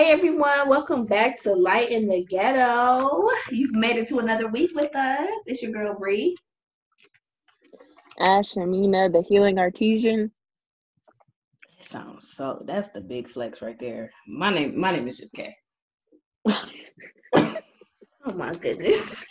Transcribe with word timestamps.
Hey 0.00 0.12
everyone, 0.12 0.66
welcome 0.66 1.04
back 1.04 1.38
to 1.42 1.52
Light 1.52 1.90
in 1.90 2.08
the 2.08 2.24
Ghetto. 2.24 3.28
You've 3.50 3.74
made 3.74 3.96
it 3.96 4.08
to 4.08 4.18
another 4.18 4.48
week 4.48 4.70
with 4.74 4.96
us. 4.96 5.42
It's 5.44 5.62
your 5.62 5.72
girl 5.72 5.94
Bree. 5.94 6.34
Ash 8.18 8.56
Amina, 8.56 9.10
the 9.10 9.20
healing 9.20 9.58
artesian. 9.58 10.32
It 11.78 11.84
sounds 11.84 12.32
so 12.32 12.62
that's 12.64 12.92
the 12.92 13.02
big 13.02 13.28
flex 13.28 13.60
right 13.60 13.78
there. 13.78 14.10
My 14.26 14.50
name 14.50 14.80
my 14.80 14.90
name 14.90 15.06
is 15.06 15.18
just 15.18 15.34
Kay. 15.34 15.54
oh 16.48 17.58
my 18.34 18.54
goodness. 18.54 19.26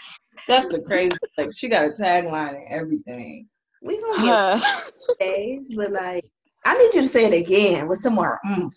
That's 0.47 0.67
the 0.67 0.81
crazy 0.81 1.17
like 1.39 1.49
she 1.51 1.67
got 1.67 1.86
a 1.86 1.89
tagline 1.99 2.57
and 2.57 2.67
everything. 2.70 3.47
We 3.81 3.99
gonna 3.99 4.21
get 4.23 4.36
uh. 4.36 4.81
days, 5.20 5.73
but 5.75 5.91
like 5.93 6.25
I 6.63 6.77
need 6.77 6.93
you 6.93 7.01
to 7.01 7.07
say 7.07 7.25
it 7.25 7.43
again 7.43 7.88
with 7.88 7.97
some 7.97 8.13
more 8.13 8.39
oomph. 8.47 8.75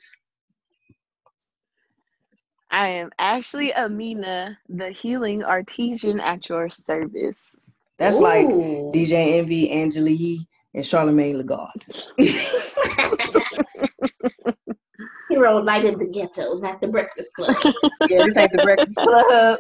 I 2.73 2.89
am 2.89 3.11
actually 3.19 3.73
Amina, 3.75 4.59
the 4.71 4.91
healing 4.91 5.45
artesian 5.45 6.19
at 6.21 6.49
your 6.49 6.71
service. 6.71 7.55
That's 7.99 8.17
Ooh. 8.17 8.23
like 8.23 8.47
DJ 8.47 9.39
Envy, 9.39 9.71
Angela 9.71 10.09
Yee, 10.09 10.49
and 10.75 10.83
Charlamagne 10.83 11.37
tha 11.37 11.45
God. 11.45 11.69
Hero 15.29 15.59
Light 15.59 15.85
in 15.85 15.99
the 15.99 16.09
Ghetto, 16.09 16.59
not 16.61 16.81
the 16.81 16.89
Breakfast 16.89 17.35
Club. 17.35 17.55
yeah, 18.09 18.25
this 18.25 18.39
ain't 18.39 18.53
the 18.53 18.59
Breakfast 18.59 18.97
Club. 18.97 19.59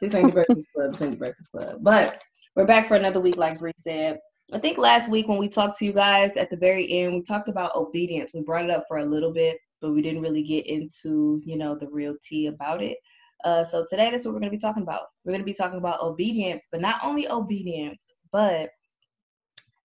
This 0.00 0.14
ain't 0.14 0.28
the 0.28 0.32
Breakfast 0.32 0.72
Club. 0.72 0.92
This 0.92 1.02
ain't 1.02 1.10
the 1.12 1.16
Breakfast 1.16 1.50
Club. 1.50 1.78
But 1.80 2.22
we're 2.54 2.66
back 2.66 2.86
for 2.86 2.96
another 2.96 3.20
week, 3.20 3.36
like 3.36 3.58
Bree 3.58 3.72
said. 3.76 4.18
I 4.52 4.58
think 4.58 4.78
last 4.78 5.10
week 5.10 5.26
when 5.26 5.38
we 5.38 5.48
talked 5.48 5.76
to 5.78 5.84
you 5.84 5.92
guys 5.92 6.36
at 6.36 6.50
the 6.50 6.56
very 6.56 6.88
end, 6.90 7.14
we 7.14 7.22
talked 7.22 7.48
about 7.48 7.74
obedience. 7.74 8.30
We 8.32 8.42
brought 8.42 8.64
it 8.64 8.70
up 8.70 8.84
for 8.86 8.98
a 8.98 9.04
little 9.04 9.32
bit, 9.32 9.58
but 9.80 9.92
we 9.92 10.02
didn't 10.02 10.22
really 10.22 10.42
get 10.42 10.66
into, 10.66 11.40
you 11.44 11.56
know, 11.56 11.74
the 11.74 11.88
real 11.88 12.16
tea 12.22 12.46
about 12.46 12.82
it. 12.82 12.98
Uh, 13.44 13.62
so 13.62 13.84
today, 13.88 14.10
that's 14.10 14.24
what 14.24 14.34
we're 14.34 14.40
going 14.40 14.50
to 14.50 14.56
be 14.56 14.60
talking 14.60 14.82
about. 14.82 15.02
We're 15.24 15.32
going 15.32 15.42
to 15.42 15.46
be 15.46 15.54
talking 15.54 15.78
about 15.78 16.02
obedience, 16.02 16.66
but 16.72 16.80
not 16.80 17.00
only 17.04 17.28
obedience, 17.28 18.14
but 18.32 18.70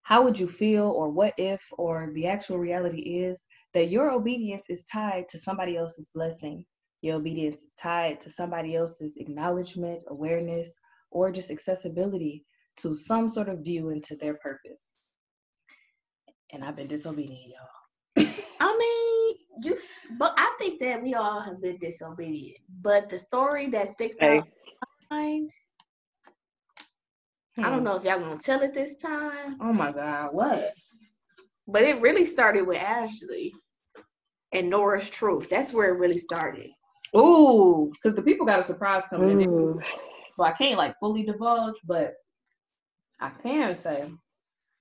how 0.01 0.23
would 0.23 0.37
you 0.37 0.47
feel, 0.47 0.85
or 0.87 1.09
what 1.09 1.33
if, 1.37 1.61
or 1.77 2.11
the 2.13 2.27
actual 2.27 2.57
reality 2.57 3.01
is 3.01 3.45
that 3.73 3.89
your 3.89 4.11
obedience 4.11 4.65
is 4.69 4.85
tied 4.85 5.29
to 5.29 5.39
somebody 5.39 5.77
else's 5.77 6.09
blessing. 6.13 6.65
Your 7.01 7.15
obedience 7.15 7.61
is 7.61 7.73
tied 7.81 8.19
to 8.21 8.31
somebody 8.31 8.75
else's 8.75 9.17
acknowledgement, 9.17 10.03
awareness, 10.07 10.79
or 11.11 11.31
just 11.31 11.51
accessibility 11.51 12.45
to 12.77 12.95
some 12.95 13.29
sort 13.29 13.49
of 13.49 13.59
view 13.59 13.89
into 13.89 14.15
their 14.15 14.35
purpose. 14.35 14.97
And 16.51 16.63
I've 16.63 16.75
been 16.75 16.87
disobedient, 16.87 17.51
y'all. 17.51 18.27
I 18.59 18.77
mean, 18.77 19.02
you, 19.61 19.77
but 20.17 20.33
I 20.37 20.55
think 20.57 20.79
that 20.79 21.01
we 21.01 21.13
all 21.13 21.41
have 21.41 21.61
been 21.61 21.77
disobedient. 21.77 22.57
But 22.81 23.09
the 23.09 23.17
story 23.17 23.69
that 23.69 23.89
sticks 23.89 24.17
hey. 24.19 24.39
out 24.39 24.47
mind, 25.11 25.51
hmm. 27.55 27.65
I 27.65 27.69
don't 27.69 27.79
hmm. 27.79 27.85
know 27.85 27.95
if 27.97 28.03
y'all 28.03 28.19
gonna 28.19 28.39
tell 28.39 28.61
it 28.61 28.73
this 28.73 28.97
time. 28.97 29.57
Oh 29.61 29.73
my 29.73 29.91
God, 29.91 30.29
what? 30.31 30.71
But 31.67 31.83
it 31.83 32.01
really 32.01 32.25
started 32.25 32.67
with 32.67 32.77
Ashley 32.77 33.53
and 34.51 34.69
Nora's 34.69 35.09
Truth. 35.09 35.49
That's 35.49 35.73
where 35.73 35.93
it 35.93 35.99
really 35.99 36.17
started. 36.17 36.69
Ooh, 37.15 37.91
because 37.93 38.15
the 38.15 38.23
people 38.23 38.45
got 38.45 38.59
a 38.59 38.63
surprise 38.63 39.05
coming 39.05 39.47
Ooh. 39.47 39.79
in. 39.79 39.83
So 40.35 40.43
I 40.43 40.51
can't 40.51 40.77
like 40.77 40.95
fully 40.99 41.23
divulge, 41.23 41.75
but 41.85 42.13
I 43.21 43.29
can 43.29 43.75
say. 43.75 44.09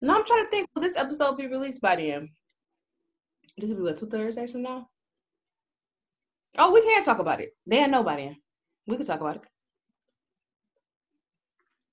No, 0.00 0.16
I'm 0.16 0.24
trying 0.24 0.44
to 0.44 0.50
think. 0.50 0.68
Will 0.74 0.82
this 0.82 0.96
episode 0.96 1.36
be 1.36 1.46
released 1.46 1.82
by 1.82 1.96
then? 1.96 2.28
This 3.56 3.70
will 3.70 3.76
be 3.76 3.82
what 3.82 3.96
two 3.96 4.06
Thursdays 4.06 4.50
from 4.52 4.62
now. 4.62 4.88
Oh, 6.58 6.72
we 6.72 6.82
can 6.82 7.02
talk 7.02 7.18
about 7.18 7.40
it. 7.40 7.54
They 7.66 7.78
ain't 7.78 7.90
nobody 7.90 8.26
then. 8.26 8.36
We 8.86 8.96
can 8.96 9.06
talk 9.06 9.20
about 9.20 9.36
it. 9.36 9.42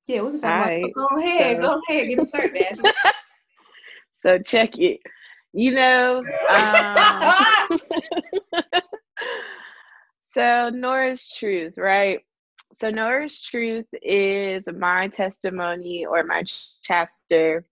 Yeah, 0.08 0.24
we 0.24 0.32
can 0.32 0.42
talk 0.42 0.50
All 0.52 0.58
about 0.58 0.68
right. 0.68 0.86
it. 0.86 0.94
Go 0.94 1.08
ahead, 1.18 1.58
so. 1.58 1.62
go 1.62 1.82
ahead, 1.88 2.08
get 2.08 2.26
started, 2.26 2.66
so 4.24 4.40
check 4.40 4.78
it. 4.78 5.00
You 5.54 5.74
know, 5.74 6.22
um, 6.50 7.34
so 10.26 10.70
Nora's 10.70 11.28
truth, 11.28 11.74
right? 11.78 12.20
So 12.74 12.90
Nora's 12.90 13.42
truth 13.42 13.88
is 14.02 14.68
my 14.78 15.08
testimony 15.10 16.06
or 16.06 16.24
my 16.24 16.44
chapter 16.84 17.66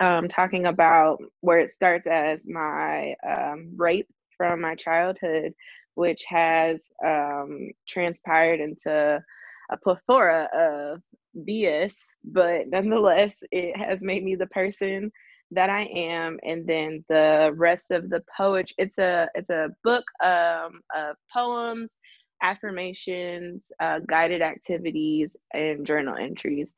um, 0.00 0.28
talking 0.28 0.66
about 0.66 1.18
where 1.40 1.58
it 1.58 1.70
starts 1.70 2.06
as 2.06 2.46
my 2.48 3.14
um, 3.26 3.72
rape 3.76 4.08
from 4.36 4.60
my 4.60 4.74
childhood, 4.74 5.52
which 5.94 6.24
has 6.28 6.82
um, 7.04 7.70
transpired 7.88 8.60
into 8.60 9.22
a 9.70 9.76
plethora 9.76 10.48
of 10.54 11.02
BS, 11.48 11.94
but 12.24 12.68
nonetheless, 12.68 13.38
it 13.50 13.76
has 13.76 14.02
made 14.02 14.24
me 14.24 14.34
the 14.34 14.46
person 14.46 15.10
that 15.50 15.70
I 15.70 15.82
am. 15.84 16.38
And 16.42 16.66
then 16.66 17.04
the 17.08 17.52
rest 17.54 17.90
of 17.90 18.10
the 18.10 18.22
poetry, 18.36 18.74
it's 18.78 18.98
a 18.98 19.28
it's 19.34 19.50
a 19.50 19.68
book 19.84 20.04
um, 20.22 20.80
of 20.94 21.16
poems 21.32 21.98
affirmations, 22.42 23.70
uh, 23.80 24.00
guided 24.06 24.42
activities, 24.42 25.36
and 25.52 25.86
journal 25.86 26.16
entries. 26.16 26.74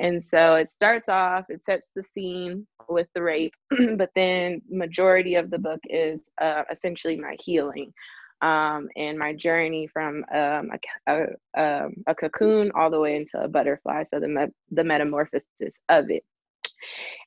And 0.00 0.22
so 0.22 0.54
it 0.54 0.70
starts 0.70 1.08
off, 1.08 1.46
it 1.48 1.62
sets 1.62 1.90
the 1.94 2.02
scene 2.02 2.66
with 2.88 3.08
the 3.14 3.22
rape, 3.22 3.54
but 3.96 4.10
then 4.14 4.62
majority 4.70 5.34
of 5.34 5.50
the 5.50 5.58
book 5.58 5.80
is 5.84 6.30
uh, 6.40 6.62
essentially 6.70 7.16
my 7.16 7.36
healing 7.40 7.92
um, 8.40 8.88
and 8.96 9.18
my 9.18 9.34
journey 9.34 9.88
from 9.88 10.24
um, 10.32 10.70
a, 11.06 11.12
a, 11.56 11.82
um, 11.84 11.94
a, 12.06 12.14
cocoon 12.14 12.70
all 12.74 12.90
the 12.90 13.00
way 13.00 13.16
into 13.16 13.40
a 13.42 13.48
butterfly. 13.48 14.04
So 14.04 14.20
the 14.20 14.28
me- 14.28 14.54
the 14.70 14.84
metamorphosis 14.84 15.80
of 15.88 16.10
it, 16.10 16.24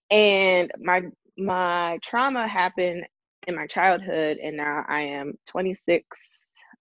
and 0.09 0.71
my 0.79 1.03
my 1.37 1.99
trauma 2.01 2.47
happened 2.47 3.05
in 3.47 3.55
my 3.55 3.67
childhood, 3.67 4.37
and 4.41 4.55
now 4.55 4.85
I 4.87 5.01
am 5.01 5.33
26 5.49 6.07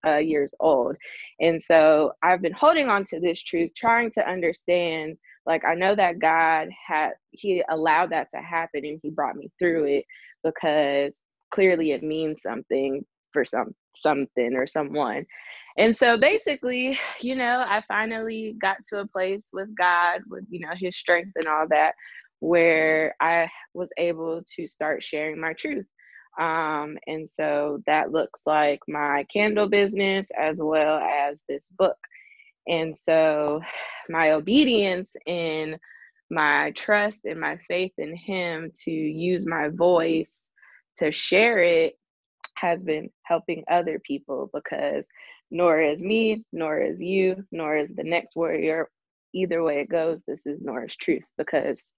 uh, 0.06 0.16
years 0.16 0.54
old. 0.60 0.96
And 1.40 1.60
so 1.60 2.12
I've 2.22 2.42
been 2.42 2.52
holding 2.52 2.88
on 2.88 3.04
to 3.06 3.20
this 3.20 3.42
truth, 3.42 3.74
trying 3.74 4.10
to 4.12 4.28
understand. 4.28 5.16
Like, 5.50 5.64
I 5.64 5.74
know 5.74 5.96
that 5.96 6.20
God 6.20 6.68
had, 6.86 7.10
He 7.32 7.64
allowed 7.68 8.10
that 8.10 8.28
to 8.32 8.40
happen 8.40 8.84
and 8.84 9.00
He 9.02 9.10
brought 9.10 9.34
me 9.34 9.50
through 9.58 9.84
it 9.86 10.04
because 10.44 11.18
clearly 11.50 11.90
it 11.90 12.04
means 12.04 12.40
something 12.40 13.04
for 13.32 13.44
some 13.44 13.74
something 13.96 14.54
or 14.54 14.68
someone. 14.68 15.26
And 15.76 15.96
so 15.96 16.16
basically, 16.16 16.96
you 17.20 17.34
know, 17.34 17.64
I 17.66 17.82
finally 17.88 18.54
got 18.62 18.76
to 18.90 19.00
a 19.00 19.08
place 19.08 19.48
with 19.52 19.68
God, 19.76 20.20
with, 20.28 20.44
you 20.50 20.60
know, 20.60 20.72
His 20.78 20.96
strength 20.96 21.32
and 21.34 21.48
all 21.48 21.66
that, 21.70 21.94
where 22.38 23.16
I 23.20 23.48
was 23.74 23.90
able 23.98 24.42
to 24.56 24.68
start 24.68 25.02
sharing 25.02 25.40
my 25.40 25.52
truth. 25.54 25.86
Um, 26.38 26.96
and 27.08 27.28
so 27.28 27.82
that 27.88 28.12
looks 28.12 28.42
like 28.46 28.78
my 28.86 29.26
candle 29.32 29.68
business 29.68 30.30
as 30.40 30.62
well 30.62 30.98
as 31.00 31.42
this 31.48 31.68
book. 31.76 31.98
And 32.66 32.96
so 32.96 33.60
my 34.08 34.32
obedience 34.32 35.14
and 35.26 35.78
my 36.30 36.72
trust 36.72 37.24
and 37.24 37.40
my 37.40 37.58
faith 37.68 37.92
in 37.98 38.14
Him 38.14 38.70
to 38.84 38.90
use 38.90 39.46
my 39.46 39.68
voice 39.68 40.48
to 40.98 41.10
share 41.10 41.62
it 41.62 41.94
has 42.54 42.84
been 42.84 43.10
helping 43.24 43.64
other 43.70 43.98
people 43.98 44.50
because 44.52 45.08
nor 45.50 45.80
is 45.80 46.02
me, 46.02 46.44
nor 46.52 46.80
is 46.80 47.00
you, 47.00 47.44
nor 47.50 47.76
is 47.76 47.90
the 47.94 48.04
next 48.04 48.36
warrior. 48.36 48.88
Either 49.32 49.62
way 49.62 49.80
it 49.80 49.88
goes, 49.88 50.20
this 50.26 50.46
is 50.46 50.60
Nora's 50.60 50.96
truth 50.96 51.24
because 51.38 51.88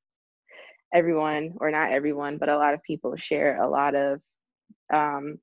everyone, 0.94 1.54
or 1.58 1.70
not 1.70 1.92
everyone, 1.92 2.38
but 2.38 2.48
a 2.48 2.56
lot 2.56 2.74
of 2.74 2.82
people 2.82 3.16
share 3.16 3.60
a 3.60 3.68
lot 3.68 3.94
of 3.94 4.20
um, 4.92 5.38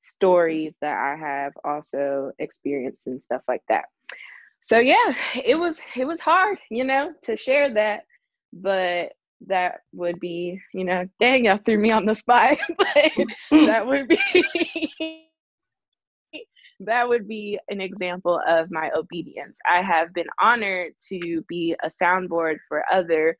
stories 0.00 0.76
that 0.80 0.96
I 0.96 1.16
have 1.16 1.52
also 1.64 2.32
experienced 2.38 3.06
and 3.06 3.22
stuff 3.22 3.42
like 3.48 3.62
that. 3.68 3.84
So 4.64 4.78
yeah, 4.78 5.14
it 5.44 5.58
was 5.58 5.80
it 5.96 6.06
was 6.06 6.20
hard, 6.20 6.58
you 6.70 6.84
know, 6.84 7.12
to 7.24 7.36
share 7.36 7.72
that, 7.74 8.04
but 8.52 9.12
that 9.48 9.80
would 9.92 10.20
be, 10.20 10.60
you 10.72 10.84
know, 10.84 11.06
dang, 11.20 11.44
y'all 11.46 11.58
threw 11.64 11.78
me 11.78 11.90
on 11.90 12.06
the 12.06 12.14
spot, 12.14 12.58
but 12.78 13.12
that 13.66 13.86
would 13.86 14.08
be 14.08 14.18
that 16.80 17.08
would 17.08 17.28
be 17.28 17.58
an 17.68 17.80
example 17.80 18.40
of 18.46 18.70
my 18.70 18.90
obedience. 18.96 19.58
I 19.68 19.82
have 19.82 20.12
been 20.14 20.26
honored 20.40 20.92
to 21.08 21.42
be 21.48 21.76
a 21.82 21.88
soundboard 21.88 22.56
for 22.68 22.84
other 22.92 23.36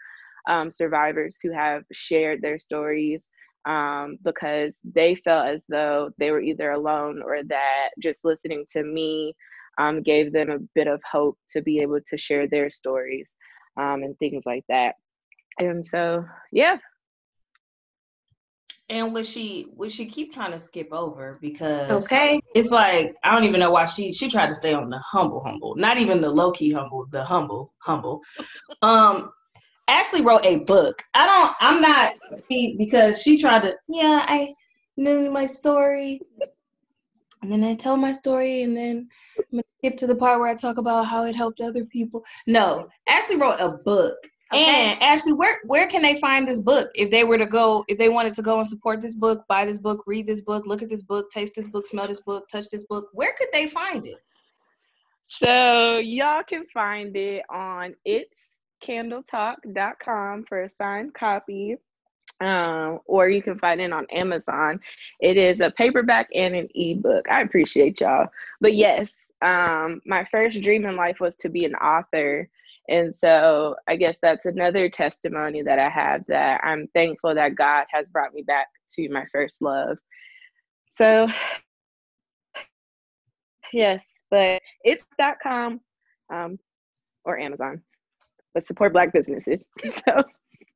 um, 0.49 0.71
survivors 0.71 1.39
who 1.43 1.53
have 1.53 1.85
shared 1.93 2.41
their 2.43 2.59
stories 2.59 3.31
um, 3.67 4.19
because 4.25 4.79
they 4.85 5.15
felt 5.17 5.47
as 5.49 5.65
though 5.69 6.11
they 6.19 6.31
were 6.31 6.41
either 6.41 6.71
alone 6.71 7.23
or 7.25 7.43
that 7.49 7.91
just 8.01 8.25
listening 8.25 8.65
to 8.73 8.83
me 8.83 9.35
um, 9.79 10.03
gave 10.03 10.33
them 10.33 10.51
a 10.51 10.59
bit 10.75 10.87
of 10.87 11.01
hope 11.11 11.39
to 11.51 11.63
be 11.63 11.81
able 11.81 12.01
to 12.09 12.19
share 12.19 12.47
their 12.47 12.71
stories 12.71 13.27
um, 13.77 14.03
and 14.03 14.19
things 14.19 14.45
like 14.47 14.65
that. 14.69 14.95
And 15.59 15.85
so, 15.85 16.25
yeah. 16.51 16.79
And 18.89 19.15
would 19.15 19.27
she 19.27 19.69
would 19.77 19.93
she 19.93 20.07
keep 20.07 20.35
trying 20.35 20.53
to 20.53 20.61
skip 20.61 20.93
over 20.93 21.37
because 21.41 21.91
okay, 21.91 22.41
it's 22.55 22.71
like 22.71 23.17
I 23.25 23.33
don't 23.33 23.45
even 23.45 23.61
know 23.61 23.71
why 23.71 23.87
she 23.87 24.13
she 24.13 24.31
tried 24.31 24.49
to 24.49 24.55
stay 24.55 24.75
on 24.75 24.91
the 24.91 24.99
humble 24.99 25.43
humble, 25.43 25.75
not 25.77 25.99
even 25.99 26.21
the 26.21 26.29
low 26.29 26.53
key 26.53 26.73
humble, 26.73 27.07
the 27.11 27.25
humble 27.25 27.73
humble. 27.79 28.21
um, 28.83 29.33
Ashley 29.89 30.21
wrote 30.21 30.45
a 30.45 30.61
book. 30.61 31.03
I 31.15 31.27
don't. 31.27 31.55
I'm 31.61 31.81
not 31.81 32.15
because 32.77 33.23
she 33.23 33.41
tried 33.41 33.63
to. 33.63 33.77
Yeah, 33.89 34.25
I 34.29 34.55
knew 34.97 35.31
my 35.31 35.47
story, 35.47 36.21
and 37.41 37.51
then 37.51 37.65
I 37.65 37.75
tell 37.75 37.97
my 37.97 38.13
story, 38.13 38.63
and 38.63 38.77
then 38.77 38.97
I'm 38.97 38.99
gonna 39.05 39.09
skip 39.79 39.97
to 39.99 40.07
the 40.07 40.17
part 40.17 40.41
where 40.41 40.49
I 40.49 40.55
talk 40.55 40.79
about 40.79 41.07
how 41.07 41.25
it 41.25 41.37
helped 41.37 41.61
other 41.61 41.85
people. 41.85 42.25
No, 42.47 42.89
Ashley 43.09 43.37
wrote 43.37 43.61
a 43.61 43.71
book, 43.71 44.17
Okay. 44.53 44.93
And 44.93 45.03
Ashley, 45.03 45.33
where 45.33 45.57
where 45.65 45.87
can 45.87 46.03
they 46.03 46.21
find 46.21 46.47
this 46.47 46.61
book 46.61 46.91
if 46.95 47.11
they 47.11 47.25
were 47.25 47.39
to 47.39 47.47
go 47.47 47.85
if 47.89 47.97
they 47.97 48.11
wanted 48.11 48.35
to 48.35 48.43
go 48.43 48.59
and 48.59 48.69
support 48.69 49.01
this 49.01 49.15
book, 49.15 49.45
buy 49.49 49.65
this 49.65 49.79
book, 49.79 50.03
read 50.07 50.27
this 50.27 50.43
book, 50.43 50.67
look 50.67 50.83
at 50.83 50.91
this 50.91 51.03
book, 51.03 51.31
taste 51.31 51.55
this 51.57 51.69
book, 51.69 51.87
smell 51.87 52.07
this 52.07 52.21
book, 52.21 52.47
touch 52.53 52.69
this 52.69 52.87
book? 52.87 53.09
Where 53.15 53.35
could 53.39 53.49
they 53.51 53.67
find 53.67 54.05
it? 54.05 54.19
So 55.25 55.97
y'all 55.99 56.43
can 56.43 56.67
find 56.67 57.17
it 57.17 57.45
on 57.49 57.95
it's 58.05 58.43
candletalk.com 58.85 60.45
for 60.45 60.65
a 60.65 60.69
signed 60.69 61.15
copy. 61.15 61.77
Um, 62.43 62.99
or 63.07 63.29
you 63.29 63.41
can 63.41 63.59
find 63.59 63.81
it 63.81 63.93
on 63.93 64.07
Amazon. 64.11 64.81
It 65.21 65.37
is 65.37 65.61
a 65.61 65.71
paperback 65.71 66.29
and 66.35 66.55
an 66.55 66.69
ebook. 66.75 67.25
I 67.31 67.43
appreciate 67.43 68.01
y'all. 68.01 68.27
But 68.61 68.75
yes, 68.75 69.15
um, 69.43 70.01
my 70.07 70.25
first 70.31 70.61
dream 70.63 70.87
in 70.87 70.97
life 70.97 71.19
was 71.21 71.37
to 71.39 71.49
be 71.49 71.65
an 71.65 71.75
author. 71.75 72.49
And 72.89 73.15
so 73.15 73.77
I 73.89 73.97
guess 73.97 74.19
that's 74.21 74.47
another 74.47 74.89
testimony 74.89 75.63
that 75.63 75.79
I 75.79 75.89
have 75.89 76.23
that 76.29 76.61
I'm 76.65 76.89
thankful 76.95 77.35
that 77.35 77.55
God 77.55 77.85
has 77.91 78.07
brought 78.13 78.35
me 78.35 78.43
back 78.43 78.67
to 78.97 79.09
my 79.09 79.25
first 79.33 79.63
love. 79.63 79.99
So, 80.95 81.29
yes, 83.73 84.05
but 84.31 84.61
it's.com 84.85 85.81
um, 86.33 86.59
or 87.25 87.39
Amazon, 87.39 87.83
but 88.55 88.65
support 88.65 88.93
Black 88.93 89.13
businesses. 89.13 89.65
so, 89.91 90.25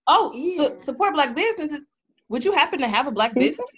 oh, 0.07 0.33
yeah. 0.35 0.57
so 0.57 0.77
support 0.77 1.15
Black 1.15 1.35
businesses. 1.35 1.85
Would 2.29 2.45
you 2.45 2.53
happen 2.53 2.81
to 2.81 2.89
have 2.89 3.07
a 3.07 3.13
Black 3.13 3.35
business? 3.35 3.73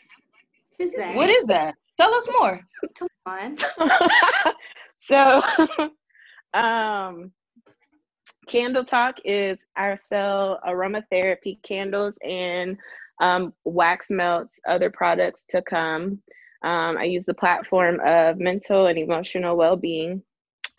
Is 0.79 0.93
that? 0.93 1.15
What 1.15 1.29
is 1.31 1.45
that? 1.45 1.75
Tell 1.97 2.15
us 2.15 2.29
more. 2.41 2.61
Come 2.95 3.09
on. 3.27 3.57
so, 4.97 5.43
um, 6.55 7.33
Candle 8.47 8.85
Talk 8.85 9.17
is 9.25 9.59
I 9.77 9.97
sell 9.97 10.61
aromatherapy 10.67 11.61
candles 11.63 12.19
and 12.25 12.79
um, 13.21 13.53
wax 13.65 14.11
melts, 14.11 14.61
other 14.69 14.91
products 14.91 15.45
to 15.51 15.63
come. 15.63 16.23
Um, 16.63 16.97
I 16.97 17.05
use 17.05 17.25
the 17.25 17.35
platform 17.35 18.01
of 18.05 18.39
mental 18.39 18.87
and 18.87 18.99
emotional 18.99 19.57
well 19.57 19.77
being. 19.77 20.23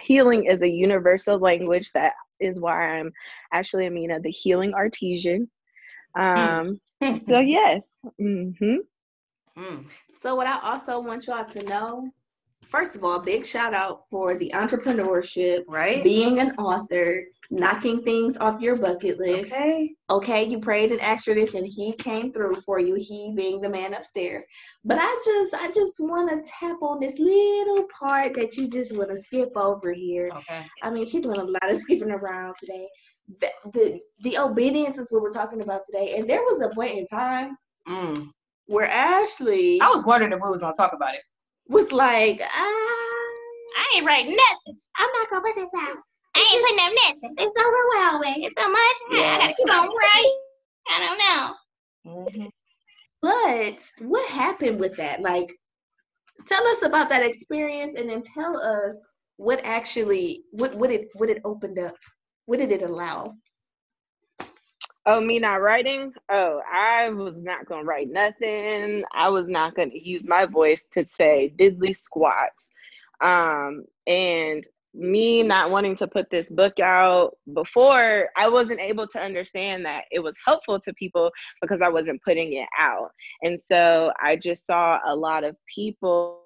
Healing 0.02 0.46
is 0.46 0.62
a 0.62 0.68
universal 0.68 1.38
language. 1.38 1.92
That 1.94 2.14
is 2.40 2.60
why 2.60 2.98
I'm 2.98 3.12
actually 3.54 3.88
Amina, 3.88 4.20
the 4.22 4.32
healing 4.32 4.74
artesian. 4.74 5.50
Um, 6.18 6.82
so, 7.02 7.40
yes. 7.40 7.84
Mm-hmm. 8.20 8.78
Mm. 9.58 9.86
So, 10.22 10.36
what 10.36 10.48
I 10.48 10.60
also 10.62 11.02
want 11.02 11.28
y'all 11.28 11.46
to 11.46 11.64
know 11.66 12.12
first 12.70 12.96
of 12.96 13.04
all, 13.04 13.20
big 13.20 13.46
shout 13.46 13.74
out 13.74 14.08
for 14.10 14.38
the 14.38 14.52
entrepreneurship, 14.54 15.64
right? 15.68 16.04
Being 16.04 16.40
an 16.40 16.52
author, 16.58 17.26
knocking 17.50 18.04
things 18.04 18.38
off 18.38 18.62
your 18.62 18.78
bucket 18.78 19.20
list. 19.20 19.52
Okay. 19.52 19.96
Okay, 20.10 20.44
you 20.46 20.60
prayed 20.60 20.92
and 20.92 21.02
asked 21.02 21.26
for 21.26 21.34
this 21.34 21.56
and 21.56 21.68
he 21.68 21.94
came 21.94 22.32
through 22.32 22.56
for 22.62 22.80
you, 22.80 22.96
he 22.96 23.34
being 23.36 23.60
the 23.60 23.70
man 23.70 23.94
upstairs. 23.94 24.46
But 24.86 25.00
I 25.02 25.22
just 25.26 25.54
I 25.54 25.68
just 25.72 25.96
wanna 26.00 26.42
tap 26.60 26.82
on 26.82 27.00
this 27.00 27.20
little 27.20 27.88
part 28.00 28.36
that 28.36 28.56
you 28.56 28.70
just 28.70 28.98
wanna 28.98 29.18
skip 29.18 29.56
over 29.56 29.92
here. 29.92 30.30
Okay. 30.38 30.66
I 30.84 30.90
mean 30.92 31.08
she's 31.08 31.24
doing 31.24 31.38
a 31.38 31.44
lot 31.44 31.72
of 31.72 31.80
skipping 31.80 32.12
around 32.12 32.56
today. 32.60 32.88
The 33.42 33.50
the, 33.74 34.00
the 34.24 34.38
obedience 34.38 34.98
is 34.98 35.12
what 35.12 35.24
we're 35.24 35.30
talking 35.30 35.62
about 35.62 35.82
today. 35.88 36.16
And 36.18 36.30
there 36.30 36.42
was 36.42 36.62
a 36.62 36.74
point 36.76 36.98
in 36.98 37.08
time 37.08 37.58
mm. 37.88 38.30
Where 38.70 38.88
Ashley 38.88 39.82
I 39.82 39.90
was 39.90 40.06
wondering 40.06 40.32
if 40.32 40.40
we 40.42 40.50
was 40.50 40.62
gonna 40.62 40.74
talk 40.76 40.94
about 40.94 41.16
it. 41.16 41.22
Was 41.68 41.92
like, 41.92 42.40
ah, 42.42 42.48
I 42.48 43.96
ain't 43.96 44.06
writing 44.06 44.36
nothing. 44.36 44.80
I'm 44.98 45.10
not 45.14 45.30
gonna 45.30 45.42
put 45.42 45.56
this 45.56 45.70
out. 45.76 45.98
I 46.36 46.54
ain't 46.54 46.64
putting 46.64 46.86
up 46.86 46.94
nothing. 47.06 47.46
It's 47.46 47.56
overwhelming. 47.60 48.44
It's 48.44 48.56
so 48.56 48.70
much. 48.70 48.98
Yeah. 49.12 49.36
I 49.36 49.38
gotta 49.40 49.54
keep 49.58 49.74
on 49.74 49.88
writing. 49.88 50.40
I 50.88 51.00
don't 51.06 51.20
know. 51.20 52.12
Mm-hmm. 52.12 52.46
But 53.22 54.08
what 54.08 54.30
happened 54.30 54.80
with 54.80 54.96
that? 54.98 55.22
Like, 55.22 55.52
tell 56.48 56.66
us 56.68 56.84
about 56.84 57.10
that 57.10 57.26
experience, 57.26 57.96
and 58.00 58.10
then 58.10 58.22
tell 58.22 58.56
us 58.56 59.12
what 59.38 59.62
actually 59.64 60.44
what 60.52 60.76
what 60.76 60.92
it 60.92 61.08
what 61.16 61.30
it 61.30 61.42
opened 61.44 61.80
up. 61.80 61.96
What 62.46 62.60
did 62.60 62.72
it 62.72 62.84
allow? 62.84 63.34
Oh, 65.12 65.20
me 65.20 65.40
not 65.40 65.64
writing? 65.64 66.14
Oh, 66.30 66.62
I 66.72 67.10
was 67.10 67.42
not 67.42 67.66
gonna 67.66 67.84
write 67.84 68.12
nothing. 68.12 69.04
I 69.12 69.28
was 69.28 69.50
not 69.50 69.74
gonna 69.74 69.90
use 69.96 70.24
my 70.24 70.46
voice 70.46 70.86
to 70.92 71.04
say 71.04 71.52
diddly 71.58 71.96
squats. 71.96 72.68
Um, 73.20 73.86
and 74.06 74.64
me 74.94 75.42
not 75.42 75.72
wanting 75.72 75.96
to 75.96 76.08
put 76.08 76.30
this 76.30 76.52
book 76.52 76.80
out 76.80 77.38
before 77.56 78.30
I 78.38 78.50
wasn't 78.50 78.82
able 78.82 79.08
to 79.08 79.20
understand 79.20 79.84
that 79.88 80.06
it 80.12 80.20
was 80.20 80.38
helpful 80.46 80.80
to 80.80 80.94
people 80.94 81.32
because 81.60 81.82
I 81.82 81.90
wasn't 81.90 82.22
putting 82.22 82.54
it 82.54 82.70
out. 82.80 83.10
And 83.42 83.60
so 83.60 84.12
I 84.22 84.36
just 84.36 84.68
saw 84.68 85.00
a 85.08 85.16
lot 85.16 85.44
of 85.44 85.56
people 85.74 86.44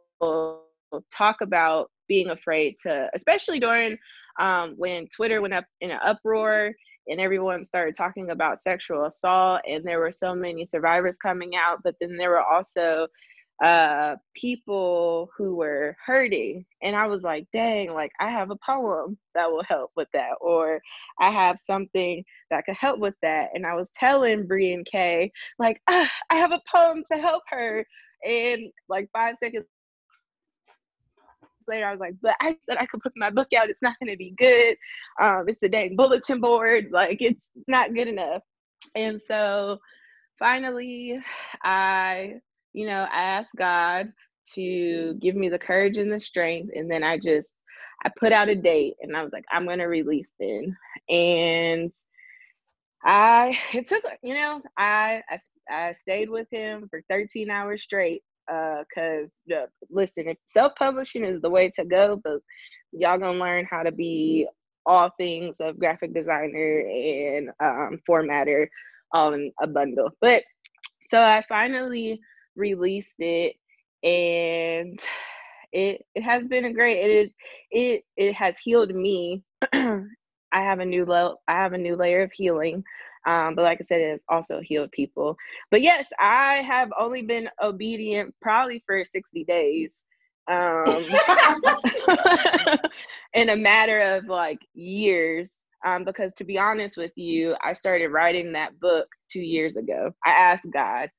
talk 1.11 1.41
about 1.41 1.91
being 2.07 2.29
afraid 2.29 2.75
to, 2.83 3.09
especially 3.13 3.59
during 3.59 3.97
um, 4.39 4.75
when 4.77 5.07
Twitter 5.13 5.41
went 5.41 5.53
up 5.53 5.65
in 5.81 5.91
an 5.91 5.99
uproar 6.05 6.71
and 7.07 7.19
everyone 7.19 7.63
started 7.63 7.95
talking 7.95 8.31
about 8.31 8.59
sexual 8.59 9.05
assault 9.05 9.61
and 9.67 9.83
there 9.83 9.99
were 9.99 10.11
so 10.11 10.33
many 10.35 10.65
survivors 10.65 11.17
coming 11.17 11.55
out, 11.55 11.79
but 11.83 11.95
then 11.99 12.15
there 12.17 12.31
were 12.31 12.41
also 12.43 13.07
uh 13.63 14.15
people 14.35 15.29
who 15.37 15.55
were 15.55 15.95
hurting. 16.03 16.65
And 16.81 16.95
i 16.95 17.05
was 17.05 17.21
like 17.21 17.45
dang 17.53 17.93
like 17.93 18.11
i 18.19 18.29
have 18.29 18.49
a 18.49 18.57
poem 18.65 19.17
that 19.35 19.49
will 19.49 19.63
help 19.63 19.91
with 19.95 20.07
that 20.13 20.31
or 20.41 20.81
i 21.19 21.29
have 21.29 21.59
something 21.59 22.23
that 22.49 22.65
could 22.65 22.75
help 22.75 22.99
with 22.99 23.13
that. 23.21 23.49
And 23.53 23.65
i 23.65 23.75
was 23.75 23.91
telling 23.95 24.47
Bree 24.47 24.73
and 24.73 24.85
Kay 24.85 25.31
like 25.59 25.79
ah, 25.87 26.11
i 26.31 26.35
have 26.35 26.51
a 26.51 26.61
poem 26.69 27.03
to 27.11 27.17
help 27.19 27.43
her. 27.49 27.85
And 28.27 28.71
like 28.89 29.09
five 29.13 29.37
seconds 29.37 29.65
later 31.67 31.85
i 31.85 31.91
was 31.91 31.99
like 31.99 32.15
but 32.21 32.35
i 32.41 32.55
said 32.67 32.77
i 32.79 32.85
could 32.85 33.01
put 33.01 33.13
my 33.15 33.29
book 33.29 33.53
out 33.53 33.69
it's 33.69 33.81
not 33.81 33.95
going 33.99 34.11
to 34.11 34.17
be 34.17 34.33
good 34.37 34.75
um 35.21 35.45
it's 35.47 35.63
a 35.63 35.69
dang 35.69 35.95
bulletin 35.95 36.39
board 36.39 36.87
like 36.91 37.17
it's 37.21 37.49
not 37.67 37.93
good 37.93 38.07
enough 38.07 38.41
and 38.95 39.21
so 39.21 39.77
finally 40.39 41.19
i 41.63 42.35
you 42.73 42.87
know, 42.87 43.07
I 43.11 43.23
asked 43.23 43.55
God 43.55 44.11
to 44.55 45.13
give 45.21 45.35
me 45.35 45.49
the 45.49 45.59
courage 45.59 45.97
and 45.97 46.11
the 46.11 46.19
strength. 46.19 46.71
And 46.75 46.91
then 46.91 47.03
I 47.03 47.17
just, 47.17 47.53
I 48.03 48.09
put 48.19 48.33
out 48.33 48.49
a 48.49 48.55
date 48.55 48.95
and 49.01 49.15
I 49.15 49.23
was 49.23 49.31
like, 49.31 49.45
I'm 49.51 49.65
going 49.65 49.79
to 49.79 49.85
release 49.85 50.31
it. 50.39 50.69
And 51.09 51.93
I, 53.05 53.57
it 53.73 53.85
took, 53.85 54.03
you 54.21 54.33
know, 54.33 54.61
I, 54.77 55.21
I, 55.29 55.39
I 55.69 55.91
stayed 55.93 56.29
with 56.29 56.47
him 56.51 56.87
for 56.89 57.01
13 57.09 57.49
hours 57.49 57.83
straight. 57.83 58.23
Uh, 58.51 58.83
cause 58.93 59.33
uh, 59.55 59.65
listen, 59.89 60.27
if 60.27 60.37
self-publishing 60.47 61.23
is 61.23 61.41
the 61.41 61.49
way 61.49 61.71
to 61.75 61.85
go, 61.85 62.19
but 62.23 62.39
y'all 62.91 63.17
gonna 63.17 63.39
learn 63.39 63.65
how 63.69 63.83
to 63.83 63.91
be 63.91 64.47
all 64.85 65.09
things 65.17 65.59
of 65.61 65.79
graphic 65.79 66.13
designer 66.13 66.81
and 66.81 67.49
um, 67.63 67.99
formatter 68.09 68.67
all 69.13 69.33
in 69.33 69.51
a 69.61 69.67
bundle. 69.67 70.09
But 70.21 70.43
so 71.07 71.21
I 71.21 71.43
finally 71.47 72.19
released 72.55 73.15
it 73.19 73.55
and 74.03 74.99
it 75.71 76.01
it 76.13 76.21
has 76.21 76.47
been 76.47 76.65
a 76.65 76.73
great 76.73 76.97
it 76.99 77.31
it 77.71 78.03
it 78.17 78.33
has 78.33 78.57
healed 78.57 78.93
me 78.93 79.41
i 79.73 80.03
have 80.51 80.79
a 80.79 80.85
new 80.85 81.05
level 81.05 81.41
i 81.47 81.53
have 81.53 81.73
a 81.73 81.77
new 81.77 81.95
layer 81.95 82.21
of 82.21 82.31
healing 82.31 82.83
um, 83.25 83.55
but 83.55 83.63
like 83.63 83.77
i 83.79 83.83
said 83.83 84.01
it 84.01 84.11
has 84.11 84.23
also 84.29 84.59
healed 84.61 84.91
people 84.91 85.35
but 85.71 85.81
yes 85.81 86.11
i 86.19 86.61
have 86.65 86.89
only 86.99 87.21
been 87.21 87.49
obedient 87.61 88.33
probably 88.41 88.83
for 88.85 89.03
60 89.03 89.43
days 89.45 90.03
um, 90.51 90.85
in 93.33 93.51
a 93.51 93.55
matter 93.55 94.01
of 94.01 94.25
like 94.25 94.59
years 94.73 95.59
um, 95.85 96.03
because 96.03 96.33
to 96.33 96.43
be 96.43 96.57
honest 96.57 96.97
with 96.97 97.11
you 97.15 97.55
i 97.63 97.71
started 97.71 98.09
writing 98.09 98.51
that 98.51 98.77
book 98.79 99.07
two 99.31 99.41
years 99.41 99.77
ago 99.77 100.11
i 100.25 100.31
asked 100.31 100.67
god 100.73 101.09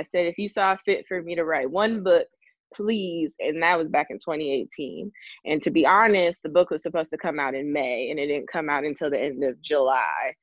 I 0.00 0.02
said, 0.02 0.26
if 0.26 0.38
you 0.38 0.48
saw 0.48 0.76
fit 0.84 1.04
for 1.06 1.22
me 1.22 1.34
to 1.34 1.44
write 1.44 1.70
one 1.70 2.02
book, 2.02 2.26
please. 2.74 3.34
And 3.40 3.62
that 3.62 3.78
was 3.78 3.88
back 3.88 4.06
in 4.10 4.18
2018. 4.18 5.10
And 5.44 5.62
to 5.62 5.70
be 5.70 5.86
honest, 5.86 6.42
the 6.42 6.48
book 6.48 6.70
was 6.70 6.82
supposed 6.82 7.10
to 7.10 7.18
come 7.18 7.38
out 7.38 7.54
in 7.54 7.72
May 7.72 8.10
and 8.10 8.18
it 8.18 8.26
didn't 8.26 8.50
come 8.50 8.70
out 8.70 8.84
until 8.84 9.10
the 9.10 9.20
end 9.20 9.44
of 9.44 9.60
July. 9.60 10.34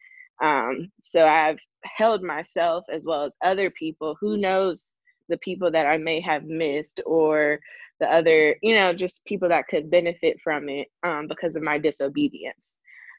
Um, 0.44 0.92
so 1.02 1.28
I've 1.28 1.60
held 1.84 2.24
myself 2.24 2.86
as 2.92 3.06
well 3.06 3.24
as 3.24 3.36
other 3.44 3.70
people 3.72 4.16
who 4.20 4.38
knows 4.38 4.92
the 5.30 5.38
people 5.38 5.72
that 5.72 5.86
I 5.86 5.98
may 5.98 6.20
have 6.22 6.46
missed 6.46 7.02
or 7.06 7.60
the 8.00 8.12
other, 8.12 8.56
you 8.62 8.76
know, 8.76 8.94
just 8.94 9.26
people 9.26 9.50
that 9.50 9.68
could 9.68 9.90
benefit 9.90 10.38
from 10.44 10.70
it 10.70 10.88
um, 11.04 11.28
because 11.28 11.56
of 11.56 11.64
my 11.64 11.78
disobedience. 11.78 12.78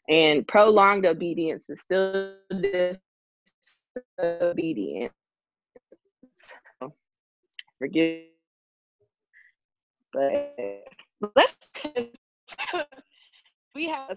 And 0.09 0.47
prolonged 0.47 1.05
obedience 1.05 1.69
is 1.69 1.81
still 1.81 2.35
disobedience. 4.19 5.13
Forgive, 7.79 8.25
but 10.13 10.57
let's. 11.37 11.57
we 13.75 13.87
have 13.87 14.11
a 14.11 14.17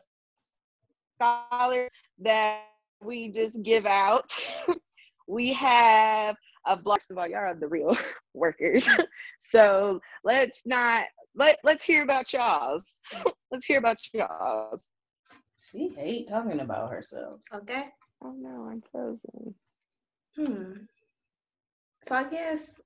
scholar 1.16 1.88
that 2.20 2.64
we 3.02 3.30
just 3.30 3.62
give 3.64 3.86
out. 3.86 4.32
we 5.28 5.54
have 5.54 6.36
a 6.66 6.78
blog. 6.78 6.98
First 6.98 7.12
of 7.12 7.18
all, 7.18 7.28
y'all 7.28 7.40
are 7.40 7.56
the 7.56 7.68
real 7.68 7.98
workers. 8.34 8.88
so 9.40 10.00
let's 10.24 10.62
not 10.66 11.06
let 11.36 11.58
let's 11.64 11.84
hear 11.84 12.04
about 12.04 12.32
y'all's. 12.34 12.98
let's 13.52 13.66
hear 13.66 13.80
about 13.80 13.98
y'all's. 14.14 14.88
She 15.60 15.90
hate 15.96 16.28
talking 16.28 16.60
about 16.60 16.92
herself. 16.92 17.42
Okay. 17.54 17.86
Oh 18.24 18.34
no, 18.38 18.68
I'm 18.70 18.84
frozen. 18.92 19.56
Hmm. 20.36 20.74
So 22.04 22.16
I 22.16 22.24
guess 22.24 22.80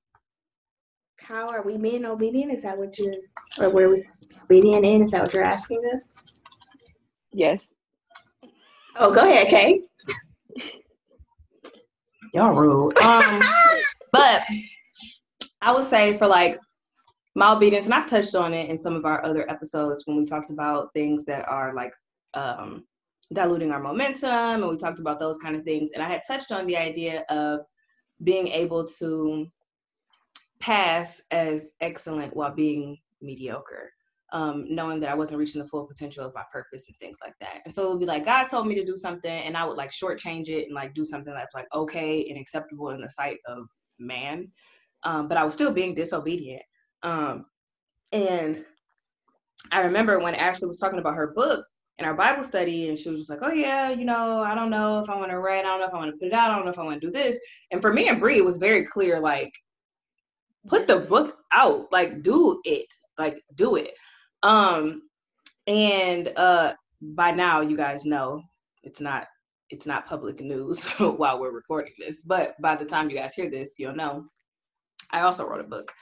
how 1.18 1.48
are 1.48 1.62
we 1.62 1.76
being 1.76 2.04
obedient? 2.04 2.52
Is 2.52 2.62
that 2.62 2.78
what 2.78 2.98
you're 2.98 3.14
or 3.58 3.70
where 3.70 3.90
we 3.90 4.02
obedient 4.44 4.84
in? 4.84 5.02
Is 5.02 5.12
that 5.12 5.22
what 5.22 5.34
you're 5.34 5.42
asking 5.42 5.82
us? 5.96 6.16
Yes. 7.32 7.72
Oh, 8.98 9.14
go 9.14 9.28
ahead, 9.28 9.48
Kay. 9.48 9.82
Y'all 12.34 12.54
rude. 12.54 12.96
Um, 12.98 13.42
but 14.12 14.44
I 15.60 15.72
would 15.72 15.84
say 15.84 16.18
for 16.18 16.26
like 16.26 16.58
my 17.34 17.52
obedience, 17.52 17.86
and 17.86 17.94
I've 17.94 18.08
touched 18.08 18.34
on 18.34 18.54
it 18.54 18.70
in 18.70 18.78
some 18.78 18.94
of 18.94 19.04
our 19.04 19.24
other 19.24 19.48
episodes 19.50 20.02
when 20.06 20.16
we 20.16 20.24
talked 20.24 20.50
about 20.50 20.92
things 20.92 21.24
that 21.26 21.48
are 21.48 21.74
like 21.74 21.92
um, 22.34 22.84
diluting 23.32 23.72
our 23.72 23.80
momentum, 23.80 24.30
and 24.30 24.68
we 24.68 24.76
talked 24.76 25.00
about 25.00 25.18
those 25.18 25.38
kind 25.38 25.56
of 25.56 25.62
things. 25.62 25.92
And 25.92 26.02
I 26.02 26.08
had 26.08 26.22
touched 26.26 26.52
on 26.52 26.66
the 26.66 26.76
idea 26.76 27.24
of 27.28 27.60
being 28.22 28.48
able 28.48 28.86
to 28.98 29.46
pass 30.60 31.22
as 31.30 31.74
excellent 31.80 32.34
while 32.34 32.54
being 32.54 32.98
mediocre 33.20 33.92
um, 34.36 34.66
knowing 34.68 35.00
that 35.00 35.10
I 35.10 35.14
wasn't 35.14 35.38
reaching 35.38 35.62
the 35.62 35.68
full 35.68 35.86
potential 35.86 36.26
of 36.26 36.34
my 36.34 36.42
purpose 36.52 36.88
and 36.88 36.96
things 36.98 37.18
like 37.24 37.32
that. 37.40 37.62
And 37.64 37.72
so 37.72 37.86
it 37.86 37.90
would 37.90 38.00
be 38.00 38.04
like 38.04 38.26
God 38.26 38.44
told 38.44 38.66
me 38.66 38.74
to 38.74 38.84
do 38.84 38.94
something, 38.94 39.30
and 39.30 39.56
I 39.56 39.64
would 39.64 39.78
like 39.78 39.90
shortchange 39.90 40.48
it 40.48 40.66
and 40.66 40.74
like 40.74 40.92
do 40.94 41.06
something 41.06 41.32
that's 41.32 41.54
like 41.54 41.66
okay 41.74 42.28
and 42.28 42.38
acceptable 42.38 42.90
in 42.90 43.00
the 43.00 43.10
sight 43.10 43.38
of 43.46 43.66
man, 43.98 44.48
um, 45.04 45.26
but 45.26 45.38
I 45.38 45.44
was 45.44 45.54
still 45.54 45.72
being 45.72 45.94
disobedient. 45.94 46.62
Um, 47.02 47.46
and 48.12 48.62
I 49.72 49.80
remember 49.80 50.18
when 50.18 50.34
Ashley 50.34 50.68
was 50.68 50.78
talking 50.78 50.98
about 50.98 51.14
her 51.14 51.28
book 51.28 51.64
in 51.98 52.04
our 52.04 52.14
Bible 52.14 52.44
study, 52.44 52.90
and 52.90 52.98
she 52.98 53.08
was 53.08 53.20
just 53.20 53.30
like, 53.30 53.40
"Oh 53.40 53.54
yeah, 53.54 53.88
you 53.88 54.04
know, 54.04 54.42
I 54.42 54.54
don't 54.54 54.68
know 54.68 55.00
if 55.00 55.08
I 55.08 55.16
want 55.16 55.30
to 55.30 55.38
write, 55.38 55.64
I 55.64 55.68
don't 55.68 55.80
know 55.80 55.86
if 55.86 55.94
I 55.94 55.96
want 55.96 56.10
to 56.10 56.18
put 56.18 56.28
it 56.28 56.34
out, 56.34 56.50
I 56.50 56.56
don't 56.56 56.66
know 56.66 56.72
if 56.72 56.78
I 56.78 56.84
want 56.84 57.00
to 57.00 57.06
do 57.06 57.10
this." 57.10 57.40
And 57.70 57.80
for 57.80 57.90
me 57.90 58.08
and 58.08 58.20
Bree, 58.20 58.36
it 58.36 58.44
was 58.44 58.58
very 58.58 58.84
clear, 58.84 59.18
like, 59.18 59.52
put 60.68 60.86
the 60.86 61.00
books 61.00 61.42
out, 61.52 61.90
like, 61.90 62.22
do 62.22 62.60
it, 62.64 62.92
like, 63.18 63.40
do 63.54 63.76
it. 63.76 63.92
Um, 64.46 65.02
and 65.66 66.28
uh, 66.36 66.74
by 67.02 67.32
now, 67.32 67.60
you 67.60 67.76
guys 67.76 68.06
know 68.06 68.42
it's 68.84 69.00
not 69.00 69.26
it's 69.70 69.86
not 69.86 70.06
public 70.06 70.40
news 70.40 70.84
while 70.98 71.40
we're 71.40 71.50
recording 71.50 71.92
this, 71.98 72.22
but 72.22 72.54
by 72.62 72.76
the 72.76 72.84
time 72.84 73.10
you 73.10 73.16
guys 73.16 73.34
hear 73.34 73.50
this, 73.50 73.74
you'll 73.78 73.96
know. 73.96 74.26
I 75.12 75.22
also 75.22 75.44
wrote 75.46 75.60
a 75.60 75.64
book. 75.64 75.92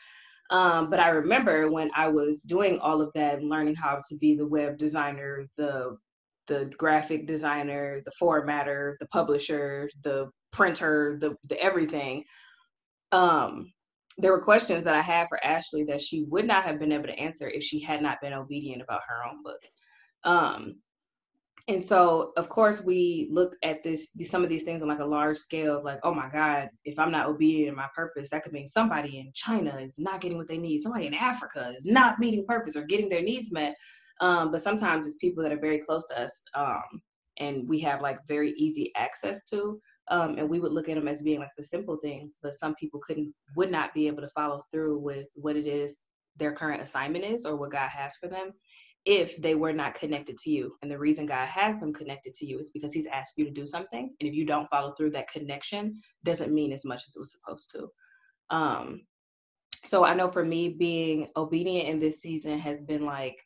Um, 0.50 0.90
but 0.90 1.00
I 1.00 1.08
remember 1.08 1.70
when 1.70 1.90
I 1.96 2.08
was 2.08 2.42
doing 2.42 2.78
all 2.80 3.00
of 3.00 3.10
that 3.14 3.42
learning 3.42 3.76
how 3.76 4.02
to 4.10 4.16
be 4.18 4.36
the 4.36 4.46
web 4.46 4.76
designer, 4.76 5.46
the 5.56 5.96
the 6.46 6.70
graphic 6.76 7.26
designer, 7.26 8.02
the 8.04 8.12
formatter, 8.20 8.96
the 9.00 9.06
publisher, 9.06 9.88
the 10.02 10.28
printer, 10.52 11.16
the, 11.18 11.34
the 11.48 11.58
everything. 11.62 12.24
Um, 13.12 13.72
there 14.18 14.32
were 14.32 14.40
questions 14.40 14.84
that 14.84 14.96
I 14.96 15.00
had 15.00 15.28
for 15.28 15.44
Ashley 15.44 15.84
that 15.84 16.00
she 16.00 16.24
would 16.28 16.46
not 16.46 16.64
have 16.64 16.78
been 16.78 16.92
able 16.92 17.06
to 17.06 17.18
answer 17.18 17.48
if 17.48 17.62
she 17.62 17.80
had 17.80 18.02
not 18.02 18.20
been 18.20 18.32
obedient 18.32 18.82
about 18.82 19.02
her 19.08 19.24
own 19.28 19.42
book. 19.42 19.60
Um, 20.24 20.76
and 21.66 21.82
so, 21.82 22.32
of 22.36 22.50
course, 22.50 22.84
we 22.84 23.28
look 23.30 23.54
at 23.62 23.82
this 23.82 24.10
some 24.24 24.44
of 24.44 24.50
these 24.50 24.64
things 24.64 24.82
on 24.82 24.88
like 24.88 24.98
a 24.98 25.04
large 25.04 25.38
scale 25.38 25.80
like, 25.82 25.98
oh 26.02 26.12
my 26.12 26.28
God, 26.28 26.68
if 26.84 26.98
I'm 26.98 27.10
not 27.10 27.26
obedient 27.26 27.70
in 27.70 27.74
my 27.74 27.88
purpose, 27.94 28.30
that 28.30 28.42
could 28.42 28.52
mean 28.52 28.66
somebody 28.66 29.18
in 29.18 29.32
China 29.34 29.78
is 29.78 29.98
not 29.98 30.20
getting 30.20 30.36
what 30.36 30.48
they 30.48 30.58
need, 30.58 30.80
somebody 30.80 31.06
in 31.06 31.14
Africa 31.14 31.72
is 31.76 31.86
not 31.86 32.18
meeting 32.18 32.44
purpose 32.46 32.76
or 32.76 32.84
getting 32.84 33.08
their 33.08 33.22
needs 33.22 33.50
met. 33.50 33.74
Um, 34.20 34.52
but 34.52 34.62
sometimes 34.62 35.06
it's 35.06 35.16
people 35.16 35.42
that 35.42 35.52
are 35.52 35.60
very 35.60 35.78
close 35.78 36.06
to 36.08 36.20
us 36.20 36.44
um, 36.54 36.82
and 37.38 37.68
we 37.68 37.80
have 37.80 38.00
like 38.00 38.18
very 38.28 38.52
easy 38.52 38.92
access 38.96 39.44
to 39.46 39.80
um, 40.08 40.38
and 40.38 40.48
we 40.48 40.60
would 40.60 40.72
look 40.72 40.88
at 40.88 40.96
them 40.96 41.08
as 41.08 41.22
being 41.22 41.40
like 41.40 41.50
the 41.56 41.64
simple 41.64 41.96
things 42.02 42.36
but 42.42 42.54
some 42.54 42.74
people 42.74 43.00
couldn't 43.06 43.32
would 43.56 43.70
not 43.70 43.94
be 43.94 44.06
able 44.06 44.22
to 44.22 44.28
follow 44.28 44.62
through 44.70 44.98
with 44.98 45.26
what 45.34 45.56
it 45.56 45.66
is 45.66 46.00
their 46.36 46.52
current 46.52 46.82
assignment 46.82 47.24
is 47.24 47.46
or 47.46 47.56
what 47.56 47.70
god 47.70 47.88
has 47.88 48.16
for 48.16 48.28
them 48.28 48.52
if 49.04 49.36
they 49.36 49.54
were 49.54 49.72
not 49.72 49.94
connected 49.94 50.38
to 50.38 50.50
you. 50.50 50.74
And 50.80 50.90
the 50.90 50.98
reason 50.98 51.26
god 51.26 51.46
has 51.48 51.78
them 51.78 51.92
connected 51.92 52.34
to 52.34 52.46
you 52.46 52.58
is 52.58 52.70
because 52.70 52.92
he's 52.92 53.06
asked 53.06 53.34
you 53.36 53.44
to 53.44 53.50
do 53.50 53.66
something 53.66 54.10
and 54.18 54.28
if 54.28 54.34
you 54.34 54.46
don't 54.46 54.70
follow 54.70 54.92
through 54.92 55.10
that 55.10 55.30
connection 55.30 56.00
doesn't 56.24 56.54
mean 56.54 56.72
as 56.72 56.84
much 56.84 57.02
as 57.06 57.14
it 57.14 57.18
was 57.18 57.32
supposed 57.32 57.70
to. 57.72 57.88
Um, 58.54 59.02
so 59.84 60.04
i 60.04 60.14
know 60.14 60.30
for 60.30 60.44
me 60.44 60.70
being 60.70 61.28
obedient 61.36 61.88
in 61.88 62.00
this 62.00 62.20
season 62.20 62.58
has 62.58 62.82
been 62.82 63.04
like 63.04 63.36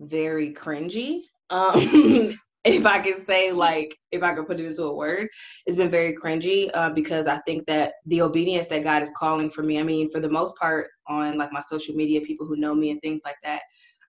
very 0.00 0.52
cringy 0.52 1.20
um, 1.50 1.74
if 2.64 2.86
I 2.86 3.00
can 3.00 3.16
say 3.16 3.50
like 3.50 3.96
if 4.12 4.22
I 4.22 4.34
can 4.34 4.44
put 4.44 4.60
it 4.60 4.66
into 4.66 4.84
a 4.84 4.94
word, 4.94 5.28
it's 5.66 5.76
been 5.76 5.90
very 5.90 6.14
cringy 6.14 6.70
uh, 6.74 6.90
because 6.90 7.26
I 7.26 7.38
think 7.38 7.66
that 7.66 7.94
the 8.06 8.22
obedience 8.22 8.68
that 8.68 8.84
God 8.84 9.02
is 9.02 9.12
calling 9.18 9.50
for 9.50 9.62
me. 9.62 9.80
I 9.80 9.82
mean, 9.82 10.10
for 10.10 10.20
the 10.20 10.28
most 10.28 10.56
part, 10.56 10.88
on 11.08 11.38
like 11.38 11.52
my 11.52 11.60
social 11.60 11.94
media, 11.94 12.20
people 12.20 12.46
who 12.46 12.56
know 12.56 12.74
me 12.74 12.90
and 12.90 13.00
things 13.00 13.22
like 13.24 13.36
that, 13.42 13.62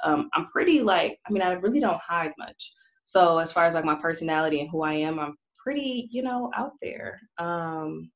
um, 0.03 0.29
I'm 0.33 0.45
pretty 0.45 0.81
like 0.81 1.19
I 1.27 1.31
mean, 1.31 1.41
I 1.41 1.53
really 1.53 1.79
don't 1.79 1.99
hide 1.99 2.33
much. 2.37 2.73
So 3.05 3.39
as 3.39 3.51
far 3.51 3.65
as 3.65 3.73
like 3.73 3.85
my 3.85 3.95
personality 3.95 4.59
and 4.59 4.69
who 4.69 4.83
I 4.83 4.93
am, 4.93 5.19
I'm 5.19 5.35
pretty 5.57 6.07
you 6.11 6.21
know 6.21 6.51
out 6.55 6.73
there. 6.81 7.19
Um, 7.39 8.11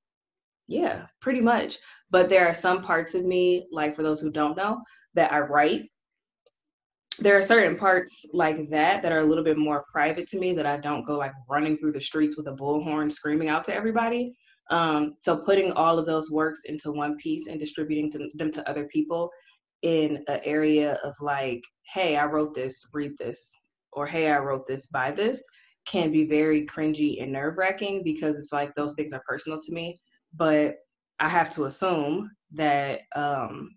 yeah, 0.68 1.08
pretty 1.22 1.42
much. 1.42 1.78
But 2.12 2.30
there 2.30 2.48
are 2.48 2.54
some 2.54 2.82
parts 2.82 3.16
of 3.16 3.26
me, 3.26 3.68
like 3.72 3.96
for 3.96 4.04
those 4.04 4.20
who 4.20 4.30
don't 4.30 4.58
know, 4.58 4.82
that 5.16 5.32
I 5.32 5.40
write 5.40 5.90
there 7.20 7.38
are 7.38 7.42
certain 7.42 7.76
parts 7.76 8.26
like 8.34 8.70
that 8.70 9.02
that 9.02 9.12
are 9.12 9.20
a 9.20 9.26
little 9.26 9.44
bit 9.44 9.58
more 9.58 9.86
private 9.92 10.28
to 10.30 10.40
me 10.40 10.54
that 10.54 10.66
I 10.66 10.78
don't 10.78 11.06
go 11.06 11.18
like 11.18 11.32
running 11.50 11.78
through 11.78 11.94
the 11.94 12.02
streets 12.02 12.38
with 12.38 12.48
a 12.48 12.52
bullhorn 12.52 13.12
screaming 13.12 13.50
out 13.50 13.64
to 13.66 13.76
everybody. 13.76 14.36
Um, 14.70 15.16
so 15.22 15.38
putting 15.38 15.72
all 15.72 15.98
of 15.98 16.06
those 16.06 16.30
works 16.30 16.66
into 16.66 16.92
one 16.92 17.18
piece 17.18 17.48
and 17.48 17.60
distributing 17.60 18.12
to 18.12 18.30
them 18.36 18.52
to 18.52 18.70
other 18.70 18.86
people 18.86 19.32
in 19.82 20.24
an 20.28 20.42
area 20.44 21.00
of 21.04 21.16
like, 21.22 21.62
hey, 21.94 22.18
I 22.18 22.26
wrote 22.26 22.54
this, 22.54 22.88
read 22.94 23.14
this, 23.18 23.52
or 23.94 24.06
hey, 24.06 24.32
I 24.32 24.40
wrote 24.40 24.68
this, 24.68 24.88
buy 24.88 25.12
this, 25.12 25.44
can 25.88 26.12
be 26.12 26.26
very 26.26 26.66
cringy 26.66 27.22
and 27.22 27.32
nerve 27.32 27.58
wracking 27.58 28.04
because 28.04 28.36
it's 28.36 28.52
like 28.52 28.76
those 28.76 28.94
things 28.96 29.14
are 29.14 29.24
personal 29.28 29.60
to 29.60 29.74
me. 29.74 30.00
But 30.36 30.76
I 31.20 31.30
have 31.30 31.50
to 31.52 31.66
assume 31.66 32.30
that 32.54 33.02
um, 33.16 33.72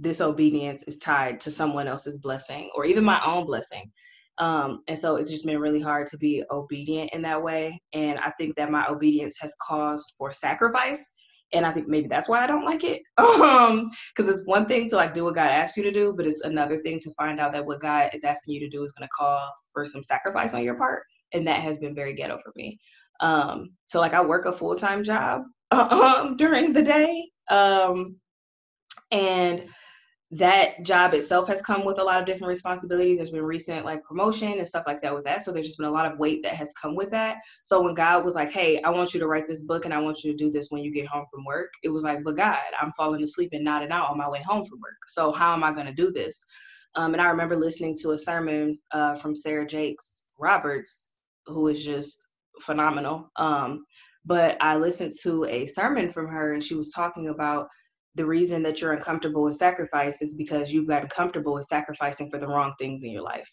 disobedience 0.00 0.82
is 0.84 0.98
tied 0.98 1.40
to 1.40 1.50
someone 1.50 1.86
else's 1.86 2.18
blessing 2.18 2.70
or 2.74 2.84
even 2.84 3.04
my 3.04 3.20
own 3.24 3.46
blessing. 3.46 3.90
Um, 4.38 4.82
and 4.88 4.98
so 4.98 5.16
it's 5.16 5.30
just 5.30 5.46
been 5.46 5.60
really 5.60 5.80
hard 5.80 6.08
to 6.08 6.18
be 6.18 6.42
obedient 6.50 7.10
in 7.12 7.22
that 7.22 7.42
way. 7.42 7.80
And 7.92 8.18
I 8.18 8.30
think 8.32 8.56
that 8.56 8.70
my 8.70 8.86
obedience 8.88 9.36
has 9.40 9.54
caused 9.62 10.14
for 10.18 10.32
sacrifice. 10.32 11.12
And 11.52 11.64
I 11.64 11.70
think 11.70 11.86
maybe 11.86 12.08
that's 12.08 12.28
why 12.28 12.42
I 12.42 12.46
don't 12.46 12.64
like 12.64 12.84
it. 12.84 13.02
Um, 13.44 13.90
because 14.14 14.32
it's 14.32 14.46
one 14.46 14.66
thing 14.66 14.88
to 14.90 14.96
like 14.96 15.14
do 15.14 15.24
what 15.24 15.34
God 15.34 15.50
asked 15.50 15.76
you 15.76 15.82
to 15.84 15.92
do, 15.92 16.14
but 16.16 16.26
it's 16.26 16.40
another 16.42 16.80
thing 16.82 16.98
to 17.00 17.12
find 17.14 17.38
out 17.38 17.52
that 17.52 17.64
what 17.64 17.80
God 17.80 18.10
is 18.12 18.24
asking 18.24 18.54
you 18.54 18.60
to 18.60 18.68
do 18.68 18.82
is 18.84 18.92
going 18.92 19.06
to 19.06 19.12
call 19.16 19.52
for 19.72 19.86
some 19.86 20.02
sacrifice 20.02 20.54
on 20.54 20.64
your 20.64 20.76
part. 20.76 21.02
And 21.32 21.46
that 21.46 21.60
has 21.60 21.78
been 21.78 21.94
very 21.94 22.14
ghetto 22.14 22.38
for 22.38 22.52
me. 22.56 22.78
Um, 23.20 23.70
so 23.86 24.00
like 24.00 24.14
I 24.14 24.24
work 24.24 24.46
a 24.46 24.52
full 24.52 24.74
time 24.74 25.04
job 25.04 25.42
um, 25.70 26.36
during 26.36 26.72
the 26.72 26.82
day. 26.82 27.28
Um, 27.50 28.16
and 29.10 29.68
that 30.34 30.82
job 30.82 31.14
itself 31.14 31.46
has 31.46 31.62
come 31.62 31.84
with 31.84 32.00
a 32.00 32.02
lot 32.02 32.20
of 32.20 32.26
different 32.26 32.48
responsibilities. 32.48 33.18
There's 33.18 33.30
been 33.30 33.44
recent 33.44 33.84
like 33.84 34.02
promotion 34.02 34.58
and 34.58 34.68
stuff 34.68 34.82
like 34.84 35.00
that 35.02 35.14
with 35.14 35.22
that. 35.24 35.44
So 35.44 35.52
there's 35.52 35.66
just 35.66 35.78
been 35.78 35.86
a 35.86 35.92
lot 35.92 36.10
of 36.10 36.18
weight 36.18 36.42
that 36.42 36.56
has 36.56 36.72
come 36.72 36.96
with 36.96 37.10
that. 37.12 37.36
So 37.62 37.80
when 37.80 37.94
God 37.94 38.24
was 38.24 38.34
like, 38.34 38.50
Hey, 38.50 38.82
I 38.82 38.90
want 38.90 39.14
you 39.14 39.20
to 39.20 39.28
write 39.28 39.46
this 39.46 39.62
book 39.62 39.84
and 39.84 39.94
I 39.94 40.00
want 40.00 40.24
you 40.24 40.32
to 40.32 40.36
do 40.36 40.50
this 40.50 40.70
when 40.70 40.82
you 40.82 40.92
get 40.92 41.06
home 41.06 41.26
from 41.32 41.44
work, 41.44 41.70
it 41.84 41.88
was 41.88 42.02
like, 42.02 42.24
But 42.24 42.36
God, 42.36 42.58
I'm 42.80 42.90
falling 42.96 43.22
asleep 43.22 43.50
and 43.52 43.62
nodding 43.62 43.92
out 43.92 44.10
on 44.10 44.18
my 44.18 44.28
way 44.28 44.40
home 44.44 44.64
from 44.64 44.80
work. 44.80 44.96
So 45.06 45.30
how 45.30 45.54
am 45.54 45.62
I 45.62 45.72
going 45.72 45.86
to 45.86 45.92
do 45.92 46.10
this? 46.10 46.44
Um, 46.96 47.14
and 47.14 47.22
I 47.22 47.26
remember 47.26 47.56
listening 47.56 47.96
to 48.02 48.12
a 48.12 48.18
sermon 48.18 48.78
uh, 48.90 49.14
from 49.14 49.36
Sarah 49.36 49.66
Jakes 49.66 50.26
Roberts, 50.36 51.12
who 51.46 51.68
is 51.68 51.84
just 51.84 52.20
phenomenal. 52.60 53.30
Um, 53.36 53.84
but 54.24 54.56
I 54.60 54.76
listened 54.76 55.12
to 55.22 55.44
a 55.44 55.68
sermon 55.68 56.10
from 56.10 56.26
her 56.26 56.54
and 56.54 56.64
she 56.64 56.74
was 56.74 56.90
talking 56.90 57.28
about 57.28 57.68
the 58.14 58.26
reason 58.26 58.62
that 58.62 58.80
you're 58.80 58.92
uncomfortable 58.92 59.42
with 59.42 59.56
sacrifice 59.56 60.22
is 60.22 60.36
because 60.36 60.72
you've 60.72 60.88
gotten 60.88 61.08
comfortable 61.08 61.54
with 61.54 61.66
sacrificing 61.66 62.30
for 62.30 62.38
the 62.38 62.46
wrong 62.46 62.74
things 62.78 63.02
in 63.02 63.10
your 63.10 63.22
life. 63.22 63.50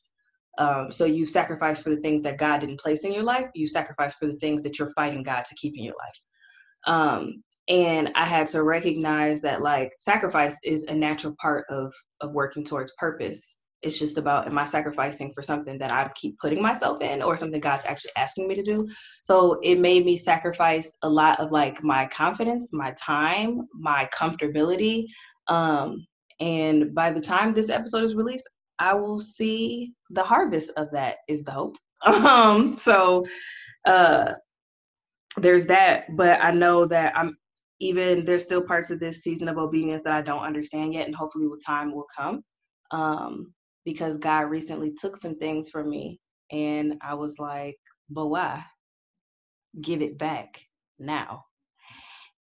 Um, 0.58 0.92
so 0.92 1.06
you 1.06 1.26
sacrifice 1.26 1.82
for 1.82 1.90
the 1.90 2.02
things 2.02 2.24
that 2.24 2.38
God 2.38 2.60
didn't 2.60 2.80
place 2.80 3.04
in 3.04 3.14
your 3.14 3.24
life. 3.24 3.48
You 3.56 3.68
sacrifice 3.68 4.16
for 4.16 4.28
the 4.28 4.36
things 4.36 4.64
that 4.64 4.78
you're 4.78 4.92
fighting 4.92 5.24
God 5.24 5.46
to 5.46 5.56
keep 5.56 5.78
in 5.78 5.84
your 5.84 5.96
life. 5.96 6.94
Um, 6.96 7.44
and 7.68 8.12
I 8.16 8.26
had 8.26 8.48
to 8.50 8.64
recognize 8.64 9.42
that 9.42 9.62
like 9.62 9.92
sacrifice 10.00 10.58
is 10.64 10.86
a 10.86 10.94
natural 10.94 11.36
part 11.42 11.66
of 11.70 11.94
of 12.20 12.34
working 12.34 12.64
towards 12.64 12.92
purpose. 12.98 13.61
It's 13.82 13.98
just 13.98 14.18
about 14.18 14.48
am 14.48 14.58
I 14.58 14.66
sacrificing 14.66 15.32
for 15.34 15.42
something 15.42 15.78
that 15.80 15.92
I 15.92 16.10
keep 16.16 16.38
putting 16.40 16.62
myself 16.62 17.02
in 17.02 17.22
or 17.22 17.36
something 17.36 17.60
God's 17.60 17.86
actually 17.86 18.12
asking 18.16 18.48
me 18.48 18.56
to 18.56 18.64
do. 18.64 18.88
So 19.24 19.60
it 19.64 19.80
made 19.80 20.06
me 20.06 20.18
sacrifice 20.18 20.98
a 21.04 21.10
lot 21.10 21.40
of 21.40 21.52
like 21.52 21.84
my 21.84 22.08
confidence, 22.08 22.72
my 22.74 22.92
time, 22.92 23.68
my 23.74 24.08
comfortability. 24.14 25.06
Um, 25.48 26.06
and 26.40 26.94
by 26.94 27.12
the 27.12 27.22
time 27.22 27.54
this 27.54 27.70
episode 27.70 28.04
is 28.04 28.16
released, 28.16 28.50
I 28.80 28.94
will 28.94 29.20
see 29.20 29.94
the 30.10 30.24
harvest 30.24 30.72
of 30.78 30.90
that 30.92 31.18
is 31.28 31.44
the 31.44 31.52
hope. 31.52 31.78
Um, 32.04 32.78
so 32.78 33.26
uh 33.86 34.34
there's 35.38 35.66
that, 35.68 36.16
but 36.16 36.44
I 36.44 36.52
know 36.52 36.86
that 36.86 37.14
I'm 37.16 37.38
even 37.80 38.24
there's 38.24 38.44
still 38.44 38.62
parts 38.62 38.92
of 38.92 39.00
this 39.00 39.24
season 39.24 39.48
of 39.48 39.58
obedience 39.58 40.04
that 40.04 40.14
I 40.14 40.22
don't 40.22 40.44
understand 40.44 40.94
yet, 40.94 41.08
and 41.08 41.16
hopefully 41.16 41.48
with 41.48 41.66
time 41.66 41.94
will 41.94 42.08
come. 42.16 42.44
Um, 42.92 43.54
because 43.86 44.18
God 44.18 44.50
recently 44.50 44.94
took 44.94 45.18
some 45.18 45.38
things 45.38 45.70
from 45.70 45.90
me, 45.90 46.20
and 46.52 46.96
I 47.02 47.16
was 47.16 47.40
like, 47.40 47.78
but 48.10 48.28
why? 48.28 48.64
Give 49.80 50.02
it 50.02 50.18
back 50.18 50.62
now. 51.00 51.46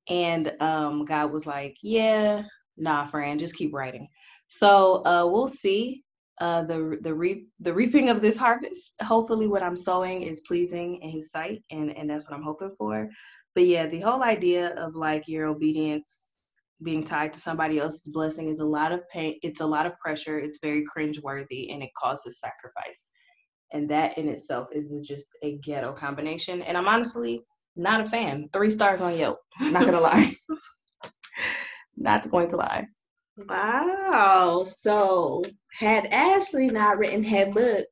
And 0.08 0.54
um, 0.62 1.06
God 1.06 1.32
was 1.32 1.48
like, 1.48 1.78
yeah, 1.82 2.44
nah, 2.78 3.06
friend, 3.06 3.40
just 3.40 3.56
keep 3.56 3.74
writing. 3.74 4.08
So 4.48 5.04
uh, 5.06 5.26
we'll 5.26 5.48
see 5.48 6.04
uh, 6.40 6.64
the 6.64 6.98
the 7.02 7.46
the 7.60 7.74
reaping 7.74 8.10
of 8.10 8.22
this 8.22 8.38
harvest. 8.38 9.02
Hopefully, 9.02 9.48
what 9.48 9.64
I'm 9.64 9.78
sowing 9.78 10.24
is 10.24 10.42
pleasing 10.42 11.02
in 11.02 11.10
His 11.10 11.32
sight, 11.32 11.64
and 11.72 11.96
and 11.96 12.10
that's 12.10 12.30
what 12.30 12.38
I'm 12.38 12.44
hoping 12.44 12.72
for. 12.78 13.10
But 13.56 13.66
yeah, 13.66 13.88
the 13.88 14.02
whole 14.02 14.22
idea 14.22 14.76
of 14.76 14.96
like 14.96 15.28
your 15.28 15.48
obedience 15.48 16.35
being 16.84 17.04
tied 17.04 17.34
to 17.34 17.40
somebody 17.40 17.80
else's 17.80 18.12
blessing 18.12 18.50
is 18.50 18.60
a 18.60 18.66
lot 18.66 18.92
of 18.92 19.08
pain. 19.10 19.40
It's 19.42 19.62
a 19.62 19.66
lot 19.66 19.86
of 19.86 19.98
pressure. 19.98 20.40
It's 20.40 20.60
very 20.62 20.84
cringeworthy, 20.86 21.74
and 21.74 21.82
it 21.82 21.90
causes 21.98 22.40
sacrifice. 22.40 23.12
And 23.72 23.90
that 23.90 24.18
in 24.18 24.30
itself 24.30 24.68
is 24.72 24.94
just 25.08 25.30
a 25.44 25.58
ghetto 25.64 25.94
combination. 25.94 26.62
And 26.62 26.78
I'm 26.78 26.88
honestly 26.88 27.42
not 27.76 28.02
a 28.02 28.06
fan. 28.06 28.50
Three 28.54 28.70
stars 28.70 29.02
on 29.02 29.18
Yelp. 29.18 29.40
Not 29.60 29.86
gonna 29.86 30.00
lie. 30.00 30.36
not 31.98 32.30
going 32.30 32.50
to 32.50 32.58
lie. 32.58 32.86
Wow. 33.50 34.66
So 34.68 35.44
had 35.74 36.06
Ashley 36.08 36.70
not 36.70 36.98
written 36.98 37.24
her 37.24 37.52
book, 37.52 37.86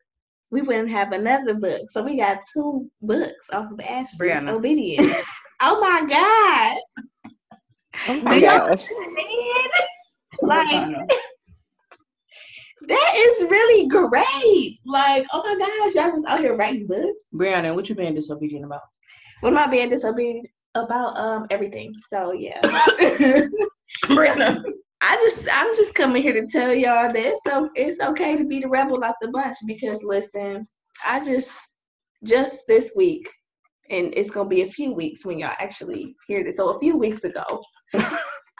we 0.51 0.61
wouldn't 0.61 0.91
have 0.91 1.11
another 1.11 1.55
book. 1.55 1.89
So 1.89 2.03
we 2.03 2.17
got 2.17 2.39
two 2.53 2.89
books 3.01 3.49
off 3.51 3.71
of 3.71 3.79
Ashley's 3.81 4.21
Brianna. 4.21 4.51
Obedience. 4.51 5.27
oh 5.61 5.81
my 5.81 6.05
God. 6.07 7.03
Oh 8.07 8.21
my 8.21 8.39
gosh. 8.39 8.85
like 10.41 10.95
that 12.87 13.13
is 13.15 13.49
really 13.49 13.87
great. 13.87 14.77
Like, 14.85 15.25
oh 15.31 15.43
my 15.43 15.55
gosh, 15.57 15.95
y'all 15.95 16.11
just 16.11 16.25
out 16.27 16.39
here 16.39 16.55
writing 16.55 16.87
books. 16.87 17.29
Brianna, 17.33 17.75
what 17.75 17.87
you 17.89 17.95
being 17.95 18.15
disobedient 18.15 18.65
about? 18.65 18.81
What 19.41 19.51
am 19.51 19.57
I 19.57 19.67
being 19.67 19.89
disobedient 19.89 20.47
about? 20.75 21.17
Um, 21.17 21.47
everything. 21.49 21.93
So 22.07 22.33
yeah. 22.33 22.59
Brianna. 24.05 24.63
I 25.05 25.15
just 25.17 25.47
I'm 25.51 25.75
just 25.75 25.95
coming 25.95 26.23
here 26.23 26.33
to 26.33 26.47
tell 26.47 26.73
y'all 26.73 27.11
that 27.11 27.37
so 27.43 27.69
it's 27.75 27.99
okay 27.99 28.37
to 28.37 28.45
be 28.45 28.61
the 28.61 28.69
rebel 28.69 29.03
out 29.03 29.15
the 29.21 29.29
bunch 29.31 29.57
because 29.67 30.01
listen, 30.03 30.63
I 31.05 31.23
just 31.23 31.73
just 32.23 32.67
this 32.67 32.93
week, 32.95 33.29
and 33.93 34.13
it's 34.15 34.31
gonna 34.31 34.49
be 34.49 34.63
a 34.63 34.67
few 34.67 34.93
weeks 34.93 35.25
when 35.25 35.39
y'all 35.39 35.51
actually 35.59 36.15
hear 36.27 36.43
this. 36.43 36.57
So 36.57 36.75
a 36.75 36.79
few 36.79 36.97
weeks 36.97 37.23
ago, 37.23 37.61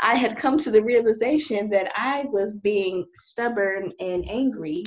I 0.02 0.16
had 0.16 0.38
come 0.38 0.58
to 0.60 0.72
the 0.72 0.84
realization 0.84 1.70
that 1.72 1.92
I 1.96 2.26
was 2.32 2.60
being 2.60 3.06
stubborn 3.16 3.92
and 4.00 4.30
angry 4.30 4.86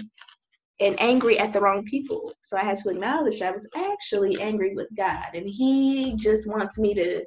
and 0.81 0.95
angry 1.01 1.39
at 1.39 1.53
the 1.53 1.61
wrong 1.61 1.85
people. 1.85 2.33
So 2.43 2.57
I 2.57 2.61
had 2.61 2.79
to 2.79 2.91
acknowledge 2.91 3.41
I 3.41 3.51
was 3.51 3.69
actually 3.75 4.41
angry 4.41 4.75
with 4.75 4.89
God. 4.97 5.35
And 5.35 5.49
He 5.49 6.15
just 6.17 6.49
wants 6.49 6.79
me 6.79 6.95
to 6.95 7.25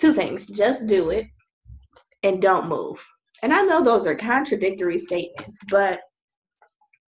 two 0.00 0.12
things 0.12 0.46
just 0.46 0.88
do 0.88 1.10
it 1.10 1.26
and 2.22 2.40
don't 2.40 2.68
move. 2.68 3.04
And 3.42 3.52
I 3.52 3.62
know 3.62 3.82
those 3.82 4.06
are 4.06 4.16
contradictory 4.16 4.98
statements, 4.98 5.60
but 5.70 6.00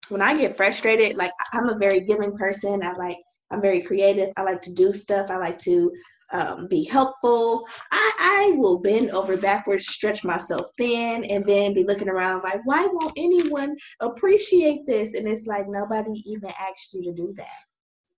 when 0.09 0.23
I 0.23 0.37
get 0.37 0.57
frustrated, 0.57 1.17
like 1.17 1.33
I'm 1.53 1.69
a 1.69 1.79
very 1.79 2.01
giving 2.01 2.37
person. 2.37 2.83
I 2.83 2.93
like 2.93 3.19
I'm 3.51 3.63
very 3.63 3.83
creative. 3.83 4.31
I 4.37 4.43
like 4.43 4.63
to 4.63 4.75
do 4.75 4.93
stuff. 4.93 5.31
I 5.31 5.39
like 5.39 5.59
to 5.61 5.93
um, 6.33 6.69
be 6.69 6.85
helpful. 6.85 7.65
I, 7.91 8.13
I 8.19 8.57
will 8.57 8.81
bend 8.81 9.11
over 9.11 9.37
backwards, 9.37 9.87
stretch 9.87 10.25
myself 10.25 10.67
thin, 10.77 11.25
and 11.25 11.45
then 11.47 11.75
be 11.75 11.85
looking 11.85 12.09
around 12.09 12.43
like, 12.43 12.61
why 12.65 12.87
won't 12.87 13.15
anyone 13.17 13.77
appreciate 14.01 14.87
this? 14.87 15.15
And 15.15 15.27
it's 15.27 15.47
like 15.47 15.67
nobody 15.69 16.23
even 16.27 16.51
asked 16.51 16.93
you 16.93 17.03
to 17.05 17.13
do 17.13 17.33
that. 17.37 17.47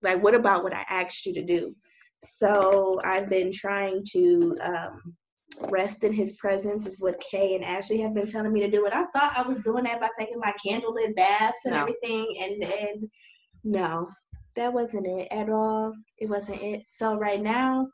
Like, 0.01 0.21
what 0.21 0.35
about 0.35 0.63
what 0.63 0.73
I 0.73 0.83
asked 0.89 1.25
you 1.25 1.33
to 1.35 1.45
do? 1.45 1.75
So 2.23 2.99
I've 3.03 3.29
been 3.29 3.51
trying 3.51 4.03
to 4.11 4.57
um, 4.63 5.15
rest 5.69 6.03
in 6.03 6.13
his 6.13 6.37
presence 6.37 6.87
is 6.87 7.01
what 7.01 7.21
Kay 7.31 7.55
and 7.55 7.63
Ashley 7.63 7.99
have 8.01 8.13
been 8.13 8.27
telling 8.27 8.53
me 8.53 8.61
to 8.61 8.69
do. 8.69 8.85
And 8.85 8.93
I 8.93 9.05
thought 9.13 9.37
I 9.37 9.47
was 9.47 9.63
doing 9.63 9.85
that 9.85 10.01
by 10.01 10.09
taking 10.17 10.39
my 10.39 10.53
candlelit 10.65 11.15
baths 11.15 11.65
and 11.65 11.75
no. 11.75 11.81
everything. 11.81 12.35
And 12.41 12.63
then, 12.63 13.11
no, 13.63 14.09
that 14.55 14.73
wasn't 14.73 15.07
it 15.07 15.27
at 15.31 15.49
all. 15.49 15.93
It 16.17 16.29
wasn't 16.29 16.61
it. 16.61 16.83
So 16.87 17.17
right 17.17 17.41
now, 17.41 17.87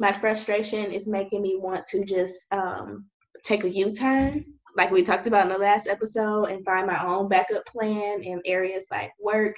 my 0.00 0.12
frustration 0.12 0.90
is 0.90 1.06
making 1.06 1.42
me 1.42 1.56
want 1.58 1.84
to 1.86 2.04
just 2.04 2.52
um, 2.52 3.06
take 3.44 3.64
a 3.64 3.70
U-turn, 3.70 4.44
like 4.76 4.90
we 4.90 5.04
talked 5.04 5.26
about 5.26 5.46
in 5.46 5.52
the 5.52 5.58
last 5.58 5.86
episode, 5.86 6.44
and 6.46 6.64
find 6.64 6.86
my 6.86 7.04
own 7.04 7.28
backup 7.28 7.66
plan 7.66 8.22
in 8.22 8.40
areas 8.44 8.86
like 8.90 9.12
work. 9.20 9.54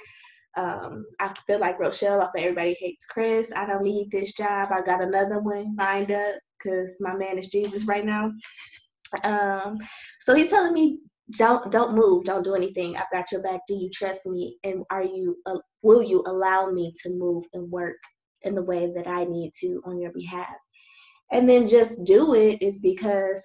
Um, 0.57 1.05
I 1.19 1.33
feel 1.47 1.59
like 1.59 1.79
Rochelle 1.79 2.21
off 2.21 2.31
of 2.35 2.41
Everybody 2.41 2.75
Hates 2.79 3.05
Chris. 3.05 3.51
I 3.53 3.65
don't 3.65 3.83
need 3.83 4.09
this 4.11 4.33
job. 4.33 4.69
I 4.71 4.81
got 4.81 5.01
another 5.01 5.39
one 5.39 5.75
lined 5.77 6.11
up 6.11 6.35
because 6.57 6.97
my 7.01 7.13
man 7.13 7.37
is 7.37 7.49
Jesus 7.49 7.87
right 7.87 8.05
now. 8.05 8.31
Um, 9.23 9.77
so 10.21 10.33
he's 10.33 10.49
telling 10.49 10.73
me, 10.73 10.99
don't 11.31 11.71
don't 11.71 11.95
move, 11.95 12.25
don't 12.25 12.43
do 12.43 12.55
anything. 12.55 12.95
I've 12.95 13.11
got 13.11 13.31
your 13.31 13.41
back. 13.41 13.61
Do 13.67 13.75
you 13.75 13.89
trust 13.91 14.25
me? 14.25 14.57
And 14.63 14.83
are 14.91 15.03
you 15.03 15.37
uh, 15.45 15.59
will 15.81 16.03
you 16.03 16.23
allow 16.27 16.69
me 16.69 16.93
to 17.03 17.09
move 17.09 17.43
and 17.53 17.71
work 17.71 17.97
in 18.43 18.55
the 18.55 18.63
way 18.63 18.91
that 18.95 19.07
I 19.07 19.23
need 19.23 19.51
to 19.61 19.81
on 19.85 19.99
your 19.99 20.11
behalf? 20.11 20.55
And 21.31 21.49
then 21.49 21.67
just 21.67 22.05
do 22.05 22.35
it 22.35 22.61
is 22.61 22.79
because 22.79 23.43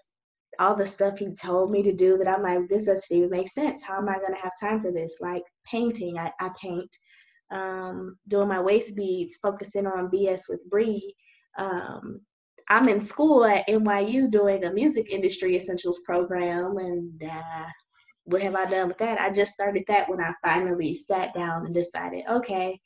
all 0.59 0.77
the 0.77 0.87
stuff 0.87 1.19
he 1.19 1.35
told 1.35 1.71
me 1.71 1.83
to 1.83 1.95
do 1.95 2.19
that 2.19 2.29
I'm 2.29 2.43
like, 2.43 2.69
this 2.69 2.87
doesn't 2.87 3.17
even 3.17 3.31
make 3.31 3.49
sense. 3.49 3.85
How 3.85 3.99
am 3.99 4.09
I 4.09 4.19
going 4.19 4.35
to 4.35 4.41
have 4.41 4.53
time 4.61 4.83
for 4.83 4.93
this? 4.93 5.19
Like 5.21 5.43
painting, 5.65 6.19
I, 6.19 6.31
I 6.39 6.51
paint, 6.61 6.91
um, 7.51 8.17
doing 8.29 8.49
my 8.49 8.61
waist 8.61 8.97
beads, 8.97 9.39
focusing 9.43 9.87
on 9.87 10.11
BS 10.11 10.43
with 10.49 10.61
Bree, 10.69 11.15
um, 11.59 12.21
I'm 12.71 12.89
in 12.89 13.01
school 13.01 13.45
at 13.45 13.67
NYU 13.67 14.31
doing 14.31 14.65
a 14.65 14.73
music 14.73 15.11
industry 15.11 15.57
essentials 15.57 15.99
program, 16.07 16.77
and 16.77 17.21
uh, 17.29 17.65
what 18.23 18.43
have 18.43 18.55
I 18.55 18.71
done 18.71 18.89
with 18.89 18.99
that? 18.99 19.21
I 19.21 19.33
just 19.33 19.53
started 19.53 19.83
that 19.89 20.09
when 20.09 20.21
I 20.21 20.33
finally 20.45 20.95
sat 20.95 21.35
down 21.35 21.67
and 21.67 21.75
decided, 21.75 22.23
okay, 22.31 22.79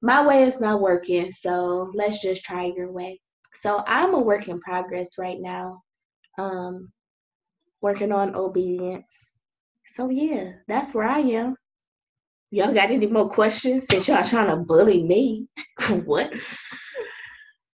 my 0.00 0.26
way 0.26 0.44
is 0.44 0.58
not 0.58 0.80
working, 0.80 1.30
so 1.30 1.92
let's 1.94 2.22
just 2.22 2.44
try 2.44 2.72
your 2.74 2.90
way. 2.90 3.20
So 3.52 3.84
I'm 3.86 4.14
a 4.14 4.18
work 4.18 4.48
in 4.48 4.58
progress 4.58 5.18
right 5.18 5.38
now, 5.38 5.82
um, 6.38 6.90
working 7.82 8.12
on 8.12 8.34
obedience. 8.34 9.34
So 9.84 10.08
yeah, 10.08 10.52
that's 10.66 10.94
where 10.94 11.06
I 11.06 11.18
am. 11.18 11.56
Y'all 12.50 12.72
got 12.72 12.90
any 12.90 13.06
more 13.06 13.28
questions 13.28 13.86
since 13.86 14.08
y'all 14.08 14.24
trying 14.24 14.48
to 14.48 14.56
bully 14.56 15.02
me? 15.02 15.48
what? 16.06 16.32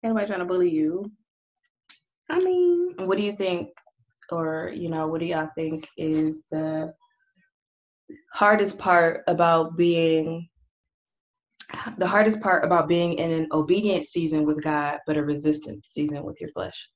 Anybody 0.04 0.28
trying 0.28 0.40
to 0.40 0.46
bully 0.46 0.70
you? 0.70 1.12
I 2.30 2.40
mean, 2.40 2.94
what 2.98 3.18
do 3.18 3.24
you 3.24 3.34
think, 3.34 3.70
or 4.32 4.72
you 4.76 4.90
know, 4.90 5.08
what 5.08 5.20
do 5.20 5.26
y'all 5.26 5.50
think 5.56 5.88
is 5.98 6.48
the 6.52 6.94
hardest 8.34 8.78
part 8.80 9.24
about 9.28 9.78
being 9.78 10.48
the 11.98 12.08
hardest 12.08 12.42
part 12.42 12.64
about 12.64 12.88
being 12.88 13.14
in 13.16 13.32
an 13.32 13.48
obedient 13.52 14.06
season 14.06 14.46
with 14.46 14.64
God, 14.64 15.00
but 15.06 15.18
a 15.18 15.24
resistant 15.24 15.86
season 15.86 16.24
with 16.24 16.40
your 16.42 16.50
flesh? 16.52 16.90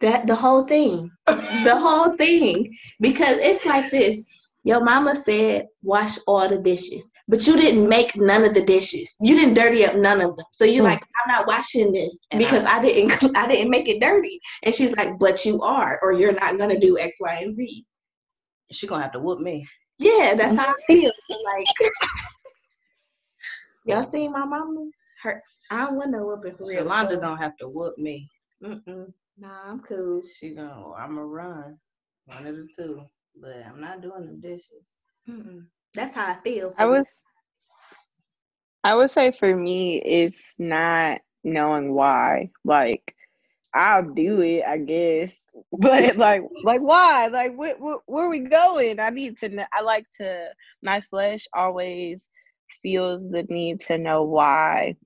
That 0.00 0.26
the 0.26 0.34
whole 0.34 0.64
thing, 0.64 1.10
the 1.26 1.78
whole 1.78 2.16
thing, 2.16 2.76
because 3.00 3.38
it's 3.38 3.64
like 3.64 3.90
this. 3.90 4.24
Your 4.66 4.82
mama 4.82 5.14
said 5.14 5.68
wash 5.84 6.18
all 6.26 6.48
the 6.48 6.58
dishes, 6.58 7.12
but 7.28 7.46
you 7.46 7.56
didn't 7.56 7.88
make 7.88 8.16
none 8.16 8.42
of 8.42 8.52
the 8.52 8.66
dishes. 8.66 9.14
You 9.20 9.36
didn't 9.36 9.54
dirty 9.54 9.86
up 9.86 9.94
none 9.94 10.20
of 10.20 10.36
them. 10.36 10.44
So 10.50 10.64
you're 10.64 10.82
mm. 10.82 10.88
like, 10.88 11.02
I'm 11.02 11.32
not 11.32 11.46
washing 11.46 11.92
this 11.92 12.26
and 12.32 12.40
because 12.40 12.64
I, 12.64 12.78
I 12.78 12.82
didn't 12.82 13.36
I 13.36 13.46
didn't 13.46 13.70
make 13.70 13.88
it 13.88 14.00
dirty. 14.00 14.40
And 14.64 14.74
she's 14.74 14.96
like, 14.96 15.20
but 15.20 15.44
you 15.44 15.62
are, 15.62 16.00
or 16.02 16.14
you're 16.14 16.32
not 16.32 16.58
gonna 16.58 16.80
do 16.80 16.98
X, 16.98 17.18
Y, 17.20 17.38
and 17.42 17.54
Z. 17.54 17.86
She's 18.72 18.90
gonna 18.90 19.04
have 19.04 19.12
to 19.12 19.20
whoop 19.20 19.38
me. 19.38 19.68
Yeah, 19.98 20.34
that's 20.36 20.56
how 20.56 20.72
I 20.72 20.74
feel. 20.88 21.12
like 21.44 21.66
y'all 23.86 24.02
seen 24.02 24.32
my 24.32 24.44
mama? 24.44 24.90
Her 25.22 25.44
I 25.70 25.86
don't 25.86 25.94
want 25.94 26.10
no 26.10 26.26
whooping 26.26 26.56
for 26.56 26.66
real. 26.66 26.84
Shalonda 26.84 27.10
so. 27.10 27.20
don't 27.20 27.38
have 27.38 27.56
to 27.58 27.68
whoop 27.68 27.98
me. 27.98 28.28
Mm-mm. 28.64 29.12
Nah, 29.38 29.70
I'm 29.70 29.78
cool. 29.78 30.22
She 30.40 30.54
gonna 30.56 30.90
I'ma 30.90 31.20
run. 31.20 31.78
One 32.24 32.48
of 32.48 32.56
the 32.56 32.68
two 32.76 33.06
but 33.40 33.64
I'm 33.66 33.80
not 33.80 34.00
doing 34.00 34.26
the 34.26 34.34
dishes. 34.48 34.84
Mm-mm. 35.28 35.66
That's 35.94 36.14
how 36.14 36.28
I 36.28 36.34
feel. 36.36 36.72
I 36.78 36.86
was. 36.86 37.22
I 38.84 38.94
would 38.94 39.10
say 39.10 39.32
for 39.32 39.54
me, 39.54 40.00
it's 40.04 40.54
not 40.58 41.20
knowing 41.44 41.92
why. 41.94 42.50
Like, 42.64 43.14
I'll 43.74 44.08
do 44.14 44.40
it, 44.42 44.64
I 44.66 44.78
guess, 44.78 45.36
but 45.72 46.16
like, 46.16 46.42
like 46.62 46.80
why? 46.80 47.28
Like, 47.28 47.52
wh- 47.56 47.78
wh- 47.78 48.08
where 48.08 48.26
are 48.26 48.30
we 48.30 48.40
going? 48.40 49.00
I 49.00 49.10
need 49.10 49.38
to. 49.38 49.48
Know, 49.48 49.64
I 49.72 49.82
like 49.82 50.06
to. 50.20 50.48
My 50.82 51.00
flesh 51.00 51.46
always 51.54 52.28
feels 52.82 53.28
the 53.28 53.44
need 53.48 53.80
to 53.80 53.98
know 53.98 54.22
why 54.22 54.96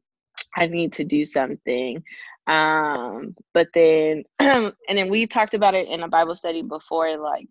I 0.57 0.66
need 0.66 0.93
to 0.95 1.05
do 1.05 1.25
something. 1.25 2.03
Um, 2.47 3.35
but 3.55 3.69
then, 3.75 4.25
and 4.40 4.73
then 4.88 5.11
we 5.11 5.27
talked 5.27 5.55
about 5.55 5.75
it 5.75 5.88
in 5.88 6.03
a 6.03 6.09
Bible 6.09 6.35
study 6.35 6.62
before, 6.62 7.16
like 7.19 7.47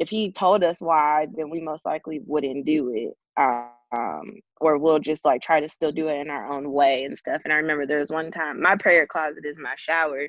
if 0.00 0.08
he 0.08 0.32
told 0.32 0.64
us 0.64 0.80
why, 0.80 1.28
then 1.36 1.50
we 1.50 1.60
most 1.60 1.84
likely 1.84 2.20
wouldn't 2.26 2.64
do 2.64 2.92
it. 2.94 3.14
Um, 3.36 4.40
or 4.60 4.78
we'll 4.78 4.98
just 4.98 5.24
like 5.24 5.42
try 5.42 5.60
to 5.60 5.68
still 5.68 5.92
do 5.92 6.08
it 6.08 6.20
in 6.20 6.30
our 6.30 6.50
own 6.50 6.72
way 6.72 7.04
and 7.04 7.16
stuff. 7.16 7.42
And 7.44 7.52
I 7.52 7.56
remember 7.56 7.86
there 7.86 7.98
was 7.98 8.10
one 8.10 8.30
time 8.30 8.60
my 8.60 8.76
prayer 8.76 9.06
closet 9.06 9.44
is 9.44 9.58
my 9.58 9.74
shower. 9.76 10.28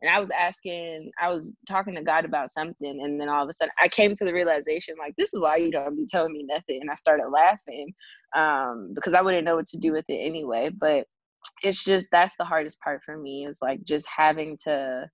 And 0.00 0.10
I 0.10 0.20
was 0.20 0.30
asking, 0.30 1.10
I 1.20 1.32
was 1.32 1.52
talking 1.66 1.94
to 1.96 2.02
God 2.04 2.24
about 2.24 2.50
something, 2.50 3.00
and 3.02 3.20
then 3.20 3.28
all 3.28 3.42
of 3.42 3.48
a 3.48 3.52
sudden 3.52 3.72
I 3.80 3.88
came 3.88 4.14
to 4.14 4.24
the 4.24 4.32
realization, 4.32 4.94
like, 4.96 5.14
this 5.18 5.34
is 5.34 5.40
why 5.40 5.56
you 5.56 5.72
don't 5.72 5.96
be 5.96 6.06
telling 6.08 6.32
me 6.32 6.44
nothing. 6.48 6.78
And 6.80 6.90
I 6.90 6.94
started 6.94 7.28
laughing 7.30 7.92
um, 8.36 8.92
because 8.94 9.14
I 9.14 9.22
wouldn't 9.22 9.44
know 9.44 9.56
what 9.56 9.66
to 9.68 9.76
do 9.76 9.90
with 9.90 10.04
it 10.08 10.18
anyway. 10.24 10.70
But 10.70 11.06
it's 11.62 11.82
just 11.82 12.06
that's 12.12 12.34
the 12.38 12.44
hardest 12.44 12.78
part 12.80 13.02
for 13.04 13.16
me 13.16 13.46
is 13.46 13.58
like 13.60 13.82
just 13.84 14.06
having 14.14 14.56
to 14.64 15.08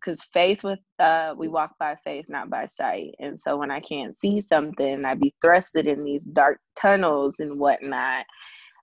because 0.00 0.22
faith 0.24 0.64
with 0.64 0.78
uh 0.98 1.34
we 1.36 1.48
walk 1.48 1.72
by 1.78 1.94
faith 2.02 2.26
not 2.28 2.48
by 2.48 2.66
sight 2.66 3.14
and 3.18 3.38
so 3.38 3.56
when 3.56 3.70
i 3.70 3.80
can't 3.80 4.18
see 4.20 4.40
something 4.40 5.04
i 5.04 5.14
be 5.14 5.34
thrusted 5.44 5.86
in 5.86 6.04
these 6.04 6.24
dark 6.24 6.60
tunnels 6.76 7.40
and 7.40 7.58
whatnot. 7.58 8.24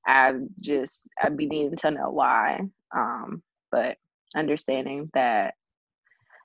I 0.05 0.33
just 0.61 1.09
i 1.21 1.29
be 1.29 1.47
needing 1.47 1.75
to 1.77 1.91
know 1.91 2.09
why 2.09 2.61
um 2.95 3.41
but 3.71 3.97
understanding 4.35 5.09
that 5.13 5.55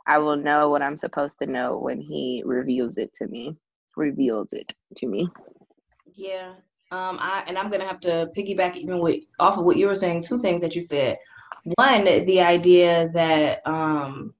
i 0.06 0.18
will 0.18 0.36
know 0.36 0.68
what 0.70 0.82
i'm 0.82 0.96
supposed 0.96 1.38
to 1.38 1.46
know 1.46 1.78
when 1.78 2.00
he 2.00 2.42
reveals 2.44 2.96
it 2.96 3.12
to 3.14 3.26
me 3.26 3.56
reveals 3.96 4.52
it 4.52 4.72
to 4.96 5.06
me. 5.06 5.28
Yeah 6.14 6.54
um 6.90 7.18
i 7.20 7.42
and 7.46 7.56
i'm 7.58 7.70
gonna 7.70 7.86
have 7.86 8.00
to 8.00 8.28
piggyback 8.36 8.76
even 8.76 9.00
with 9.00 9.22
off 9.38 9.58
of 9.58 9.64
what 9.64 9.76
you 9.76 9.86
were 9.86 9.94
saying 9.94 10.22
two 10.22 10.40
things 10.40 10.62
that 10.62 10.74
you 10.74 10.82
said. 10.82 11.18
One 11.76 12.04
the 12.04 12.40
idea 12.40 13.08
that 13.14 13.66
um 13.66 14.34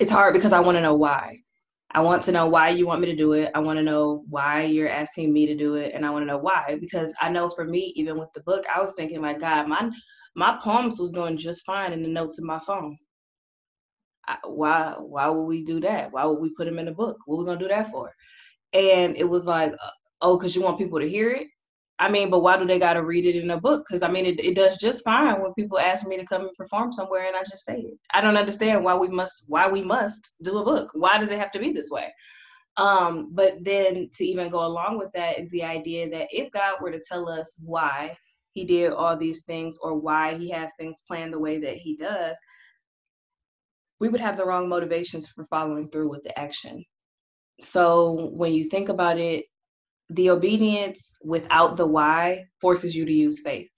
it's 0.00 0.10
hard 0.10 0.34
because 0.34 0.52
I 0.52 0.60
want 0.60 0.76
to 0.76 0.82
know 0.82 0.94
why. 0.94 1.36
I 1.92 2.00
want 2.00 2.22
to 2.24 2.32
know 2.32 2.48
why 2.48 2.70
you 2.70 2.86
want 2.86 3.00
me 3.00 3.06
to 3.08 3.16
do 3.16 3.34
it. 3.34 3.50
I 3.54 3.58
want 3.58 3.78
to 3.78 3.82
know 3.82 4.24
why 4.28 4.62
you're 4.62 4.88
asking 4.88 5.32
me 5.32 5.46
to 5.46 5.56
do 5.56 5.74
it, 5.74 5.92
and 5.94 6.06
I 6.06 6.10
want 6.10 6.22
to 6.22 6.26
know 6.26 6.38
why 6.38 6.78
because 6.80 7.14
I 7.20 7.28
know 7.28 7.50
for 7.50 7.64
me, 7.64 7.92
even 7.96 8.18
with 8.18 8.30
the 8.34 8.40
book, 8.42 8.64
I 8.74 8.80
was 8.80 8.94
thinking, 8.94 9.20
my 9.20 9.34
God, 9.34 9.68
my 9.68 9.90
my 10.36 10.58
poems 10.62 10.98
was 10.98 11.12
doing 11.12 11.36
just 11.36 11.66
fine 11.66 11.92
in 11.92 12.02
the 12.02 12.08
notes 12.08 12.38
of 12.38 12.44
my 12.44 12.58
phone. 12.60 12.96
I, 14.28 14.38
why 14.44 14.94
why 14.98 15.28
would 15.28 15.42
we 15.42 15.64
do 15.64 15.80
that? 15.80 16.12
Why 16.12 16.24
would 16.24 16.40
we 16.40 16.54
put 16.56 16.66
them 16.66 16.78
in 16.78 16.86
the 16.86 16.92
book? 16.92 17.18
What 17.26 17.36
are 17.36 17.38
we 17.40 17.44
gonna 17.46 17.58
do 17.58 17.68
that 17.68 17.90
for? 17.90 18.12
And 18.72 19.16
it 19.16 19.28
was 19.28 19.46
like, 19.46 19.72
uh, 19.72 19.90
oh, 20.22 20.38
because 20.38 20.54
you 20.56 20.62
want 20.62 20.78
people 20.78 21.00
to 21.00 21.08
hear 21.08 21.30
it. 21.32 21.48
I 22.00 22.10
mean, 22.10 22.30
but 22.30 22.40
why 22.40 22.56
do 22.56 22.66
they 22.66 22.78
got 22.78 22.94
to 22.94 23.04
read 23.04 23.26
it 23.26 23.36
in 23.36 23.50
a 23.50 23.60
book? 23.60 23.84
Because 23.86 24.02
I 24.02 24.10
mean, 24.10 24.24
it, 24.24 24.40
it 24.40 24.56
does 24.56 24.78
just 24.78 25.04
fine 25.04 25.42
when 25.42 25.52
people 25.52 25.78
ask 25.78 26.08
me 26.08 26.16
to 26.16 26.24
come 26.24 26.42
and 26.42 26.54
perform 26.54 26.90
somewhere, 26.90 27.26
and 27.26 27.36
I 27.36 27.40
just 27.40 27.66
say 27.66 27.76
it. 27.76 27.98
I 28.14 28.22
don't 28.22 28.38
understand 28.38 28.82
why 28.82 28.94
we 28.94 29.08
must 29.08 29.44
why 29.48 29.68
we 29.68 29.82
must 29.82 30.36
do 30.42 30.58
a 30.58 30.64
book. 30.64 30.88
Why 30.94 31.18
does 31.18 31.30
it 31.30 31.38
have 31.38 31.52
to 31.52 31.60
be 31.60 31.72
this 31.72 31.90
way? 31.90 32.10
Um, 32.78 33.28
but 33.34 33.52
then 33.60 34.08
to 34.14 34.24
even 34.24 34.48
go 34.48 34.64
along 34.64 34.96
with 34.96 35.12
that 35.12 35.38
is 35.38 35.50
the 35.50 35.62
idea 35.62 36.08
that 36.08 36.28
if 36.30 36.50
God 36.52 36.76
were 36.80 36.90
to 36.90 37.02
tell 37.06 37.28
us 37.28 37.62
why 37.66 38.16
He 38.52 38.64
did 38.64 38.92
all 38.92 39.14
these 39.14 39.44
things 39.44 39.78
or 39.82 39.94
why 39.94 40.38
He 40.38 40.48
has 40.50 40.72
things 40.78 41.02
planned 41.06 41.34
the 41.34 41.38
way 41.38 41.60
that 41.60 41.76
He 41.76 41.98
does, 41.98 42.34
we 44.00 44.08
would 44.08 44.22
have 44.22 44.38
the 44.38 44.46
wrong 44.46 44.70
motivations 44.70 45.28
for 45.28 45.44
following 45.50 45.90
through 45.90 46.08
with 46.08 46.22
the 46.24 46.38
action. 46.38 46.82
So 47.60 48.30
when 48.32 48.54
you 48.54 48.70
think 48.70 48.88
about 48.88 49.18
it, 49.18 49.44
the 50.10 50.30
obedience 50.30 51.18
without 51.24 51.76
the 51.76 51.86
why 51.86 52.44
forces 52.60 52.94
you 52.94 53.04
to 53.04 53.12
use 53.12 53.40
faith. 53.40 53.70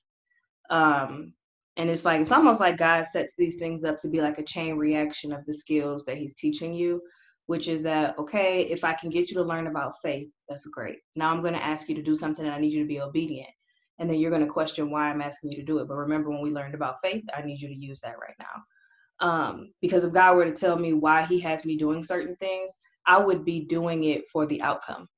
Um, 0.71 1.35
and 1.77 1.91
it's 1.91 2.05
like 2.05 2.21
it's 2.21 2.33
almost 2.33 2.61
like 2.61 2.79
God 2.79 3.07
sets 3.07 3.35
these 3.37 3.59
things 3.59 3.85
up 3.85 3.99
to 4.01 4.09
be 4.09 4.21
like 4.21 4.39
a 4.39 4.45
chain 4.45 4.77
reaction 4.77 5.33
of 5.33 5.45
the 5.47 5.55
skills 5.55 6.05
that 6.07 6.17
He's 6.17 6.35
teaching 6.35 6.73
you, 6.73 7.01
which 7.47 7.69
is 7.69 7.83
that 7.83 8.19
okay, 8.19 8.63
if 8.63 8.85
I 8.85 8.95
can 8.95 9.11
get 9.11 9.29
you 9.31 9.37
to 9.37 9.43
learn 9.43 9.67
about 9.67 10.01
faith, 10.03 10.29
that's 10.49 10.67
great. 10.67 10.99
Now 11.17 11.31
I'm 11.31 11.43
going 11.43 11.55
to 11.55 11.65
ask 11.65 11.89
you 11.89 11.95
to 11.95 12.03
do 12.03 12.17
something, 12.17 12.45
and 12.45 12.55
I 12.55 12.59
need 12.59 12.73
you 12.73 12.83
to 12.83 12.89
be 12.89 13.01
obedient. 13.01 13.51
And 13.99 14.09
then 14.09 14.19
you're 14.19 14.31
going 14.31 14.45
to 14.45 14.49
question 14.49 14.91
why 14.91 15.09
I'm 15.09 15.23
asking 15.23 15.53
you 15.53 15.59
to 15.59 15.65
do 15.65 15.79
it. 15.79 15.89
But 15.89 15.95
remember, 15.95 16.31
when 16.31 16.41
we 16.41 16.51
learned 16.51 16.75
about 16.75 16.97
faith, 17.03 17.25
I 17.35 17.43
need 17.43 17.61
you 17.61 17.69
to 17.69 17.75
use 17.75 18.01
that 18.01 18.17
right 18.19 18.35
now. 18.39 19.27
Um, 19.29 19.73
because 19.81 20.03
if 20.03 20.13
God 20.13 20.37
were 20.37 20.47
to 20.47 20.53
tell 20.53 20.77
me 20.79 20.95
why 20.95 21.25
He 21.25 21.41
has 21.41 21.65
me 21.65 21.77
doing 21.77 22.03
certain 22.03 22.37
things, 22.37 22.73
I 23.07 23.19
would 23.19 23.45
be 23.45 23.65
doing 23.67 24.05
it 24.05 24.29
for 24.33 24.47
the 24.47 24.63
outcome. 24.63 25.09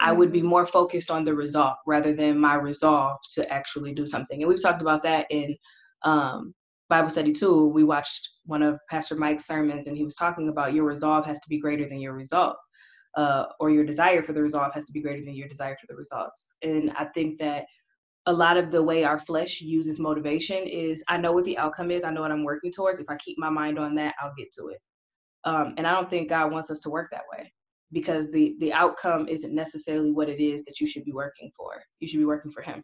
I 0.00 0.12
would 0.12 0.32
be 0.32 0.40
mm-hmm. 0.40 0.48
more 0.48 0.66
focused 0.66 1.10
on 1.10 1.24
the 1.24 1.34
result 1.34 1.74
rather 1.86 2.14
than 2.14 2.38
my 2.38 2.54
resolve 2.54 3.18
to 3.34 3.50
actually 3.52 3.94
do 3.94 4.06
something. 4.06 4.42
And 4.42 4.48
we've 4.48 4.62
talked 4.62 4.82
about 4.82 5.02
that 5.04 5.26
in 5.30 5.56
um, 6.04 6.54
Bible 6.88 7.08
study 7.08 7.32
too. 7.32 7.68
We 7.68 7.84
watched 7.84 8.28
one 8.44 8.62
of 8.62 8.78
Pastor 8.90 9.16
Mike's 9.16 9.46
sermons, 9.46 9.86
and 9.86 9.96
he 9.96 10.04
was 10.04 10.16
talking 10.16 10.48
about 10.48 10.74
your 10.74 10.84
resolve 10.84 11.26
has 11.26 11.40
to 11.40 11.48
be 11.48 11.58
greater 11.58 11.88
than 11.88 12.00
your 12.00 12.14
result, 12.14 12.56
uh, 13.16 13.46
or 13.60 13.70
your 13.70 13.84
desire 13.84 14.22
for 14.22 14.32
the 14.32 14.42
resolve 14.42 14.74
has 14.74 14.86
to 14.86 14.92
be 14.92 15.00
greater 15.00 15.24
than 15.24 15.34
your 15.34 15.48
desire 15.48 15.76
for 15.80 15.86
the 15.88 15.96
results. 15.96 16.52
And 16.62 16.92
I 16.96 17.06
think 17.06 17.38
that 17.38 17.64
a 18.26 18.32
lot 18.32 18.56
of 18.56 18.70
the 18.70 18.82
way 18.82 19.04
our 19.04 19.18
flesh 19.18 19.60
uses 19.60 20.00
motivation 20.00 20.66
is 20.66 21.02
I 21.08 21.18
know 21.18 21.32
what 21.32 21.44
the 21.44 21.58
outcome 21.58 21.90
is, 21.90 22.04
I 22.04 22.10
know 22.10 22.22
what 22.22 22.32
I'm 22.32 22.44
working 22.44 22.72
towards. 22.72 23.00
If 23.00 23.10
I 23.10 23.16
keep 23.16 23.38
my 23.38 23.50
mind 23.50 23.78
on 23.78 23.94
that, 23.96 24.14
I'll 24.20 24.32
get 24.36 24.52
to 24.58 24.68
it. 24.68 24.78
Um, 25.44 25.74
and 25.76 25.86
I 25.86 25.92
don't 25.92 26.08
think 26.08 26.30
God 26.30 26.50
wants 26.52 26.70
us 26.70 26.80
to 26.80 26.90
work 26.90 27.10
that 27.10 27.24
way 27.36 27.52
because 27.92 28.30
the 28.30 28.56
the 28.60 28.72
outcome 28.72 29.28
isn't 29.28 29.54
necessarily 29.54 30.10
what 30.10 30.28
it 30.28 30.40
is 30.40 30.64
that 30.64 30.80
you 30.80 30.86
should 30.86 31.04
be 31.04 31.12
working 31.12 31.50
for. 31.56 31.82
You 32.00 32.08
should 32.08 32.18
be 32.18 32.24
working 32.24 32.50
for 32.50 32.62
him. 32.62 32.82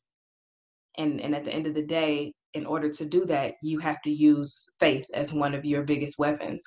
And 0.99 1.21
and 1.21 1.35
at 1.35 1.45
the 1.45 1.53
end 1.53 1.67
of 1.67 1.75
the 1.75 1.83
day 1.83 2.33
in 2.55 2.67
order 2.67 2.89
to 2.91 3.05
do 3.05 3.25
that 3.25 3.55
you 3.63 3.79
have 3.79 4.03
to 4.03 4.11
use 4.11 4.67
faith 4.81 5.07
as 5.15 5.33
one 5.33 5.55
of 5.55 5.65
your 5.65 5.83
biggest 5.83 6.19
weapons. 6.19 6.63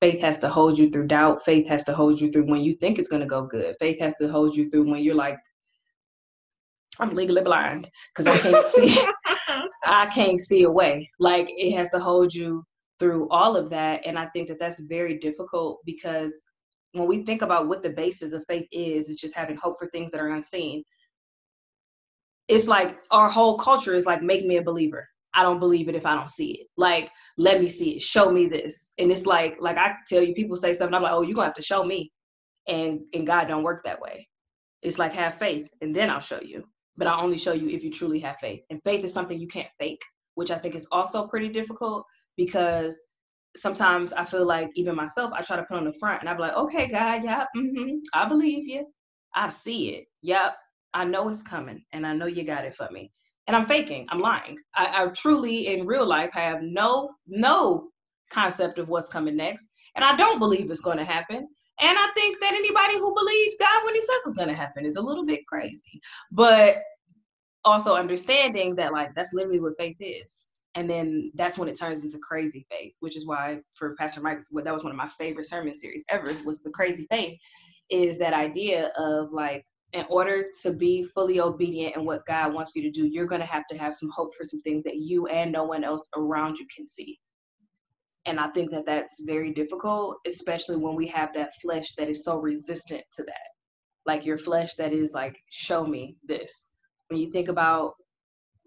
Faith 0.00 0.20
has 0.20 0.40
to 0.40 0.48
hold 0.48 0.78
you 0.78 0.90
through 0.90 1.06
doubt. 1.06 1.44
Faith 1.44 1.66
has 1.68 1.84
to 1.84 1.94
hold 1.94 2.20
you 2.20 2.30
through 2.30 2.46
when 2.46 2.60
you 2.60 2.74
think 2.74 2.98
it's 2.98 3.08
going 3.08 3.22
to 3.22 3.28
go 3.28 3.46
good. 3.46 3.74
Faith 3.78 3.98
has 4.00 4.14
to 4.16 4.28
hold 4.28 4.54
you 4.54 4.70
through 4.70 4.90
when 4.90 5.02
you're 5.02 5.14
like 5.14 5.38
i'm 6.98 7.14
legally 7.14 7.42
blind 7.42 7.90
because 8.14 8.26
i 8.26 8.38
can't 8.38 8.64
see. 8.64 8.96
I 9.88 10.06
can't 10.06 10.40
see 10.40 10.64
a 10.64 10.70
way. 10.70 11.08
Like 11.20 11.46
it 11.48 11.76
has 11.76 11.90
to 11.90 12.00
hold 12.00 12.34
you 12.34 12.64
through 12.98 13.28
all 13.30 13.56
of 13.56 13.70
that 13.70 14.06
and 14.06 14.18
i 14.18 14.26
think 14.26 14.48
that 14.48 14.58
that's 14.58 14.80
very 14.80 15.18
difficult 15.18 15.80
because 15.84 16.42
when 16.98 17.08
we 17.08 17.24
think 17.24 17.42
about 17.42 17.68
what 17.68 17.82
the 17.82 17.90
basis 17.90 18.32
of 18.32 18.44
faith 18.48 18.66
is, 18.72 19.10
it's 19.10 19.20
just 19.20 19.36
having 19.36 19.56
hope 19.56 19.78
for 19.78 19.88
things 19.88 20.12
that 20.12 20.20
are 20.20 20.28
unseen. 20.28 20.82
It's 22.48 22.68
like 22.68 22.98
our 23.10 23.28
whole 23.28 23.58
culture 23.58 23.94
is 23.94 24.06
like, 24.06 24.22
make 24.22 24.46
me 24.46 24.56
a 24.56 24.62
believer. 24.62 25.08
I 25.34 25.42
don't 25.42 25.58
believe 25.58 25.88
it 25.88 25.94
if 25.94 26.06
I 26.06 26.14
don't 26.14 26.30
see 26.30 26.52
it. 26.52 26.66
Like, 26.76 27.10
let 27.36 27.60
me 27.60 27.68
see 27.68 27.96
it. 27.96 28.02
Show 28.02 28.30
me 28.30 28.48
this. 28.48 28.92
And 28.98 29.12
it's 29.12 29.26
like, 29.26 29.56
like 29.60 29.76
I 29.76 29.94
tell 30.08 30.22
you, 30.22 30.32
people 30.34 30.56
say 30.56 30.72
something, 30.72 30.94
I'm 30.94 31.02
like, 31.02 31.12
oh, 31.12 31.22
you're 31.22 31.34
gonna 31.34 31.48
have 31.48 31.56
to 31.56 31.62
show 31.62 31.84
me. 31.84 32.10
And 32.66 33.00
and 33.12 33.26
God 33.26 33.46
don't 33.46 33.62
work 33.62 33.82
that 33.84 34.00
way. 34.00 34.26
It's 34.82 34.98
like 34.98 35.12
have 35.14 35.38
faith, 35.38 35.70
and 35.80 35.94
then 35.94 36.10
I'll 36.10 36.20
show 36.20 36.40
you. 36.40 36.64
But 36.96 37.06
I'll 37.06 37.22
only 37.22 37.36
show 37.36 37.52
you 37.52 37.68
if 37.68 37.84
you 37.84 37.92
truly 37.92 38.18
have 38.20 38.36
faith. 38.38 38.62
And 38.70 38.80
faith 38.84 39.04
is 39.04 39.12
something 39.12 39.38
you 39.38 39.48
can't 39.48 39.68
fake, 39.78 40.02
which 40.34 40.50
I 40.50 40.58
think 40.58 40.74
is 40.74 40.88
also 40.90 41.26
pretty 41.26 41.48
difficult 41.48 42.06
because 42.36 42.98
sometimes 43.56 44.12
I 44.12 44.24
feel 44.24 44.46
like 44.46 44.70
even 44.74 44.94
myself, 44.94 45.32
I 45.32 45.42
try 45.42 45.56
to 45.56 45.64
put 45.64 45.76
on 45.76 45.84
the 45.84 45.94
front 45.94 46.20
and 46.20 46.28
I 46.28 46.34
be 46.34 46.40
like, 46.40 46.56
okay, 46.56 46.88
God, 46.88 47.24
yeah, 47.24 47.46
mm-hmm, 47.56 47.96
I 48.14 48.28
believe 48.28 48.66
you. 48.66 48.86
I 49.34 49.48
see 49.50 49.90
it. 49.90 50.06
Yep. 50.22 50.56
I 50.94 51.04
know 51.04 51.28
it's 51.28 51.42
coming 51.42 51.84
and 51.92 52.06
I 52.06 52.14
know 52.14 52.26
you 52.26 52.44
got 52.44 52.64
it 52.64 52.74
for 52.74 52.88
me. 52.90 53.12
And 53.46 53.54
I'm 53.54 53.66
faking. 53.66 54.06
I'm 54.08 54.20
lying. 54.20 54.56
I, 54.74 55.04
I 55.04 55.06
truly 55.08 55.68
in 55.68 55.86
real 55.86 56.06
life 56.06 56.30
have 56.32 56.62
no, 56.62 57.10
no 57.26 57.90
concept 58.30 58.78
of 58.78 58.88
what's 58.88 59.12
coming 59.12 59.36
next. 59.36 59.70
And 59.94 60.04
I 60.04 60.16
don't 60.16 60.38
believe 60.38 60.70
it's 60.70 60.80
going 60.80 60.98
to 60.98 61.04
happen. 61.04 61.36
And 61.36 61.98
I 61.98 62.10
think 62.14 62.40
that 62.40 62.54
anybody 62.54 62.94
who 62.94 63.14
believes 63.14 63.56
God 63.58 63.84
when 63.84 63.94
he 63.94 64.00
says 64.00 64.16
it's 64.26 64.36
going 64.36 64.48
to 64.48 64.54
happen 64.54 64.86
is 64.86 64.96
a 64.96 65.02
little 65.02 65.24
bit 65.24 65.46
crazy. 65.46 66.00
But 66.32 66.76
also 67.64 67.94
understanding 67.94 68.74
that 68.76 68.92
like 68.92 69.14
that's 69.14 69.34
literally 69.34 69.60
what 69.60 69.76
faith 69.76 69.98
is. 70.00 70.48
And 70.76 70.88
then 70.88 71.32
that's 71.34 71.58
when 71.58 71.68
it 71.68 71.78
turns 71.78 72.04
into 72.04 72.18
crazy 72.18 72.66
faith, 72.70 72.92
which 73.00 73.16
is 73.16 73.26
why 73.26 73.60
for 73.74 73.96
Pastor 73.96 74.20
Mike, 74.20 74.40
that 74.52 74.74
was 74.74 74.84
one 74.84 74.92
of 74.92 74.96
my 74.96 75.08
favorite 75.08 75.46
sermon 75.46 75.74
series 75.74 76.04
ever 76.10 76.28
was 76.44 76.62
the 76.62 76.70
crazy 76.70 77.06
faith 77.10 77.38
is 77.90 78.18
that 78.18 78.34
idea 78.34 78.90
of 78.98 79.32
like 79.32 79.64
in 79.92 80.04
order 80.10 80.44
to 80.62 80.72
be 80.72 81.04
fully 81.04 81.40
obedient 81.40 81.96
in 81.96 82.04
what 82.04 82.26
God 82.26 82.52
wants 82.52 82.72
you 82.74 82.82
to 82.82 82.90
do, 82.90 83.06
you're 83.06 83.26
going 83.26 83.40
to 83.40 83.46
have 83.46 83.64
to 83.70 83.78
have 83.78 83.94
some 83.94 84.10
hope 84.10 84.34
for 84.34 84.44
some 84.44 84.60
things 84.62 84.84
that 84.84 84.96
you 84.96 85.26
and 85.28 85.50
no 85.50 85.64
one 85.64 85.82
else 85.82 86.08
around 86.16 86.58
you 86.58 86.66
can 86.74 86.86
see. 86.86 87.18
And 88.26 88.38
I 88.38 88.48
think 88.48 88.70
that 88.72 88.84
that's 88.84 89.22
very 89.24 89.54
difficult, 89.54 90.16
especially 90.26 90.76
when 90.76 90.96
we 90.96 91.06
have 91.06 91.32
that 91.34 91.50
flesh 91.62 91.94
that 91.96 92.08
is 92.08 92.24
so 92.24 92.38
resistant 92.38 93.02
to 93.14 93.22
that. 93.22 93.48
Like 94.04 94.26
your 94.26 94.38
flesh 94.38 94.74
that 94.74 94.92
is 94.92 95.12
like, 95.14 95.36
show 95.50 95.86
me 95.86 96.16
this. 96.26 96.72
When 97.08 97.20
you 97.20 97.30
think 97.30 97.48
about 97.48 97.94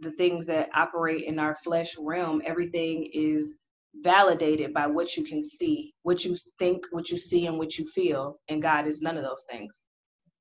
the 0.02 0.12
things 0.12 0.46
that 0.48 0.70
operate 0.76 1.26
in 1.26 1.40
our 1.40 1.56
flesh 1.64 1.96
realm, 2.00 2.42
everything 2.46 3.10
is 3.14 3.58
validated 4.04 4.74
by 4.74 4.88
what 4.88 5.16
you 5.18 5.24
can 5.24 5.44
see, 5.44 5.94
what 6.04 6.24
you 6.24 6.38
think, 6.58 6.84
what 6.92 7.10
you 7.10 7.18
see, 7.18 7.48
and 7.48 7.58
what 7.58 7.78
you 7.78 7.88
feel. 7.88 8.40
And 8.50 8.62
God 8.62 8.88
is 8.88 9.02
none 9.02 9.18
of 9.18 9.24
those 9.24 9.44
things. 9.50 9.86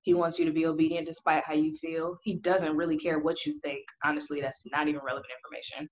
He 0.02 0.14
wants 0.14 0.38
you 0.38 0.44
to 0.44 0.52
be 0.52 0.66
obedient 0.66 1.06
despite 1.06 1.44
how 1.44 1.54
you 1.54 1.76
feel. 1.76 2.16
He 2.22 2.38
doesn't 2.38 2.76
really 2.76 2.96
care 2.96 3.18
what 3.18 3.44
you 3.44 3.58
think. 3.60 3.84
Honestly, 4.04 4.40
that's 4.40 4.64
not 4.70 4.88
even 4.88 5.00
relevant 5.04 5.26
information. 5.38 5.88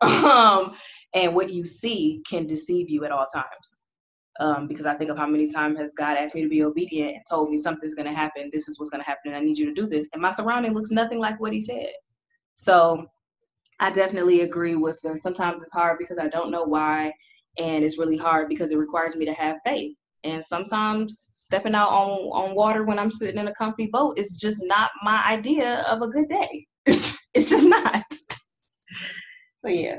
um, 0.26 0.74
and 1.14 1.34
what 1.34 1.52
you 1.52 1.66
see 1.66 2.22
can 2.28 2.46
deceive 2.46 2.88
you 2.88 3.04
at 3.04 3.12
all 3.12 3.26
times. 3.32 3.82
Um, 4.38 4.66
because 4.66 4.86
I 4.86 4.94
think 4.94 5.10
of 5.10 5.18
how 5.18 5.26
many 5.26 5.52
times 5.52 5.78
has 5.78 5.92
God 5.92 6.16
asked 6.16 6.34
me 6.34 6.42
to 6.42 6.48
be 6.48 6.62
obedient 6.62 7.10
and 7.10 7.22
told 7.28 7.50
me 7.50 7.58
something's 7.58 7.94
going 7.94 8.08
to 8.08 8.16
happen. 8.16 8.48
This 8.52 8.68
is 8.68 8.78
what's 8.78 8.90
going 8.90 9.02
to 9.04 9.08
happen, 9.08 9.32
and 9.32 9.36
I 9.36 9.40
need 9.40 9.58
you 9.58 9.66
to 9.66 9.74
do 9.74 9.86
this. 9.86 10.08
And 10.14 10.22
my 10.22 10.30
surrounding 10.30 10.72
looks 10.72 10.90
nothing 10.90 11.18
like 11.18 11.38
what 11.38 11.52
He 11.52 11.60
said. 11.60 11.90
So 12.60 13.06
I 13.78 13.90
definitely 13.90 14.42
agree 14.42 14.74
with 14.76 15.00
them. 15.00 15.16
Sometimes 15.16 15.62
it's 15.62 15.72
hard 15.72 15.96
because 15.98 16.18
I 16.18 16.28
don't 16.28 16.50
know 16.50 16.64
why, 16.64 17.10
and 17.56 17.82
it's 17.82 17.98
really 17.98 18.18
hard 18.18 18.50
because 18.50 18.70
it 18.70 18.76
requires 18.76 19.16
me 19.16 19.24
to 19.24 19.32
have 19.32 19.56
faith. 19.64 19.96
And 20.24 20.44
sometimes 20.44 21.30
stepping 21.32 21.74
out 21.74 21.88
on, 21.88 22.10
on 22.50 22.54
water 22.54 22.84
when 22.84 22.98
I'm 22.98 23.10
sitting 23.10 23.40
in 23.40 23.48
a 23.48 23.54
comfy 23.54 23.86
boat 23.86 24.18
is 24.18 24.36
just 24.36 24.62
not 24.62 24.90
my 25.02 25.24
idea 25.24 25.86
of 25.88 26.02
a 26.02 26.08
good 26.08 26.28
day. 26.28 26.66
It's, 26.84 27.18
it's 27.34 27.48
just 27.48 27.66
not. 27.66 28.04
so, 29.60 29.68
yeah. 29.68 29.96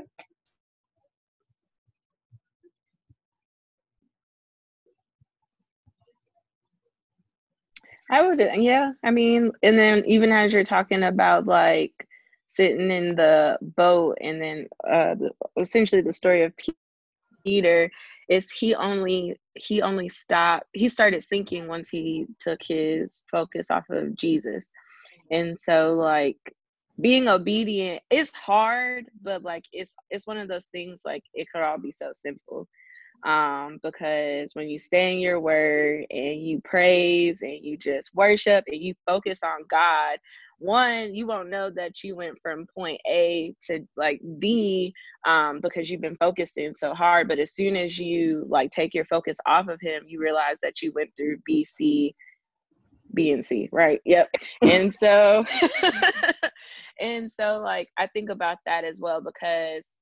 I 8.08 8.22
would, 8.22 8.40
yeah. 8.54 8.92
I 9.02 9.10
mean, 9.10 9.50
and 9.64 9.76
then 9.76 10.04
even 10.06 10.30
as 10.30 10.52
you're 10.52 10.62
talking 10.62 11.02
about 11.02 11.46
like 11.46 12.06
sitting 12.54 12.90
in 12.90 13.16
the 13.16 13.58
boat, 13.60 14.18
and 14.20 14.40
then 14.40 14.68
uh, 14.88 15.14
the, 15.14 15.30
essentially 15.56 16.02
the 16.02 16.12
story 16.12 16.42
of 16.42 16.52
Peter 17.44 17.90
is 18.28 18.50
he 18.50 18.74
only 18.74 19.36
he 19.54 19.82
only 19.82 20.08
stopped 20.08 20.66
he 20.72 20.88
started 20.88 21.22
sinking 21.24 21.66
once 21.66 21.90
he 21.90 22.26
took 22.38 22.62
his 22.62 23.24
focus 23.30 23.70
off 23.70 23.88
of 23.90 24.14
Jesus, 24.14 24.70
and 25.30 25.56
so 25.58 25.94
like 25.94 26.38
being 27.00 27.28
obedient 27.28 28.02
is 28.10 28.30
hard, 28.32 29.06
but 29.22 29.42
like 29.42 29.64
it's 29.72 29.94
it's 30.10 30.26
one 30.26 30.38
of 30.38 30.48
those 30.48 30.66
things 30.66 31.02
like 31.04 31.24
it 31.34 31.48
could 31.52 31.62
all 31.62 31.78
be 31.78 31.92
so 31.92 32.10
simple. 32.12 32.68
Um, 33.24 33.78
because 33.84 34.54
when 34.54 34.68
you 34.68 34.78
stay 34.78 35.12
in 35.12 35.20
your 35.20 35.38
word 35.38 36.06
and 36.10 36.42
you 36.42 36.60
praise 36.64 37.40
and 37.42 37.64
you 37.64 37.76
just 37.76 38.12
worship 38.16 38.64
and 38.66 38.80
you 38.80 38.94
focus 39.06 39.44
on 39.44 39.60
God, 39.68 40.18
one, 40.62 41.14
you 41.14 41.26
won't 41.26 41.50
know 41.50 41.70
that 41.70 42.02
you 42.04 42.14
went 42.16 42.38
from 42.40 42.66
point 42.74 43.00
A 43.08 43.54
to 43.66 43.80
like 43.96 44.20
B 44.38 44.94
um, 45.26 45.60
because 45.60 45.90
you've 45.90 46.00
been 46.00 46.16
focusing 46.16 46.74
so 46.74 46.94
hard. 46.94 47.28
But 47.28 47.38
as 47.38 47.54
soon 47.54 47.76
as 47.76 47.98
you 47.98 48.46
like 48.48 48.70
take 48.70 48.94
your 48.94 49.04
focus 49.06 49.38
off 49.46 49.68
of 49.68 49.80
Him, 49.80 50.04
you 50.06 50.20
realize 50.20 50.58
that 50.62 50.80
you 50.80 50.92
went 50.92 51.10
through 51.16 51.38
B, 51.44 51.64
C, 51.64 52.14
B, 53.14 53.32
and 53.32 53.44
C, 53.44 53.68
right? 53.72 54.00
Yep. 54.04 54.30
and 54.62 54.94
so, 54.94 55.44
and 57.00 57.30
so, 57.30 57.58
like, 57.58 57.88
I 57.98 58.06
think 58.06 58.30
about 58.30 58.58
that 58.64 58.84
as 58.84 59.00
well 59.00 59.20
because 59.20 59.96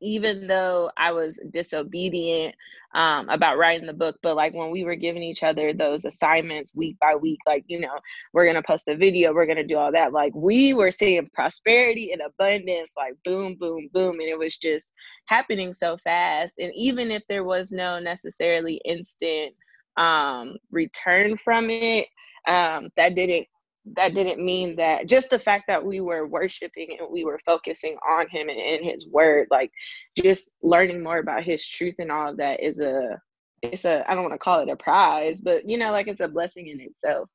even 0.00 0.46
though 0.46 0.90
I 0.96 1.12
was 1.12 1.40
disobedient 1.50 2.54
um, 2.94 3.28
about 3.28 3.58
writing 3.58 3.86
the 3.86 3.92
book, 3.92 4.16
but 4.22 4.36
like 4.36 4.54
when 4.54 4.70
we 4.70 4.84
were 4.84 4.94
giving 4.94 5.22
each 5.22 5.42
other 5.42 5.72
those 5.72 6.04
assignments 6.04 6.74
week 6.74 6.96
by 7.00 7.14
week, 7.14 7.38
like, 7.46 7.64
you 7.66 7.80
know, 7.80 7.98
we're 8.32 8.44
going 8.44 8.56
to 8.56 8.62
post 8.62 8.88
a 8.88 8.96
video, 8.96 9.34
we're 9.34 9.46
going 9.46 9.56
to 9.56 9.64
do 9.66 9.76
all 9.76 9.92
that. 9.92 10.12
Like 10.12 10.34
we 10.34 10.74
were 10.74 10.90
seeing 10.90 11.28
prosperity 11.34 12.12
and 12.12 12.22
abundance, 12.22 12.92
like 12.96 13.14
boom, 13.24 13.56
boom, 13.58 13.88
boom. 13.92 14.20
And 14.20 14.28
it 14.28 14.38
was 14.38 14.56
just 14.56 14.88
happening 15.26 15.72
so 15.72 15.96
fast. 15.96 16.54
And 16.58 16.72
even 16.74 17.10
if 17.10 17.22
there 17.28 17.44
was 17.44 17.70
no 17.70 17.98
necessarily 17.98 18.80
instant 18.84 19.54
um, 19.96 20.56
return 20.70 21.36
from 21.36 21.70
it, 21.70 22.06
um, 22.48 22.90
that 22.96 23.14
didn't 23.14 23.46
that 23.94 24.14
didn't 24.14 24.44
mean 24.44 24.74
that 24.76 25.06
just 25.06 25.30
the 25.30 25.38
fact 25.38 25.64
that 25.68 25.84
we 25.84 26.00
were 26.00 26.26
worshiping 26.26 26.96
and 26.98 27.08
we 27.10 27.24
were 27.24 27.40
focusing 27.46 27.96
on 28.08 28.28
him 28.28 28.48
and 28.48 28.58
in 28.58 28.82
his 28.82 29.08
word 29.10 29.46
like 29.50 29.70
just 30.16 30.54
learning 30.62 31.02
more 31.02 31.18
about 31.18 31.44
his 31.44 31.64
truth 31.64 31.94
and 31.98 32.10
all 32.10 32.30
of 32.30 32.36
that 32.36 32.60
is 32.60 32.80
a 32.80 33.20
it's 33.62 33.84
a 33.84 34.08
i 34.10 34.14
don't 34.14 34.24
want 34.24 34.34
to 34.34 34.38
call 34.38 34.60
it 34.60 34.68
a 34.68 34.76
prize 34.76 35.40
but 35.40 35.68
you 35.68 35.78
know 35.78 35.92
like 35.92 36.08
it's 36.08 36.20
a 36.20 36.28
blessing 36.28 36.68
in 36.68 36.80
itself. 36.80 37.28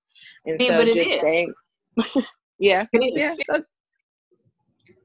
And 0.46 0.60
yeah, 0.60 0.68
so 0.68 0.86
just 0.86 1.12
staying 1.12 1.54
yeah 2.60 2.86
yeah 2.92 3.36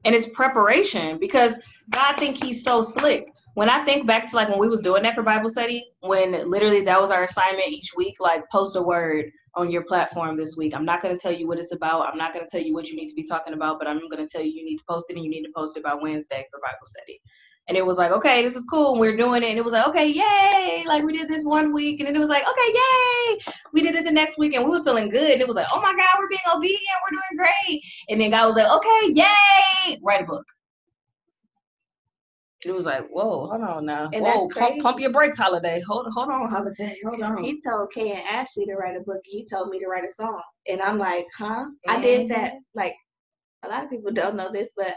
and 0.05 0.13
it's 0.15 0.29
preparation 0.29 1.17
because 1.17 1.53
god 1.91 2.17
think 2.17 2.43
he's 2.43 2.63
so 2.63 2.81
slick 2.81 3.25
when 3.57 3.71
I 3.71 3.83
think 3.85 4.05
back 4.05 4.29
to 4.29 4.35
like 4.35 4.49
when 4.49 4.59
we 4.59 4.69
was 4.69 4.83
doing 4.83 5.01
that 5.01 5.15
for 5.15 5.23
Bible 5.23 5.49
study, 5.49 5.83
when 6.01 6.47
literally 6.47 6.81
that 6.81 7.01
was 7.01 7.09
our 7.09 7.23
assignment 7.23 7.69
each 7.69 7.95
week, 7.97 8.17
like 8.19 8.43
post 8.51 8.75
a 8.75 8.81
word 8.83 9.31
on 9.55 9.71
your 9.71 9.83
platform 9.83 10.37
this 10.37 10.55
week. 10.55 10.75
I'm 10.75 10.85
not 10.85 11.01
going 11.01 11.15
to 11.15 11.19
tell 11.19 11.31
you 11.31 11.47
what 11.47 11.57
it's 11.57 11.73
about. 11.73 12.07
I'm 12.07 12.19
not 12.19 12.35
going 12.35 12.45
to 12.45 12.51
tell 12.51 12.63
you 12.63 12.75
what 12.75 12.89
you 12.89 12.95
need 12.95 13.07
to 13.07 13.15
be 13.15 13.23
talking 13.23 13.55
about, 13.55 13.79
but 13.79 13.87
I'm 13.87 13.97
going 14.11 14.23
to 14.23 14.31
tell 14.31 14.43
you 14.43 14.51
you 14.51 14.63
need 14.63 14.77
to 14.77 14.83
post 14.87 15.07
it 15.09 15.15
and 15.15 15.25
you 15.25 15.31
need 15.31 15.41
to 15.41 15.51
post 15.55 15.75
it 15.75 15.81
by 15.81 15.95
Wednesday 15.99 16.45
for 16.51 16.59
Bible 16.59 16.85
study. 16.85 17.19
And 17.67 17.75
it 17.75 17.83
was 17.83 17.97
like, 17.97 18.11
okay, 18.11 18.43
this 18.43 18.55
is 18.55 18.63
cool. 18.69 18.91
And 18.91 18.99
we're 18.99 19.17
doing 19.17 19.41
it. 19.41 19.49
And 19.49 19.57
it 19.57 19.65
was 19.65 19.73
like, 19.73 19.87
okay, 19.87 20.07
yay. 20.07 20.85
Like 20.85 21.03
we 21.03 21.17
did 21.17 21.27
this 21.27 21.43
one 21.43 21.73
week. 21.73 21.99
And 21.99 22.07
then 22.07 22.15
it 22.15 22.19
was 22.19 22.29
like, 22.29 22.43
okay, 22.47 22.73
yay. 22.75 23.53
We 23.73 23.81
did 23.81 23.95
it 23.95 24.05
the 24.05 24.11
next 24.11 24.37
week 24.37 24.53
and 24.53 24.65
we 24.65 24.69
were 24.69 24.83
feeling 24.83 25.09
good. 25.09 25.41
It 25.41 25.47
was 25.47 25.55
like, 25.55 25.67
oh 25.73 25.81
my 25.81 25.95
God, 25.95 26.19
we're 26.19 26.29
being 26.29 26.41
obedient. 26.55 26.83
We're 27.09 27.17
doing 27.17 27.47
great. 27.67 27.81
And 28.09 28.21
then 28.21 28.29
God 28.29 28.45
was 28.45 28.55
like, 28.55 28.71
okay, 28.71 29.13
yay. 29.13 29.97
Write 30.03 30.21
a 30.21 30.25
book. 30.25 30.45
It 32.67 32.75
was 32.75 32.85
like, 32.85 33.07
whoa, 33.09 33.47
hold 33.47 33.61
on 33.61 33.85
now. 33.85 34.09
And 34.13 34.23
whoa, 34.23 34.49
pump, 34.49 34.81
pump 34.81 34.99
your 34.99 35.11
brakes, 35.11 35.37
Holiday. 35.37 35.81
Hold, 35.87 36.07
hold 36.13 36.29
on, 36.29 36.49
Holiday. 36.49 36.95
Hold 37.05 37.21
on. 37.21 37.43
He 37.43 37.61
told 37.61 37.91
Kay 37.91 38.11
and 38.11 38.27
Ashley 38.27 38.65
to 38.65 38.75
write 38.75 38.97
a 38.97 39.01
book. 39.01 39.21
He 39.23 39.45
told 39.45 39.69
me 39.69 39.79
to 39.79 39.87
write 39.87 40.05
a 40.05 40.11
song. 40.11 40.41
And 40.67 40.81
I'm 40.81 40.97
like, 40.97 41.25
huh? 41.37 41.65
Mm-hmm. 41.65 41.91
I 41.91 42.01
did 42.01 42.29
that. 42.29 42.51
Mm-hmm. 42.51 42.79
Like, 42.79 42.95
a 43.63 43.69
lot 43.69 43.83
of 43.83 43.89
people 43.89 44.11
don't 44.11 44.35
know 44.35 44.51
this, 44.51 44.73
but 44.75 44.95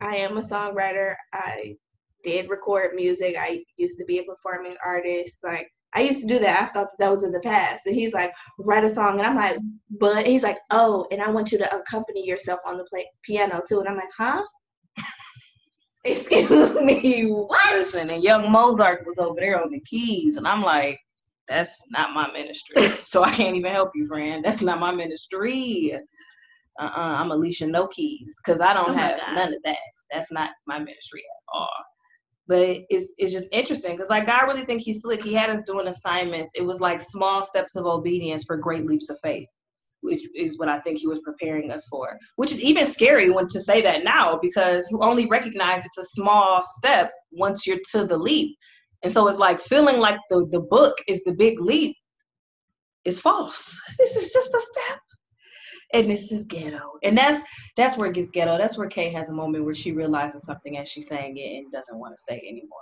I 0.00 0.16
am 0.16 0.36
a 0.36 0.42
songwriter. 0.42 1.14
I 1.32 1.76
did 2.24 2.50
record 2.50 2.94
music. 2.94 3.36
I 3.38 3.64
used 3.76 3.98
to 3.98 4.04
be 4.04 4.18
a 4.18 4.24
performing 4.24 4.76
artist. 4.84 5.38
Like, 5.44 5.68
I 5.94 6.00
used 6.00 6.20
to 6.20 6.26
do 6.26 6.38
that. 6.40 6.68
I 6.68 6.72
thought 6.72 6.88
that 6.98 7.10
was 7.10 7.24
in 7.24 7.32
the 7.32 7.40
past. 7.40 7.86
And 7.86 7.96
he's 7.96 8.12
like, 8.12 8.30
write 8.58 8.84
a 8.84 8.90
song. 8.90 9.18
And 9.18 9.26
I'm 9.26 9.36
like, 9.36 9.56
but 9.98 10.26
he's 10.26 10.42
like, 10.42 10.58
oh, 10.70 11.06
and 11.10 11.22
I 11.22 11.30
want 11.30 11.52
you 11.52 11.58
to 11.58 11.76
accompany 11.76 12.26
yourself 12.26 12.60
on 12.66 12.76
the 12.76 12.84
play- 12.84 13.10
piano 13.22 13.62
too. 13.66 13.80
And 13.80 13.88
I'm 13.88 13.96
like, 13.96 14.10
huh? 14.16 14.42
Excuse 16.06 16.80
me, 16.80 17.26
what? 17.28 17.76
Listen, 17.76 18.10
and 18.10 18.22
young 18.22 18.50
Mozart 18.50 19.04
was 19.06 19.18
over 19.18 19.40
there 19.40 19.60
on 19.60 19.70
the 19.70 19.80
keys, 19.80 20.36
and 20.36 20.46
I'm 20.46 20.62
like, 20.62 20.98
that's 21.48 21.82
not 21.90 22.14
my 22.14 22.30
ministry. 22.32 22.88
so 23.02 23.24
I 23.24 23.32
can't 23.32 23.56
even 23.56 23.72
help 23.72 23.90
you, 23.94 24.06
friend. 24.06 24.44
That's 24.44 24.62
not 24.62 24.78
my 24.78 24.92
ministry. 24.92 25.94
Uh-uh, 26.80 27.00
I'm 27.00 27.30
Alicia 27.30 27.66
No 27.66 27.88
Keys 27.88 28.36
because 28.44 28.60
I 28.60 28.74
don't 28.74 28.90
oh 28.90 28.94
have 28.94 29.18
none 29.34 29.54
of 29.54 29.62
that. 29.64 29.76
That's 30.12 30.30
not 30.30 30.50
my 30.66 30.78
ministry 30.78 31.20
at 31.20 31.54
all. 31.54 31.70
But 32.46 32.78
it's 32.90 33.12
it's 33.16 33.32
just 33.32 33.48
interesting 33.52 33.96
because 33.96 34.10
like 34.10 34.26
God 34.26 34.46
really 34.46 34.64
think 34.64 34.82
he's 34.82 35.02
slick. 35.02 35.24
He 35.24 35.34
had 35.34 35.50
us 35.50 35.64
doing 35.64 35.88
assignments. 35.88 36.52
It 36.54 36.64
was 36.64 36.80
like 36.80 37.00
small 37.00 37.42
steps 37.42 37.74
of 37.74 37.86
obedience 37.86 38.44
for 38.44 38.56
great 38.56 38.86
leaps 38.86 39.10
of 39.10 39.18
faith 39.22 39.48
which 40.06 40.22
is 40.34 40.58
what 40.58 40.68
I 40.68 40.78
think 40.80 40.98
he 40.98 41.06
was 41.06 41.20
preparing 41.24 41.70
us 41.70 41.86
for. 41.90 42.18
Which 42.36 42.52
is 42.52 42.62
even 42.62 42.86
scary 42.86 43.30
when 43.30 43.48
to 43.48 43.60
say 43.60 43.82
that 43.82 44.04
now 44.04 44.38
because 44.40 44.88
you 44.90 45.00
only 45.02 45.26
recognize 45.26 45.84
it's 45.84 45.98
a 45.98 46.04
small 46.04 46.62
step 46.64 47.10
once 47.32 47.66
you're 47.66 47.80
to 47.92 48.04
the 48.04 48.16
leap. 48.16 48.56
And 49.02 49.12
so 49.12 49.28
it's 49.28 49.38
like 49.38 49.60
feeling 49.60 50.00
like 50.00 50.18
the, 50.30 50.46
the 50.50 50.60
book 50.60 50.96
is 51.06 51.22
the 51.24 51.34
big 51.34 51.60
leap 51.60 51.96
is 53.04 53.20
false. 53.20 53.78
This 53.98 54.16
is 54.16 54.32
just 54.32 54.54
a 54.54 54.60
step. 54.60 55.00
And 55.92 56.10
this 56.10 56.32
is 56.32 56.46
ghetto. 56.46 56.92
And 57.04 57.16
that's 57.16 57.44
that's 57.76 57.96
where 57.96 58.10
it 58.10 58.14
gets 58.14 58.30
ghetto. 58.30 58.58
That's 58.58 58.76
where 58.76 58.88
Kay 58.88 59.10
has 59.10 59.28
a 59.28 59.34
moment 59.34 59.64
where 59.64 59.74
she 59.74 59.92
realizes 59.92 60.44
something 60.44 60.78
as 60.78 60.88
she's 60.88 61.08
saying 61.08 61.36
it 61.36 61.58
and 61.58 61.70
doesn't 61.70 61.98
want 61.98 62.14
to 62.16 62.22
say 62.22 62.38
it 62.38 62.48
anymore. 62.48 62.78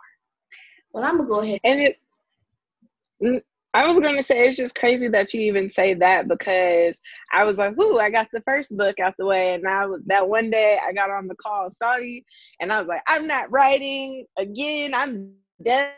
Well, 0.93 1.05
I'm 1.05 1.19
gonna 1.19 1.29
go 1.29 1.41
ahead 1.41 1.61
and 1.65 1.83
it 1.83 3.45
I 3.75 3.85
was 3.89 3.99
going 3.99 4.17
to 4.17 4.23
say 4.23 4.45
it's 4.45 4.57
just 4.57 4.77
crazy 4.77 5.09
that 5.09 5.35
you 5.35 5.41
even 5.41 5.69
say 5.69 5.95
that 5.95 6.29
because 6.29 7.01
I 7.33 7.43
was 7.43 7.59
like, 7.59 7.77
"Ooh, 7.77 7.99
I 7.99 8.09
got 8.09 8.29
the 8.33 8.41
first 8.43 8.77
book 8.77 9.01
out 9.01 9.15
the 9.19 9.27
way," 9.27 9.55
and 9.55 9.67
I 9.67 9.85
was 9.85 10.01
that 10.07 10.29
one 10.29 10.49
day 10.49 10.79
I 10.87 10.93
got 10.93 11.11
on 11.11 11.27
the 11.27 11.35
call, 11.35 11.69
sorry, 11.71 12.25
and 12.61 12.73
I 12.73 12.79
was 12.79 12.87
like, 12.87 13.03
"I'm 13.09 13.27
not 13.27 13.51
writing 13.51 14.27
again. 14.39 14.95
I'm 14.95 15.33
done." 15.65 15.91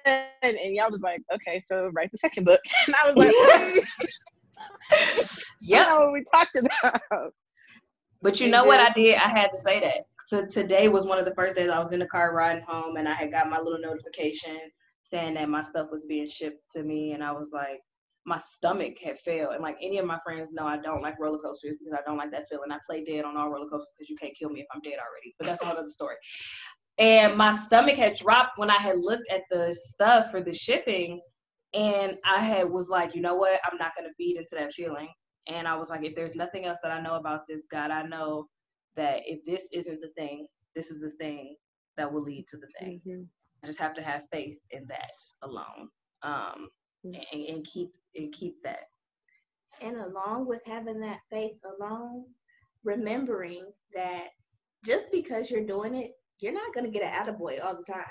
And 0.43 0.75
y'all 0.75 0.91
was 0.91 1.03
like, 1.03 1.21
"Okay, 1.35 1.59
so 1.59 1.91
write 1.93 2.11
the 2.11 2.19
second 2.19 2.45
book," 2.45 2.61
and 2.87 2.97
I 2.97 3.11
was 3.11 3.17
like, 3.19 3.35
"Yeah, 5.61 5.99
what 5.99 6.12
we 6.15 6.25
talked 6.33 6.57
about." 6.57 7.35
But 8.23 8.41
you 8.41 8.51
know 8.51 8.65
just, 8.65 8.69
what 8.69 8.81
I 8.81 8.91
did? 8.93 9.17
I 9.17 9.29
had 9.29 9.49
to 9.49 9.59
say 9.59 9.81
that. 9.81 10.07
So 10.27 10.47
today 10.47 10.89
was 10.89 11.05
one 11.05 11.19
of 11.19 11.27
the 11.27 11.35
first 11.35 11.55
days 11.55 11.69
I 11.69 11.79
was 11.79 11.93
in 11.93 12.01
the 12.01 12.07
car 12.07 12.35
riding 12.35 12.65
home, 12.67 12.97
and 12.97 13.07
I 13.07 13.12
had 13.12 13.31
got 13.31 13.51
my 13.51 13.61
little 13.61 13.79
notification 13.79 14.59
saying 15.07 15.35
that 15.35 15.49
my 15.49 15.62
stuff 15.62 15.87
was 15.92 16.05
being 16.05 16.29
shipped 16.29 16.73
to 16.73 16.83
me, 16.83 17.12
and 17.12 17.23
I 17.23 17.31
was 17.31 17.51
like, 17.53 17.81
my 18.25 18.37
stomach 18.37 18.99
had 18.99 19.21
failed. 19.21 19.55
And 19.55 19.62
like 19.62 19.77
any 19.81 19.99
of 19.99 20.05
my 20.05 20.19
friends 20.25 20.51
know, 20.53 20.66
I 20.66 20.79
don't 20.79 21.01
like 21.01 21.21
roller 21.21 21.38
coasters 21.38 21.77
because 21.79 21.97
I 21.97 22.03
don't 22.05 22.19
like 22.19 22.33
that 22.33 22.49
feeling. 22.51 22.73
I 22.73 22.79
play 22.85 23.05
dead 23.05 23.25
on 23.25 23.37
all 23.37 23.51
roller 23.51 23.69
coasters 23.71 23.92
because 23.97 24.11
you 24.11 24.16
can't 24.16 24.37
kill 24.37 24.51
me 24.51 24.61
if 24.61 24.66
I'm 24.75 24.81
dead 24.81 24.95
already. 24.95 25.33
But 25.38 25.47
that's 25.47 25.62
another 25.62 25.87
story. 25.87 26.16
And 26.99 27.37
my 27.37 27.55
stomach 27.55 27.95
had 27.95 28.16
dropped 28.16 28.59
when 28.59 28.69
I 28.69 28.79
had 28.79 28.97
looked 28.99 29.31
at 29.31 29.42
the 29.49 29.73
stuff 29.79 30.33
for 30.33 30.42
the 30.42 30.53
shipping, 30.53 31.21
and 31.73 32.16
I 32.25 32.40
had 32.40 32.69
was 32.69 32.88
like, 32.88 33.14
you 33.14 33.21
know 33.21 33.37
what? 33.37 33.61
I'm 33.64 33.79
not 33.79 33.92
gonna 33.97 34.12
feed 34.16 34.38
into 34.38 34.57
that 34.57 34.73
feeling. 34.73 35.09
And 35.47 35.69
I 35.69 35.77
was 35.77 35.88
like, 35.88 36.05
if 36.05 36.16
there's 36.16 36.35
nothing 36.35 36.64
else 36.64 36.79
that 36.83 36.90
I 36.90 37.01
know 37.01 37.14
about 37.14 37.42
this 37.49 37.66
God, 37.71 37.92
I 37.92 38.03
know 38.03 38.49
that 38.97 39.21
if 39.25 39.45
this 39.47 39.69
isn't 39.73 40.01
the 40.01 40.11
thing, 40.19 40.49
this 40.75 40.90
is 40.90 41.01
the 41.01 41.12
thing 41.21 41.55
that 41.97 42.12
will 42.12 42.23
lead 42.23 42.47
to 42.49 42.57
the 42.57 42.66
thing. 42.81 43.01
Mm-hmm. 43.07 43.23
I 43.62 43.66
just 43.66 43.81
have 43.81 43.95
to 43.95 44.03
have 44.03 44.23
faith 44.33 44.59
in 44.71 44.87
that 44.88 45.21
alone, 45.42 45.88
um, 46.23 46.69
and, 47.05 47.16
and 47.33 47.64
keep 47.64 47.90
and 48.14 48.33
keep 48.33 48.55
that. 48.64 48.88
And 49.83 49.97
along 49.97 50.47
with 50.47 50.62
having 50.66 51.01
that 51.01 51.21
faith 51.31 51.59
alone, 51.79 52.25
remembering 52.85 53.64
that 53.95 54.29
just 54.85 55.11
because 55.12 55.51
you're 55.51 55.66
doing 55.66 55.95
it, 55.95 56.12
you're 56.40 56.53
not 56.53 56.75
gonna 56.75 56.90
get 56.90 57.03
an 57.03 57.12
attaboy 57.12 57.62
all 57.64 57.77
the 57.77 57.92
time. 57.92 58.05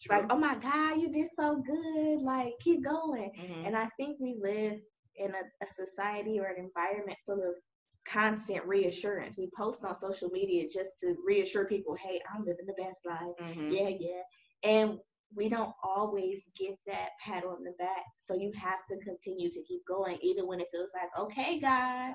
True. 0.00 0.16
Like, 0.16 0.32
oh 0.32 0.38
my 0.38 0.56
God, 0.56 1.00
you 1.00 1.12
did 1.12 1.28
so 1.38 1.62
good. 1.64 2.22
Like, 2.22 2.54
keep 2.60 2.84
going. 2.84 3.30
Mm-hmm. 3.40 3.66
And 3.66 3.76
I 3.76 3.88
think 3.96 4.18
we 4.20 4.36
live 4.42 4.80
in 5.16 5.30
a, 5.30 5.64
a 5.64 5.66
society 5.68 6.40
or 6.40 6.46
an 6.46 6.64
environment 6.64 7.18
full 7.24 7.40
of 7.40 7.54
constant 8.04 8.64
reassurance. 8.66 9.38
We 9.38 9.48
post 9.56 9.84
on 9.84 9.94
social 9.94 10.28
media 10.30 10.68
just 10.72 10.98
to 11.00 11.14
reassure 11.24 11.66
people, 11.66 11.96
hey, 12.02 12.20
I'm 12.34 12.44
living 12.44 12.66
the 12.66 12.82
best 12.82 12.98
life. 13.06 13.36
Mm-hmm. 13.40 13.70
Yeah, 13.70 13.88
yeah. 13.88 14.22
And 14.64 14.98
we 15.34 15.48
don't 15.48 15.72
always 15.82 16.50
get 16.58 16.76
that 16.86 17.10
pat 17.24 17.44
on 17.44 17.64
the 17.64 17.72
back. 17.78 18.04
So 18.18 18.34
you 18.34 18.52
have 18.54 18.80
to 18.90 18.98
continue 18.98 19.50
to 19.50 19.62
keep 19.66 19.80
going, 19.88 20.18
even 20.22 20.46
when 20.46 20.60
it 20.60 20.68
feels 20.72 20.90
like, 20.94 21.10
okay, 21.18 21.58
God, 21.58 22.14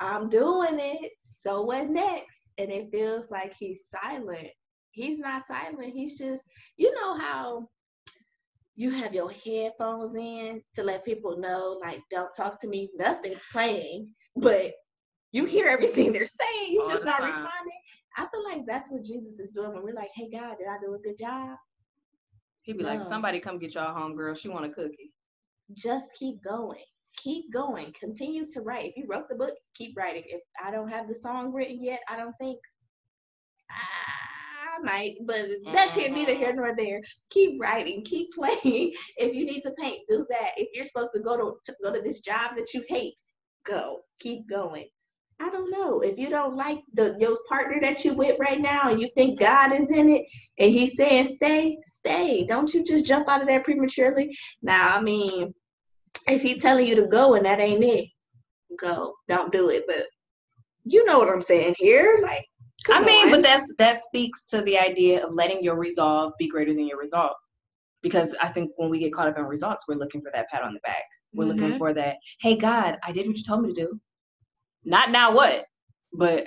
I'm 0.00 0.28
doing 0.28 0.78
it. 0.80 1.12
So 1.20 1.62
what 1.62 1.90
next? 1.90 2.50
And 2.58 2.70
it 2.70 2.90
feels 2.90 3.30
like 3.30 3.54
he's 3.58 3.86
silent. 3.90 4.48
He's 4.90 5.18
not 5.18 5.42
silent. 5.46 5.92
He's 5.94 6.18
just, 6.18 6.44
you 6.78 6.94
know 6.94 7.18
how 7.18 7.68
you 8.74 8.90
have 8.90 9.14
your 9.14 9.30
headphones 9.30 10.14
in 10.14 10.62
to 10.74 10.82
let 10.82 11.04
people 11.04 11.38
know, 11.38 11.78
like, 11.82 12.00
don't 12.10 12.34
talk 12.34 12.60
to 12.60 12.68
me, 12.68 12.90
nothing's 12.96 13.42
playing, 13.50 14.08
but 14.36 14.70
you 15.32 15.46
hear 15.46 15.66
everything 15.66 16.12
they're 16.12 16.26
saying, 16.26 16.72
you're 16.72 16.90
just 16.90 17.04
not 17.04 17.20
time. 17.20 17.28
responding. 17.28 17.80
I 18.18 18.26
feel 18.26 18.44
like 18.44 18.66
that's 18.66 18.90
what 18.90 19.04
Jesus 19.04 19.40
is 19.40 19.52
doing 19.52 19.72
when 19.72 19.82
we're 19.82 19.94
like, 19.94 20.10
hey, 20.14 20.28
God, 20.30 20.56
did 20.58 20.68
I 20.68 20.76
do 20.80 20.94
a 20.94 20.98
good 20.98 21.18
job? 21.18 21.56
He'd 22.66 22.78
be 22.78 22.82
no. 22.82 22.90
like, 22.90 23.02
somebody 23.04 23.38
come 23.38 23.58
get 23.58 23.74
y'all 23.74 23.94
home, 23.94 24.16
girl. 24.16 24.34
She 24.34 24.48
want 24.48 24.66
a 24.66 24.68
cookie. 24.68 25.12
Just 25.72 26.06
keep 26.18 26.42
going. 26.42 26.82
Keep 27.16 27.52
going. 27.52 27.94
Continue 27.98 28.44
to 28.52 28.60
write. 28.62 28.86
If 28.86 28.96
you 28.96 29.06
wrote 29.08 29.28
the 29.28 29.36
book, 29.36 29.54
keep 29.74 29.96
writing. 29.96 30.24
If 30.26 30.40
I 30.62 30.72
don't 30.72 30.88
have 30.88 31.06
the 31.08 31.14
song 31.14 31.52
written 31.52 31.82
yet, 31.82 32.00
I 32.08 32.16
don't 32.16 32.34
think 32.40 32.58
I 33.70 34.82
might, 34.82 35.14
but 35.26 35.46
that's 35.72 35.94
here 35.94 36.10
neither 36.10 36.34
here 36.34 36.48
mm-hmm. 36.48 36.58
nor 36.58 36.76
there. 36.76 37.00
Keep 37.30 37.60
writing, 37.60 38.04
keep 38.04 38.32
playing. 38.34 38.92
If 39.16 39.32
you 39.32 39.46
need 39.46 39.62
to 39.62 39.72
paint, 39.78 40.00
do 40.08 40.26
that. 40.28 40.50
If 40.56 40.68
you're 40.74 40.86
supposed 40.86 41.12
to 41.14 41.20
go 41.20 41.36
to, 41.36 41.54
to 41.64 41.76
go 41.82 41.92
to 41.92 42.02
this 42.02 42.20
job 42.20 42.56
that 42.56 42.74
you 42.74 42.84
hate, 42.88 43.14
go. 43.64 44.00
Keep 44.18 44.50
going. 44.50 44.86
I 45.38 45.50
don't 45.50 45.70
know. 45.70 46.00
If 46.00 46.18
you 46.18 46.30
don't 46.30 46.56
like 46.56 46.78
the 46.94 47.16
your 47.20 47.36
partner 47.48 47.78
that 47.82 48.04
you 48.04 48.14
with 48.14 48.38
right 48.38 48.60
now 48.60 48.88
and 48.88 49.00
you 49.00 49.10
think 49.14 49.38
God 49.38 49.72
is 49.72 49.90
in 49.90 50.08
it 50.08 50.22
and 50.58 50.72
he's 50.72 50.96
saying 50.96 51.28
stay, 51.28 51.76
stay. 51.82 52.46
Don't 52.46 52.72
you 52.72 52.84
just 52.84 53.04
jump 53.04 53.28
out 53.28 53.42
of 53.42 53.46
there 53.46 53.62
prematurely. 53.62 54.36
Now, 54.62 54.96
I 54.96 55.02
mean, 55.02 55.52
if 56.26 56.42
he's 56.42 56.62
telling 56.62 56.86
you 56.86 56.96
to 56.96 57.06
go 57.06 57.34
and 57.34 57.44
that 57.44 57.60
ain't 57.60 57.84
it, 57.84 58.08
go. 58.80 59.14
Don't 59.28 59.52
do 59.52 59.68
it. 59.70 59.84
But 59.86 60.04
you 60.84 61.04
know 61.04 61.18
what 61.18 61.28
I'm 61.28 61.42
saying 61.42 61.74
here. 61.78 62.18
Like 62.22 62.46
I 62.90 63.04
mean, 63.04 63.26
on. 63.26 63.30
but 63.32 63.42
that's 63.42 63.72
that 63.78 63.98
speaks 63.98 64.46
to 64.46 64.62
the 64.62 64.78
idea 64.78 65.24
of 65.24 65.34
letting 65.34 65.62
your 65.62 65.76
resolve 65.76 66.32
be 66.38 66.48
greater 66.48 66.72
than 66.72 66.88
your 66.88 66.98
result. 66.98 67.32
Because 68.02 68.34
I 68.40 68.48
think 68.48 68.70
when 68.76 68.88
we 68.88 69.00
get 69.00 69.12
caught 69.12 69.28
up 69.28 69.38
in 69.38 69.44
results, 69.44 69.86
we're 69.88 69.96
looking 69.96 70.22
for 70.22 70.30
that 70.32 70.48
pat 70.48 70.62
on 70.62 70.74
the 70.74 70.80
back. 70.80 71.02
We're 71.34 71.44
mm-hmm. 71.44 71.60
looking 71.60 71.78
for 71.78 71.92
that, 71.94 72.16
hey 72.40 72.56
God, 72.56 72.98
I 73.02 73.12
did 73.12 73.26
what 73.26 73.36
you 73.36 73.42
told 73.42 73.62
me 73.62 73.74
to 73.74 73.80
do. 73.80 74.00
Not 74.86 75.10
now 75.10 75.34
what, 75.34 75.66
but 76.12 76.46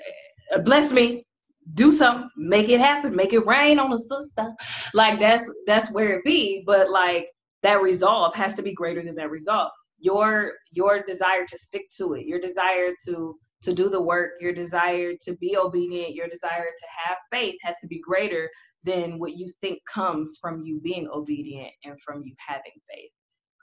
uh, 0.56 0.60
bless 0.60 0.92
me. 0.92 1.26
Do 1.74 1.92
something, 1.92 2.30
make 2.38 2.70
it 2.70 2.80
happen, 2.80 3.16
make 3.16 3.34
it 3.34 3.46
rain 3.46 3.78
on 3.78 3.92
the 3.92 4.00
sister. 4.00 4.52
Like 4.94 5.20
that's 5.20 5.48
that's 5.68 5.92
where 5.92 6.18
it 6.18 6.24
be. 6.24 6.64
But 6.66 6.90
like 6.90 7.28
that 7.62 7.82
resolve 7.82 8.34
has 8.36 8.56
to 8.56 8.64
be 8.64 8.74
greater 8.74 9.04
than 9.04 9.16
that 9.16 9.30
result. 9.30 9.72
Your 10.00 10.54
your 10.72 11.04
desire 11.04 11.46
to 11.46 11.58
stick 11.58 11.84
to 11.98 12.14
it, 12.14 12.26
your 12.26 12.40
desire 12.40 12.94
to 13.08 13.38
to 13.62 13.74
do 13.74 13.90
the 13.90 14.02
work, 14.02 14.32
your 14.40 14.54
desire 14.54 15.14
to 15.22 15.36
be 15.38 15.58
obedient, 15.58 16.16
your 16.16 16.30
desire 16.30 16.64
to 16.64 16.88
have 17.06 17.18
faith 17.30 17.56
has 17.62 17.76
to 17.82 17.88
be 17.88 18.00
greater 18.00 18.50
than 18.86 19.20
what 19.20 19.36
you 19.36 19.50
think 19.62 19.80
comes 19.94 20.38
from 20.42 20.64
you 20.64 20.80
being 20.80 21.10
obedient 21.14 21.72
and 21.84 22.00
from 22.02 22.24
you 22.24 22.34
having 22.48 22.72
faith. 22.90 23.12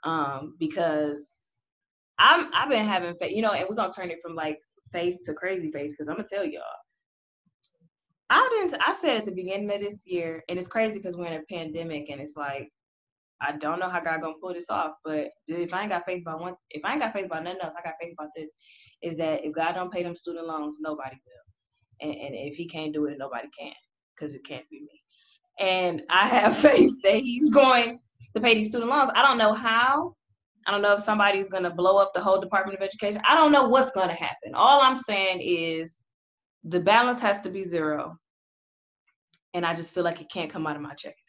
Um, 0.03 0.55
because 0.59 1.51
I'm 2.19 2.49
I've 2.53 2.69
been 2.69 2.85
having 2.85 3.15
faith, 3.19 3.35
you 3.35 3.41
know, 3.41 3.51
and 3.51 3.65
we're 3.67 3.75
gonna 3.75 3.91
turn 3.91 4.11
it 4.11 4.19
from 4.21 4.35
like 4.35 4.59
faith 4.91 5.17
to 5.25 5.33
crazy 5.33 5.71
faith 5.71 5.91
because 5.91 6.07
I'm 6.07 6.15
gonna 6.15 6.27
tell 6.27 6.45
y'all. 6.45 6.63
I 8.29 8.47
didn't. 8.51 8.81
I 8.85 8.93
said 8.93 9.17
at 9.17 9.25
the 9.25 9.31
beginning 9.31 9.71
of 9.71 9.79
this 9.79 10.03
year, 10.05 10.43
and 10.49 10.59
it's 10.59 10.67
crazy 10.67 10.97
because 10.97 11.15
we're 11.15 11.27
in 11.27 11.41
a 11.41 11.53
pandemic, 11.53 12.09
and 12.09 12.19
it's 12.19 12.35
like 12.35 12.69
I 13.41 13.53
don't 13.53 13.79
know 13.79 13.89
how 13.89 13.99
God 13.99 14.21
gonna 14.21 14.35
pull 14.41 14.53
this 14.53 14.69
off. 14.69 14.93
But 15.03 15.29
if 15.47 15.73
I 15.73 15.81
ain't 15.81 15.91
got 15.91 16.05
faith 16.05 16.23
about 16.23 16.41
one, 16.41 16.55
if 16.71 16.83
I 16.83 16.91
ain't 16.91 17.01
got 17.01 17.13
faith 17.13 17.25
about 17.25 17.43
nothing 17.43 17.61
else, 17.61 17.73
I 17.77 17.83
got 17.83 17.95
faith 18.01 18.13
about 18.17 18.29
this. 18.35 18.53
Is 19.01 19.17
that 19.17 19.45
if 19.45 19.53
God 19.53 19.73
don't 19.73 19.91
pay 19.91 20.03
them 20.03 20.15
student 20.15 20.47
loans, 20.47 20.77
nobody 20.81 21.15
will, 21.25 22.09
and, 22.09 22.19
and 22.19 22.35
if 22.35 22.55
He 22.55 22.67
can't 22.67 22.93
do 22.93 23.05
it, 23.05 23.17
nobody 23.17 23.47
can, 23.57 23.73
because 24.15 24.33
it 24.33 24.45
can't 24.45 24.67
be 24.69 24.81
me. 24.81 25.01
And 25.59 26.03
I 26.09 26.27
have 26.27 26.57
faith 26.57 26.93
that 27.03 27.17
He's 27.17 27.51
going 27.51 27.99
to 28.33 28.41
pay 28.41 28.55
these 28.55 28.69
student 28.69 28.89
loans. 28.89 29.11
I 29.15 29.21
don't 29.23 29.37
know 29.37 29.53
how. 29.53 30.15
I 30.67 30.71
don't 30.71 30.81
know 30.81 30.93
if 30.93 31.01
somebody's 31.01 31.49
going 31.49 31.63
to 31.63 31.69
blow 31.69 31.97
up 31.97 32.13
the 32.13 32.21
whole 32.21 32.41
Department 32.41 32.77
of 32.77 32.83
Education. 32.83 33.21
I 33.27 33.35
don't 33.35 33.53
know 33.53 33.69
what's 33.69 33.91
going 33.91 34.09
to 34.09 34.13
happen. 34.13 34.53
All 34.53 34.81
I'm 34.81 34.97
saying 34.97 35.39
is 35.41 36.03
the 36.65 36.81
balance 36.81 37.21
has 37.21 37.39
to 37.41 37.49
be 37.49 37.63
zero. 37.63 38.17
And 39.53 39.65
I 39.65 39.73
just 39.73 39.93
feel 39.93 40.03
like 40.03 40.19
it 40.19 40.29
can't 40.29 40.51
come 40.51 40.67
out 40.67 40.75
of 40.75 40.81
my 40.81 40.93
checking 40.93 41.13
account 41.13 41.21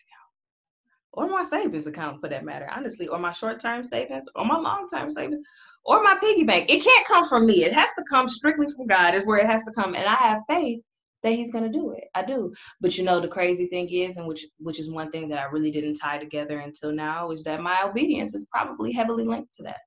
or 1.13 1.29
my 1.29 1.45
savings 1.45 1.87
account 1.87 2.21
for 2.21 2.29
that 2.29 2.45
matter, 2.45 2.69
honestly, 2.75 3.07
or 3.07 3.19
my 3.21 3.31
short 3.31 3.61
term 3.61 3.85
savings 3.85 4.29
or 4.35 4.45
my 4.45 4.59
long 4.59 4.89
term 4.89 5.09
savings 5.09 5.41
or 5.85 6.03
my 6.03 6.17
piggy 6.21 6.43
bank. 6.43 6.69
It 6.69 6.83
can't 6.83 7.07
come 7.07 7.27
from 7.27 7.47
me. 7.47 7.65
It 7.65 7.73
has 7.73 7.93
to 7.95 8.05
come 8.11 8.29
strictly 8.29 8.67
from 8.77 8.89
God, 8.89 9.15
is 9.15 9.25
where 9.25 9.39
it 9.39 9.47
has 9.47 9.65
to 9.65 9.73
come. 9.73 9.95
And 9.95 10.05
I 10.05 10.15
have 10.15 10.41
faith 10.49 10.81
that 11.23 11.33
he's 11.33 11.53
going 11.53 11.65
to 11.65 11.79
do 11.79 11.93
it. 11.93 12.05
I 12.15 12.25
do. 12.25 12.53
But 12.81 12.97
you 12.97 13.05
know 13.05 13.21
the 13.21 13.29
crazy 13.29 13.67
thing 13.67 13.89
is 13.91 14.17
and 14.17 14.27
which 14.27 14.47
which 14.59 14.81
is 14.81 14.91
one 14.91 15.11
thing 15.11 15.29
that 15.29 15.39
I 15.39 15.45
really 15.45 15.71
didn't 15.71 15.95
tie 15.95 16.19
together 16.19 16.59
until 16.61 16.93
now 16.93 17.31
is 17.31 17.45
that 17.45 17.61
my 17.61 17.83
obedience 17.85 18.35
is 18.35 18.47
probably 18.53 18.93
heavily 18.93 19.25
linked 19.25 19.55
to 19.55 19.63
that. 19.65 19.81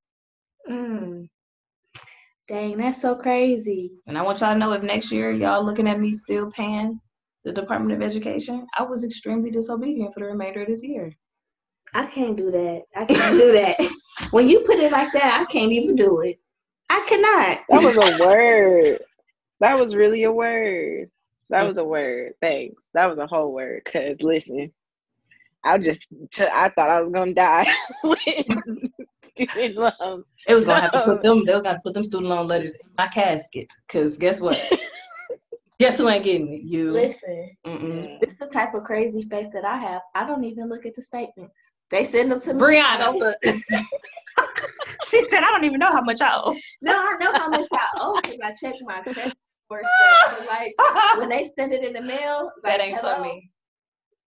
Mm. 0.70 1.28
Dang, 2.48 2.78
that's 2.78 3.02
so 3.02 3.16
crazy. 3.16 3.92
And 4.08 4.18
I 4.18 4.24
want 4.24 4.42
y'all 4.42 4.54
to 4.54 4.60
know 4.60 4.74
if 4.74 4.84
next 4.84 5.12
year 5.12 5.32
y'all 5.32 5.66
looking 5.66 5.88
at 5.88 6.00
me 6.00 6.12
still 6.12 6.52
paying 6.52 7.00
the 7.44 7.52
Department 7.52 7.94
of 7.94 8.06
Education, 8.06 8.68
I 8.78 8.84
was 8.84 9.04
extremely 9.04 9.52
disobedient 9.52 10.14
for 10.14 10.20
the 10.20 10.28
remainder 10.28 10.62
of 10.62 10.68
this 10.68 10.84
year. 10.84 11.16
I 11.94 12.06
can't 12.06 12.38
do 12.38 12.52
that. 12.52 12.84
I 12.96 13.06
can't 13.06 13.38
do 13.38 13.52
that. 13.54 13.76
When 14.32 14.48
you 14.48 14.62
put 14.62 14.78
it 14.78 14.92
like 14.94 15.12
that, 15.12 15.42
I 15.42 15.52
can't 15.52 15.74
even 15.74 15.96
do 15.96 16.22
it. 16.22 16.40
I 16.90 17.06
cannot. 17.10 17.58
That 17.68 17.84
was 17.84 17.98
a 17.98 18.24
word. 18.24 19.00
That 19.60 19.78
was 19.78 19.96
really 19.96 20.24
a 20.24 20.32
word. 20.32 21.10
That 21.52 21.64
mm. 21.64 21.68
was 21.68 21.78
a 21.78 21.84
word. 21.84 22.34
Thanks. 22.42 22.82
That 22.94 23.08
was 23.08 23.20
a 23.20 23.28
whole 23.28 23.54
word. 23.54 23.84
Cause 23.86 24.22
listen, 24.22 24.72
I 25.64 25.78
just 25.78 26.08
t- 26.32 26.44
I 26.44 26.70
thought 26.70 26.90
I 26.90 27.02
was 27.02 27.10
gonna 27.10 27.34
die 27.34 27.68
with 28.04 28.20
student 29.52 29.76
loans. 29.76 30.30
It 30.48 30.56
was 30.56 30.66
gonna 30.66 30.82
have 30.82 30.94
to 30.94 31.04
put 31.04 31.22
them. 31.22 31.46
They 31.46 31.54
was 31.54 31.64
gonna 31.64 31.82
put 31.84 31.94
them 31.94 32.06
student 32.06 32.30
loan 32.30 32.48
letters 32.48 32.80
in 32.82 32.90
my 32.98 33.08
casket. 33.08 33.72
Cause 33.90 34.18
guess 34.18 34.40
what? 34.40 34.58
guess 35.80 35.98
who 35.98 36.08
ain't 36.08 36.24
getting 36.24 36.54
it? 36.54 36.62
You. 36.64 36.94
Listen, 36.94 37.52
Mm-mm. 37.68 38.18
it's 38.22 38.38
the 38.38 38.48
type 38.48 38.74
of 38.74 38.86
crazy 38.86 39.24
faith 39.24 39.52
that 39.54 39.66
I 39.66 39.76
have. 39.76 40.02
I 40.16 40.26
don't 40.26 40.46
even 40.46 40.70
look 40.70 40.86
at 40.86 40.96
the 40.96 41.04
statements. 41.04 41.74
They 41.90 42.06
send 42.06 42.32
them 42.32 42.40
to 42.42 42.54
me. 42.54 42.62
Brianna. 42.62 43.34
she 45.10 45.22
said, 45.26 45.44
I 45.44 45.52
don't 45.52 45.66
even 45.66 45.80
know 45.80 45.92
how 45.92 46.02
much 46.02 46.22
I 46.22 46.32
owe. 46.34 46.56
No, 46.82 46.94
I 46.94 47.18
know 47.20 47.34
how 47.34 47.50
much 47.50 47.68
I 47.74 47.88
owe 47.98 48.16
because 48.22 48.40
I 48.40 48.54
checked 48.54 48.82
my 48.86 49.02
credit 49.02 49.36
Like 50.48 50.74
when 51.18 51.30
they 51.30 51.46
send 51.46 51.74
it 51.74 51.84
in 51.84 51.94
the 51.94 52.02
mail, 52.02 52.52
that 52.64 52.80
ain't 52.82 52.98
hello? 53.00 53.16
for 53.18 53.24
me. 53.24 53.52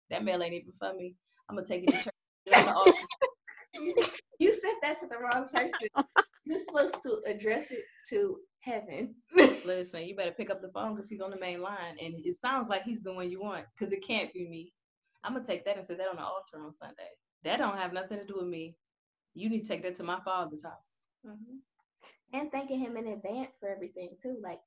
That 0.09 0.23
mail 0.23 0.41
ain't 0.43 0.53
even 0.53 0.73
for 0.79 0.93
me. 0.93 1.15
I'm 1.49 1.55
gonna 1.55 1.67
take 1.67 1.83
it 1.83 1.89
to 1.91 2.03
church. 2.03 2.13
It's 2.45 2.55
on 2.57 2.65
the 2.65 2.73
altar. 2.75 2.93
You 4.39 4.53
sent 4.53 4.81
that 4.81 4.99
to 5.01 5.07
the 5.07 5.17
wrong 5.17 5.47
person. 5.53 5.87
You're 6.45 6.59
supposed 6.59 6.95
to 7.03 7.21
address 7.25 7.71
it 7.71 7.83
to 8.09 8.37
heaven. 8.59 9.15
Listen, 9.65 10.03
you 10.03 10.15
better 10.15 10.31
pick 10.31 10.49
up 10.49 10.61
the 10.61 10.69
phone 10.69 10.95
because 10.95 11.09
he's 11.09 11.21
on 11.21 11.31
the 11.31 11.39
main 11.39 11.61
line, 11.61 11.97
and 12.01 12.15
it 12.25 12.35
sounds 12.35 12.69
like 12.69 12.83
he's 12.83 13.01
the 13.03 13.13
one 13.13 13.29
you 13.29 13.41
want 13.41 13.65
because 13.77 13.93
it 13.93 14.05
can't 14.05 14.31
be 14.33 14.47
me. 14.47 14.73
I'm 15.23 15.33
gonna 15.33 15.45
take 15.45 15.65
that 15.65 15.77
and 15.77 15.85
set 15.85 15.97
that 15.97 16.09
on 16.09 16.17
the 16.17 16.23
altar 16.23 16.63
on 16.63 16.73
Sunday. 16.73 17.09
That 17.43 17.57
don't 17.57 17.77
have 17.77 17.93
nothing 17.93 18.19
to 18.19 18.25
do 18.25 18.35
with 18.37 18.47
me. 18.47 18.75
You 19.33 19.49
need 19.49 19.61
to 19.63 19.67
take 19.67 19.83
that 19.83 19.95
to 19.97 20.03
my 20.03 20.19
father's 20.23 20.63
house. 20.63 20.97
Mhm. 21.25 21.59
And 22.33 22.51
thanking 22.51 22.79
him 22.79 22.97
in 22.97 23.07
advance 23.07 23.57
for 23.59 23.69
everything 23.69 24.17
too. 24.21 24.37
Like 24.41 24.59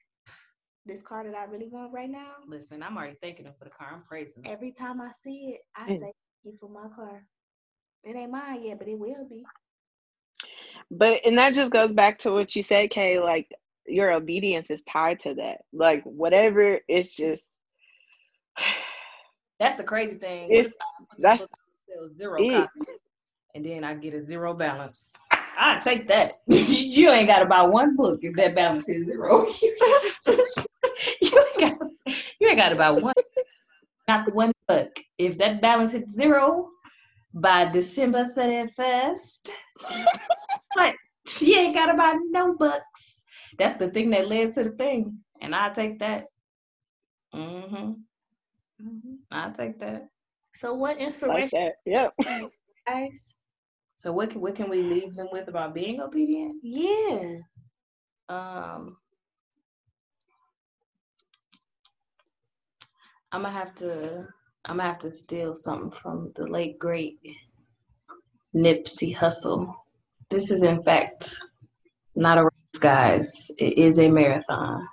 this 0.87 1.03
car 1.03 1.24
that 1.24 1.34
I 1.34 1.45
really 1.45 1.68
want 1.68 1.93
right 1.93 2.09
now. 2.11 2.32
Listen, 2.47 2.82
I'm 2.82 2.97
already 2.97 3.16
thanking 3.20 3.47
him 3.47 3.55
for 3.59 3.64
the 3.64 3.70
car. 3.70 3.89
I'm 3.93 4.03
praising 4.03 4.45
him. 4.45 4.53
Every 4.53 4.72
time 4.72 5.01
I 5.01 5.11
see 5.22 5.55
it, 5.57 5.61
I 5.76 5.87
Mm. 5.89 5.99
say 5.99 6.01
thank 6.01 6.14
you 6.45 6.57
for 6.61 6.68
my 6.68 6.89
car. 6.95 7.24
It 8.05 8.14
ain't 8.16 8.30
mine 8.30 8.62
yet, 8.62 8.78
but 8.78 8.89
it 8.89 8.99
will 8.99 9.24
be. 9.28 9.45
But 10.91 11.20
and 11.26 11.37
that 11.39 11.55
just 11.55 11.72
goes 11.72 11.93
back 11.93 12.18
to 12.18 12.32
what 12.32 12.55
you 12.55 12.62
said, 12.62 12.91
Kay. 12.91 13.18
Like 13.18 13.51
your 13.87 14.12
obedience 14.12 14.70
is 14.70 14.82
tied 14.82 15.20
to 15.20 15.34
that. 15.34 15.62
Like 15.72 16.03
whatever, 16.05 16.78
it's 16.89 17.14
just 17.16 17.51
That's 19.59 19.74
the 19.76 19.84
crazy 19.84 20.16
thing. 20.18 20.51
It's- 20.51 20.66
What 20.66 20.66
if 20.66 20.72
I 20.80 20.84
put 21.01 21.09
this 21.11 21.20
that's 21.22 21.43
book 21.43 21.51
out 21.53 21.59
and 21.99 22.11
sell 22.11 22.16
zero 22.16 22.43
it. 22.43 22.53
copies, 22.53 22.82
and 23.55 23.64
then 23.64 23.84
I 23.84 23.95
get 23.95 24.14
a 24.14 24.22
zero 24.22 24.55
balance. 24.55 25.16
I 25.59 25.80
take 25.80 26.07
that. 26.09 26.43
you 26.47 27.11
ain't 27.11 27.26
got 27.28 27.39
to 27.41 27.47
buy 27.47 27.62
one 27.62 27.97
book 27.97 28.20
if 28.22 28.37
that 28.37 28.55
balance 28.55 28.89
is 28.89 29.07
zero. 29.07 29.47
you 31.61 31.66
ain't 31.66 31.78
got. 31.78 31.90
You 32.40 32.48
ain't 32.48 32.59
got 32.59 32.68
to 32.70 32.76
buy 32.76 32.90
one. 32.90 33.14
Not 34.09 34.26
the 34.26 34.32
one 34.32 34.52
book. 34.68 34.96
If 35.18 35.38
that 35.38 35.61
balance 35.61 35.92
hits 35.92 36.14
zero 36.14 36.68
by 37.34 37.66
December 37.66 38.28
thirty 38.34 38.70
first, 38.72 39.50
but 40.76 40.94
you 41.40 41.57
ain't 41.57 41.74
got 41.74 41.86
to 41.86 41.94
buy 41.94 42.14
no 42.30 42.54
books. 42.54 43.22
That's 43.59 43.76
the 43.76 43.88
thing 43.88 44.11
that 44.11 44.28
led 44.28 44.54
to 44.54 44.64
the 44.64 44.70
thing, 44.70 45.18
and 45.40 45.54
I 45.54 45.70
take 45.70 45.98
that. 46.00 46.26
Mm-hmm. 47.34 47.92
Mm-hmm. 48.82 49.14
I 49.30 49.50
take 49.50 49.80
that. 49.80 50.09
So 50.54 50.74
what 50.74 50.98
inspiration 50.98 51.50
that. 51.52 51.74
Yep. 51.84 52.14
guys? 52.86 53.36
So 53.98 54.12
what 54.12 54.30
can, 54.30 54.40
what 54.40 54.54
can 54.54 54.70
we 54.70 54.82
leave 54.82 55.14
them 55.14 55.28
with 55.32 55.48
about 55.48 55.74
being 55.74 56.00
obedient? 56.00 56.57
Yeah. 56.62 57.38
Um, 58.28 58.96
I'm 63.37 63.43
gonna 63.43 63.53
have 63.53 63.74
to 63.74 64.26
I'm 64.64 64.78
gonna 64.78 64.89
have 64.89 64.99
to 65.01 65.12
steal 65.12 65.55
something 65.55 65.91
from 65.91 66.32
the 66.37 66.47
late 66.47 66.78
great 66.78 67.18
Nipsey 68.55 69.14
Hussle. 69.14 69.74
This 70.30 70.51
is 70.51 70.62
in 70.62 70.82
fact 70.82 71.37
not 72.14 72.39
a 72.39 72.45
race, 72.45 72.80
guys. 72.80 73.51
It 73.59 73.76
is 73.76 73.99
a 73.99 74.11
marathon. 74.11 74.89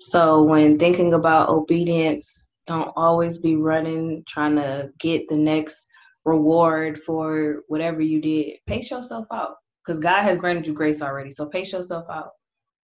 So 0.00 0.42
when 0.42 0.76
thinking 0.76 1.14
about 1.14 1.48
obedience, 1.48 2.52
don't 2.66 2.90
always 2.96 3.38
be 3.38 3.54
running 3.54 4.24
trying 4.26 4.56
to 4.56 4.90
get 4.98 5.28
the 5.28 5.36
next 5.36 5.88
reward 6.24 7.00
for 7.00 7.62
whatever 7.68 8.00
you 8.00 8.20
did. 8.20 8.56
Pace 8.66 8.90
yourself 8.90 9.26
out 9.32 9.54
because 9.84 10.00
God 10.00 10.22
has 10.22 10.36
granted 10.36 10.66
you 10.66 10.74
grace 10.74 11.00
already. 11.00 11.30
So 11.30 11.48
pace 11.48 11.72
yourself 11.72 12.06
out 12.10 12.30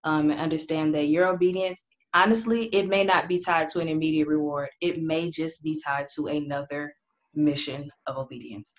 um, 0.05 0.31
and 0.31 0.39
understand 0.39 0.95
that 0.95 1.09
your 1.09 1.27
obedience, 1.27 1.89
honestly, 2.15 2.67
it 2.67 2.89
may 2.89 3.05
not 3.05 3.29
be 3.29 3.39
tied 3.39 3.69
to 3.71 3.81
an 3.81 3.89
immediate 3.89 4.29
reward. 4.29 4.69
It 4.81 5.03
may 5.03 5.31
just 5.31 5.63
be 5.63 5.81
tied 5.85 6.07
to 6.17 6.27
another 6.27 6.93
mission 7.35 7.91
of 8.07 8.17
obedience, 8.17 8.75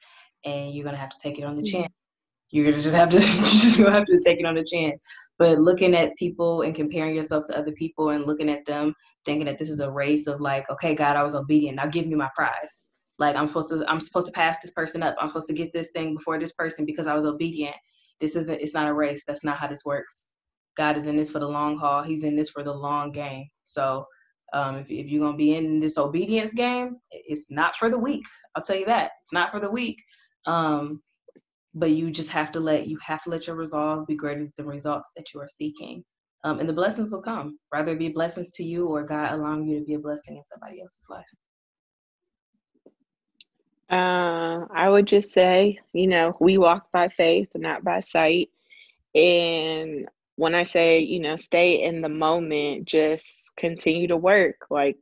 and 0.45 0.73
you're 0.73 0.85
gonna 0.85 0.97
have 0.97 1.09
to 1.09 1.19
take 1.21 1.39
it 1.39 1.43
on 1.43 1.55
the 1.55 1.61
mm-hmm. 1.61 1.81
chin. 1.81 1.89
You're 2.51 2.69
gonna 2.69 2.83
just 2.83 2.95
have 2.95 3.09
to, 3.09 3.17
just 3.19 3.81
gonna 3.81 3.95
have 3.95 4.05
to 4.05 4.19
take 4.25 4.39
it 4.39 4.45
on 4.45 4.55
the 4.55 4.63
chin. 4.63 4.93
But 5.39 5.59
looking 5.59 5.95
at 5.95 6.15
people 6.17 6.61
and 6.61 6.75
comparing 6.75 7.15
yourself 7.15 7.45
to 7.47 7.57
other 7.57 7.71
people 7.71 8.09
and 8.09 8.25
looking 8.25 8.49
at 8.49 8.65
them, 8.65 8.93
thinking 9.25 9.45
that 9.45 9.57
this 9.57 9.69
is 9.69 9.79
a 9.79 9.91
race 9.91 10.27
of 10.27 10.39
like, 10.39 10.69
okay, 10.69 10.95
God, 10.95 11.15
I 11.15 11.23
was 11.23 11.35
obedient. 11.35 11.77
Now 11.77 11.87
give 11.87 12.05
me 12.05 12.15
my 12.15 12.29
prize. 12.35 12.85
Like 13.19 13.35
I'm 13.35 13.47
supposed 13.47 13.69
to, 13.69 13.85
I'm 13.87 13.99
supposed 13.99 14.27
to 14.27 14.33
pass 14.33 14.59
this 14.59 14.73
person 14.73 15.03
up. 15.03 15.15
I'm 15.19 15.29
supposed 15.29 15.47
to 15.47 15.53
get 15.53 15.73
this 15.73 15.91
thing 15.91 16.15
before 16.15 16.39
this 16.39 16.53
person 16.53 16.85
because 16.85 17.07
I 17.07 17.15
was 17.15 17.25
obedient. 17.25 17.75
This 18.19 18.35
isn't. 18.35 18.61
It's 18.61 18.73
not 18.73 18.87
a 18.87 18.93
race. 18.93 19.25
That's 19.25 19.43
not 19.43 19.57
how 19.57 19.67
this 19.67 19.83
works. 19.85 20.32
God 20.75 20.97
is 20.97 21.07
in 21.07 21.15
this 21.15 21.31
for 21.31 21.39
the 21.39 21.47
long 21.47 21.77
haul. 21.77 22.03
He's 22.03 22.23
in 22.23 22.35
this 22.35 22.49
for 22.49 22.63
the 22.63 22.73
long 22.73 23.11
game. 23.11 23.47
So 23.65 24.05
um, 24.53 24.77
if, 24.77 24.87
if 24.89 25.07
you're 25.07 25.23
gonna 25.25 25.37
be 25.37 25.55
in 25.55 25.79
this 25.79 25.97
obedience 25.97 26.53
game, 26.53 26.97
it's 27.11 27.51
not 27.51 27.75
for 27.75 27.89
the 27.89 27.97
weak. 27.97 28.23
I'll 28.55 28.63
tell 28.63 28.77
you 28.77 28.85
that. 28.85 29.11
It's 29.21 29.33
not 29.33 29.51
for 29.51 29.59
the 29.59 29.69
weak. 29.69 30.01
Um, 30.45 31.01
but 31.75 31.91
you 31.91 32.11
just 32.11 32.29
have 32.29 32.51
to 32.51 32.59
let 32.59 32.87
you 32.87 32.97
have 33.01 33.21
to 33.23 33.29
let 33.29 33.47
your 33.47 33.55
resolve 33.55 34.05
be 34.07 34.15
greater 34.15 34.41
than 34.41 34.53
the 34.57 34.63
results 34.63 35.11
that 35.15 35.33
you 35.33 35.41
are 35.41 35.49
seeking. 35.49 36.03
Um, 36.43 36.59
and 36.59 36.67
the 36.67 36.73
blessings 36.73 37.13
will 37.13 37.21
come, 37.21 37.57
rather 37.73 37.95
be 37.95 38.09
blessings 38.09 38.51
to 38.53 38.63
you 38.63 38.87
or 38.87 39.03
God 39.03 39.31
allowing 39.31 39.65
you 39.65 39.79
to 39.79 39.85
be 39.85 39.93
a 39.93 39.99
blessing 39.99 40.35
in 40.35 40.43
somebody 40.43 40.81
else's 40.81 41.07
life. 41.09 41.25
Uh, 43.89 44.65
I 44.73 44.89
would 44.89 45.07
just 45.07 45.31
say, 45.31 45.79
you 45.93 46.07
know, 46.07 46.35
we 46.39 46.57
walk 46.57 46.91
by 46.91 47.07
faith, 47.07 47.47
not 47.55 47.83
by 47.83 48.01
sight. 48.01 48.49
And 49.15 50.07
when 50.35 50.55
I 50.55 50.63
say, 50.63 50.99
you 50.99 51.19
know, 51.19 51.35
stay 51.35 51.83
in 51.83 52.01
the 52.01 52.09
moment, 52.09 52.85
just 52.85 53.51
continue 53.57 54.07
to 54.07 54.17
work. 54.17 54.55
Like 54.69 54.97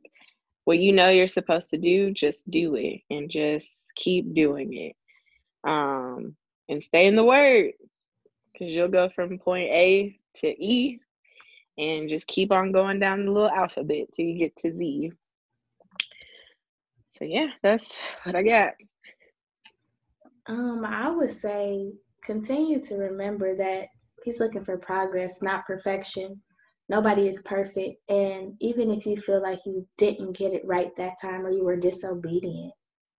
what 0.64 0.78
you 0.78 0.92
know 0.92 1.08
you're 1.08 1.28
supposed 1.28 1.70
to 1.70 1.78
do, 1.78 2.12
just 2.12 2.48
do 2.50 2.74
it 2.76 3.00
and 3.10 3.30
just 3.30 3.68
keep 3.96 4.34
doing 4.34 4.72
it. 4.74 4.96
Um, 5.68 6.36
and 6.68 6.82
stay 6.82 7.06
in 7.06 7.14
the 7.14 7.24
word 7.24 7.72
because 8.52 8.72
you'll 8.72 8.88
go 8.88 9.08
from 9.08 9.38
point 9.38 9.70
A 9.70 10.18
to 10.36 10.48
E 10.48 11.00
and 11.78 12.08
just 12.08 12.26
keep 12.26 12.52
on 12.52 12.72
going 12.72 12.98
down 12.98 13.24
the 13.24 13.32
little 13.32 13.50
alphabet 13.50 14.08
till 14.14 14.26
you 14.26 14.38
get 14.38 14.56
to 14.56 14.72
Z. 14.72 15.12
So 17.18 17.24
yeah, 17.24 17.48
that's 17.62 17.98
what 18.24 18.36
I 18.36 18.42
got. 18.42 18.74
Um, 20.46 20.84
I 20.84 21.10
would 21.10 21.30
say 21.30 21.92
continue 22.24 22.80
to 22.84 22.96
remember 22.96 23.56
that 23.56 23.88
he's 24.24 24.40
looking 24.40 24.64
for 24.64 24.78
progress, 24.78 25.42
not 25.42 25.66
perfection. 25.66 26.42
Nobody 26.88 27.28
is 27.28 27.42
perfect. 27.44 28.00
And 28.08 28.54
even 28.60 28.90
if 28.90 29.06
you 29.06 29.16
feel 29.16 29.42
like 29.42 29.60
you 29.64 29.86
didn't 29.96 30.36
get 30.36 30.52
it 30.52 30.62
right 30.64 30.90
that 30.96 31.14
time 31.20 31.46
or 31.46 31.50
you 31.50 31.64
were 31.64 31.76
disobedient, 31.76 32.72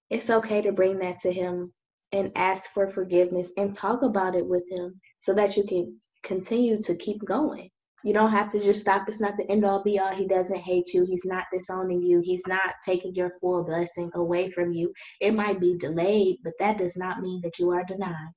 it's 0.09 0.29
okay 0.29 0.61
to 0.61 0.71
bring 0.71 0.99
that 0.99 1.19
to 1.19 1.31
him 1.31 1.73
and 2.11 2.31
ask 2.35 2.71
for 2.71 2.87
forgiveness 2.87 3.51
and 3.57 3.73
talk 3.73 4.03
about 4.03 4.35
it 4.35 4.45
with 4.45 4.63
him 4.69 4.99
so 5.17 5.33
that 5.33 5.57
you 5.57 5.63
can 5.63 5.99
continue 6.23 6.81
to 6.83 6.95
keep 6.95 7.23
going. 7.25 7.69
You 8.03 8.13
don't 8.13 8.31
have 8.31 8.51
to 8.51 8.59
just 8.59 8.81
stop. 8.81 9.07
It's 9.07 9.21
not 9.21 9.37
the 9.37 9.49
end 9.49 9.63
all 9.63 9.81
be 9.81 9.97
all. 9.97 10.13
He 10.13 10.27
doesn't 10.27 10.59
hate 10.59 10.93
you. 10.93 11.05
He's 11.05 11.25
not 11.25 11.45
disowning 11.53 12.03
you. 12.03 12.21
He's 12.23 12.45
not 12.47 12.73
taking 12.85 13.15
your 13.15 13.31
full 13.39 13.63
blessing 13.63 14.11
away 14.13 14.51
from 14.51 14.73
you. 14.73 14.93
It 15.21 15.33
might 15.33 15.59
be 15.59 15.77
delayed, 15.77 16.37
but 16.43 16.53
that 16.59 16.77
does 16.77 16.97
not 16.97 17.21
mean 17.21 17.41
that 17.43 17.57
you 17.59 17.71
are 17.71 17.85
denied. 17.85 18.33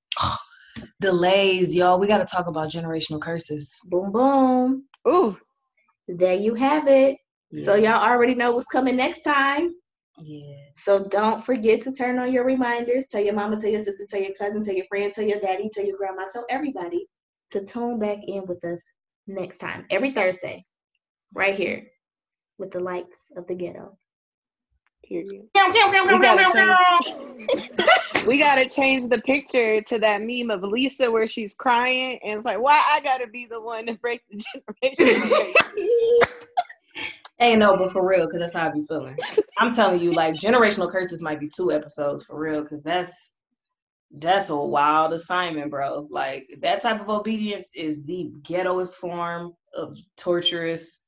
Delays, 1.01 1.74
y'all. 1.74 1.99
We 1.99 2.07
got 2.07 2.18
to 2.18 2.24
talk 2.24 2.47
about 2.47 2.70
generational 2.70 3.20
curses. 3.20 3.78
Boom, 3.91 4.12
boom. 4.12 4.84
Ooh, 5.09 5.37
There 6.09 6.34
you 6.34 6.55
have 6.55 6.89
it. 6.89 7.18
So 7.64 7.74
y'all 7.74 8.03
already 8.03 8.34
know 8.34 8.53
what's 8.53 8.66
coming 8.66 8.97
next 8.97 9.22
time. 9.22 9.74
yeah. 10.20 10.57
So 10.74 11.09
don't 11.09 11.43
forget 11.45 11.80
to 11.82 11.93
turn 11.93 12.18
on 12.18 12.32
your 12.32 12.45
reminders. 12.45 13.07
Tell 13.09 13.22
your 13.22 13.34
mama, 13.34 13.57
tell 13.59 13.70
your 13.70 13.80
sister, 13.80 14.05
tell 14.11 14.20
your 14.20 14.34
cousin, 14.39 14.62
tell 14.62 14.74
your 14.74 14.84
friend, 14.89 15.12
tell 15.14 15.24
your 15.24 15.41
daddy, 15.41 15.70
tell 15.72 15.87
your 15.87 15.97
grandma, 15.97 16.24
tell 16.30 16.45
everybody 16.51 17.07
to 17.53 17.64
tune 17.64 17.99
back 17.99 18.18
in 18.26 18.45
with 18.47 18.62
us 18.64 18.82
next 19.26 19.59
time, 19.59 19.87
every 19.91 20.11
Thursday, 20.12 20.64
right 21.34 21.55
here 21.55 21.84
with 22.59 22.72
the 22.72 22.80
lights 22.80 23.30
of 23.37 23.47
the 23.47 23.55
ghetto. 23.55 23.97
Period. 25.09 25.42
We 25.54 26.18
gotta 26.20 26.52
change. 26.52 27.86
we 28.28 28.38
gotta 28.38 28.68
change 28.68 29.09
the 29.09 29.20
picture 29.24 29.80
to 29.82 29.98
that 29.98 30.22
meme 30.22 30.50
of 30.50 30.62
Lisa 30.62 31.11
where 31.11 31.26
she's 31.26 31.54
crying 31.54 32.18
and 32.22 32.34
it's 32.34 32.44
like, 32.44 32.61
why 32.61 32.82
I 32.90 33.00
gotta 33.00 33.26
be 33.26 33.46
the 33.46 33.61
one 33.61 33.86
to 33.86 33.94
break 33.94 34.22
the 34.30 34.44
generation? 34.96 35.54
Ain't 37.38 37.59
no, 37.59 37.76
but 37.76 37.92
for 37.92 38.07
real, 38.07 38.26
because 38.26 38.40
that's 38.40 38.54
how 38.54 38.68
I 38.68 38.72
be 38.72 38.82
feeling. 38.84 39.14
I'm 39.59 39.74
telling 39.74 40.00
you, 40.00 40.12
like 40.12 40.34
generational 40.34 40.90
curses 40.90 41.20
might 41.20 41.38
be 41.38 41.50
two 41.54 41.70
episodes 41.70 42.24
for 42.24 42.38
real, 42.38 42.62
because 42.62 42.82
that's 42.82 43.36
that's 44.11 44.48
a 44.48 44.57
wild 44.57 45.12
assignment, 45.12 45.70
bro. 45.70 46.09
Like 46.11 46.48
that 46.62 46.80
type 46.80 47.00
of 47.00 47.11
obedience 47.11 47.70
is 47.74 48.07
the 48.07 48.30
ghettoest 48.42 48.94
form 48.94 49.52
of 49.74 49.98
torturous 50.16 51.05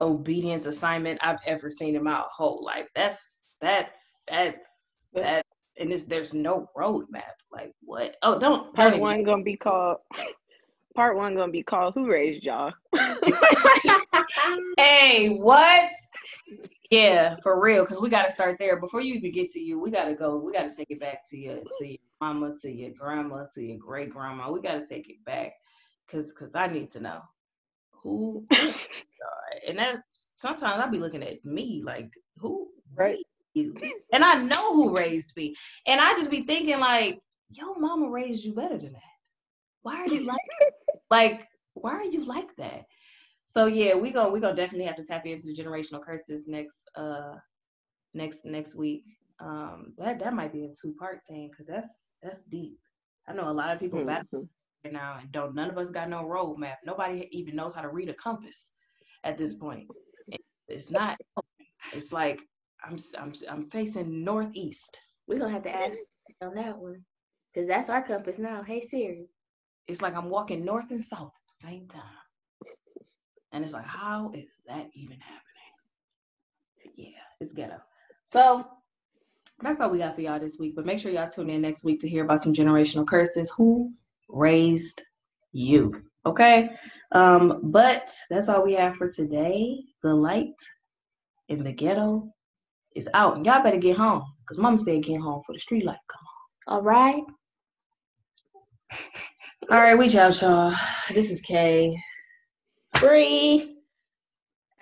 obedience 0.00 0.66
assignment 0.66 1.18
I've 1.22 1.40
ever 1.46 1.70
seen 1.70 1.96
in 1.96 2.04
my 2.04 2.22
whole 2.30 2.64
life. 2.64 2.86
That's 2.94 3.46
that's 3.60 4.22
that's 4.28 5.08
that 5.14 5.44
and 5.78 5.92
it's, 5.92 6.06
there's 6.06 6.34
no 6.34 6.68
roadmap. 6.76 7.34
Like 7.52 7.72
what? 7.82 8.16
Oh, 8.22 8.38
don't. 8.38 8.72
Part 8.74 8.92
don't 8.92 9.00
one 9.00 9.24
gonna 9.24 9.42
be 9.42 9.56
called. 9.56 9.98
Part 10.94 11.16
one 11.16 11.34
gonna 11.36 11.52
be 11.52 11.62
called 11.62 11.94
"Who 11.94 12.06
Raised 12.06 12.44
Y'all." 12.44 12.72
hey, 14.76 15.28
what? 15.28 15.90
Yeah, 16.90 17.36
for 17.42 17.60
real. 17.60 17.84
Because 17.84 18.00
we 18.00 18.08
got 18.08 18.26
to 18.26 18.32
start 18.32 18.56
there 18.58 18.80
before 18.80 19.00
you 19.00 19.14
even 19.14 19.30
get 19.30 19.50
to 19.52 19.60
you. 19.60 19.78
We 19.78 19.90
got 19.92 20.06
to 20.06 20.14
go. 20.14 20.36
We 20.36 20.52
got 20.52 20.68
to 20.68 20.76
take 20.76 20.90
it 20.90 20.98
back 20.98 21.28
to 21.30 21.38
your 21.38 21.58
to 21.78 21.86
your 21.86 21.98
mama, 22.20 22.54
to 22.62 22.72
your 22.72 22.90
grandma, 22.98 23.44
to 23.54 23.62
your 23.62 23.78
great 23.78 24.10
grandma. 24.10 24.50
We 24.50 24.60
got 24.60 24.82
to 24.82 24.86
take 24.86 25.08
it 25.08 25.24
back 25.24 25.52
because 26.06 26.32
because 26.32 26.56
I 26.56 26.66
need 26.66 26.90
to 26.92 27.00
know 27.00 27.20
who. 28.02 28.46
and 29.68 29.78
that's 29.78 30.32
sometimes 30.36 30.80
I'll 30.80 30.90
be 30.90 30.98
looking 30.98 31.22
at 31.22 31.44
me 31.44 31.82
like 31.84 32.10
who 32.38 32.68
right 32.94 33.24
you, 33.54 33.74
and 34.12 34.24
I 34.24 34.42
know 34.42 34.74
who 34.74 34.96
raised 34.96 35.36
me, 35.36 35.54
and 35.86 36.00
I 36.00 36.12
just 36.14 36.30
be 36.30 36.42
thinking 36.42 36.78
like, 36.78 37.18
yo, 37.50 37.74
mama 37.74 38.08
raised 38.08 38.44
you 38.44 38.54
better 38.54 38.78
than 38.78 38.92
that. 38.92 39.02
Why 39.82 39.96
are 39.96 40.06
you 40.06 40.24
like 40.24 40.36
like 41.10 41.48
why 41.74 41.92
are 41.92 42.04
you 42.04 42.24
like 42.24 42.54
that? 42.56 42.84
So 43.46 43.66
yeah, 43.66 43.94
we 43.94 44.10
go 44.10 44.30
we 44.30 44.40
gonna 44.40 44.54
definitely 44.54 44.86
have 44.86 44.96
to 44.96 45.04
tap 45.04 45.26
into 45.26 45.46
the 45.46 45.56
generational 45.56 46.02
curses 46.02 46.46
next 46.46 46.88
uh 46.94 47.34
next 48.14 48.44
next 48.44 48.74
week. 48.74 49.04
Um 49.40 49.94
that 49.98 50.18
that 50.18 50.34
might 50.34 50.52
be 50.52 50.64
a 50.64 50.68
two 50.68 50.94
part 50.98 51.20
thing 51.28 51.50
because 51.50 51.66
that's 51.66 52.16
that's 52.22 52.42
deep. 52.44 52.78
I 53.26 53.32
know 53.32 53.48
a 53.48 53.52
lot 53.52 53.74
of 53.74 53.80
people 53.80 54.00
mm-hmm. 54.00 54.08
back 54.08 54.26
right 54.84 54.92
now 54.92 55.18
and 55.20 55.30
don't 55.32 55.54
none 55.54 55.70
of 55.70 55.78
us 55.78 55.90
got 55.90 56.08
no 56.08 56.24
roadmap. 56.24 56.76
Nobody 56.84 57.28
even 57.32 57.56
knows 57.56 57.74
how 57.74 57.82
to 57.82 57.88
read 57.88 58.08
a 58.08 58.14
compass 58.14 58.72
at 59.24 59.38
this 59.38 59.54
point. 59.54 59.86
It's 60.68 60.90
not 60.90 61.18
it's 61.92 62.12
like 62.12 62.40
I'm 62.84 62.98
I'm 63.18 63.32
I'm 63.48 63.70
facing 63.70 64.24
northeast. 64.24 65.00
We're 65.26 65.38
gonna 65.38 65.52
have 65.52 65.64
to 65.64 65.74
ask 65.74 65.98
on 66.42 66.54
that 66.54 66.78
one. 66.78 67.04
Cause 67.54 67.66
that's 67.66 67.88
our 67.88 68.02
compass 68.02 68.38
now. 68.38 68.62
Hey 68.62 68.80
Siri. 68.80 69.26
It's 69.86 70.02
like 70.02 70.14
I'm 70.14 70.28
walking 70.28 70.64
north 70.64 70.90
and 70.90 71.02
south 71.02 71.32
at 71.34 71.48
the 71.48 71.66
same 71.66 71.88
time. 71.88 72.02
And 73.52 73.64
it's 73.64 73.72
like, 73.72 73.86
how 73.86 74.30
is 74.34 74.60
that 74.66 74.88
even 74.94 75.18
happening? 75.18 75.48
Yeah, 76.96 77.08
it's 77.40 77.54
ghetto. 77.54 77.78
So 78.26 78.66
that's 79.62 79.80
all 79.80 79.90
we 79.90 79.98
got 79.98 80.14
for 80.14 80.20
y'all 80.20 80.38
this 80.38 80.58
week. 80.60 80.76
But 80.76 80.84
make 80.84 81.00
sure 81.00 81.10
y'all 81.10 81.30
tune 81.30 81.48
in 81.48 81.62
next 81.62 81.84
week 81.84 82.00
to 82.00 82.08
hear 82.08 82.24
about 82.24 82.42
some 82.42 82.52
generational 82.52 83.06
curses. 83.06 83.50
Who 83.56 83.94
raised 84.28 85.02
you? 85.52 86.02
Okay. 86.26 86.70
Um, 87.12 87.60
but 87.64 88.12
that's 88.30 88.48
all 88.48 88.64
we 88.64 88.74
have 88.74 88.96
for 88.96 89.08
today. 89.10 89.78
The 90.02 90.14
light 90.14 90.54
in 91.48 91.64
the 91.64 91.72
ghetto 91.72 92.32
is 92.94 93.08
out. 93.14 93.36
And 93.36 93.46
y'all 93.46 93.62
better 93.62 93.78
get 93.78 93.96
home. 93.96 94.22
Because 94.40 94.58
mama 94.58 94.78
said 94.78 95.02
get 95.02 95.20
home 95.20 95.42
for 95.46 95.52
the 95.52 95.60
street 95.60 95.84
lights 95.84 96.06
come 96.10 96.20
on. 96.20 96.76
All 96.76 96.82
right. 96.82 97.22
all 99.70 99.78
right, 99.78 99.98
we 99.98 100.16
out, 100.18 100.40
y'all. 100.40 100.74
This 101.12 101.30
is 101.30 101.42
Kay. 101.42 101.98
Bree. 103.00 103.76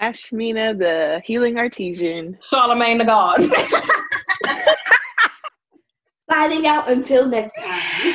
Ashmina, 0.01 0.79
the 0.79 1.23
healing 1.25 1.59
artesian. 1.59 2.39
Charlamagne 2.53 2.99
tha 2.99 3.05
God. 3.07 3.41
Signing 6.31 6.67
out 6.67 6.91
until 6.91 7.29
next 7.29 7.55
time. 7.55 8.15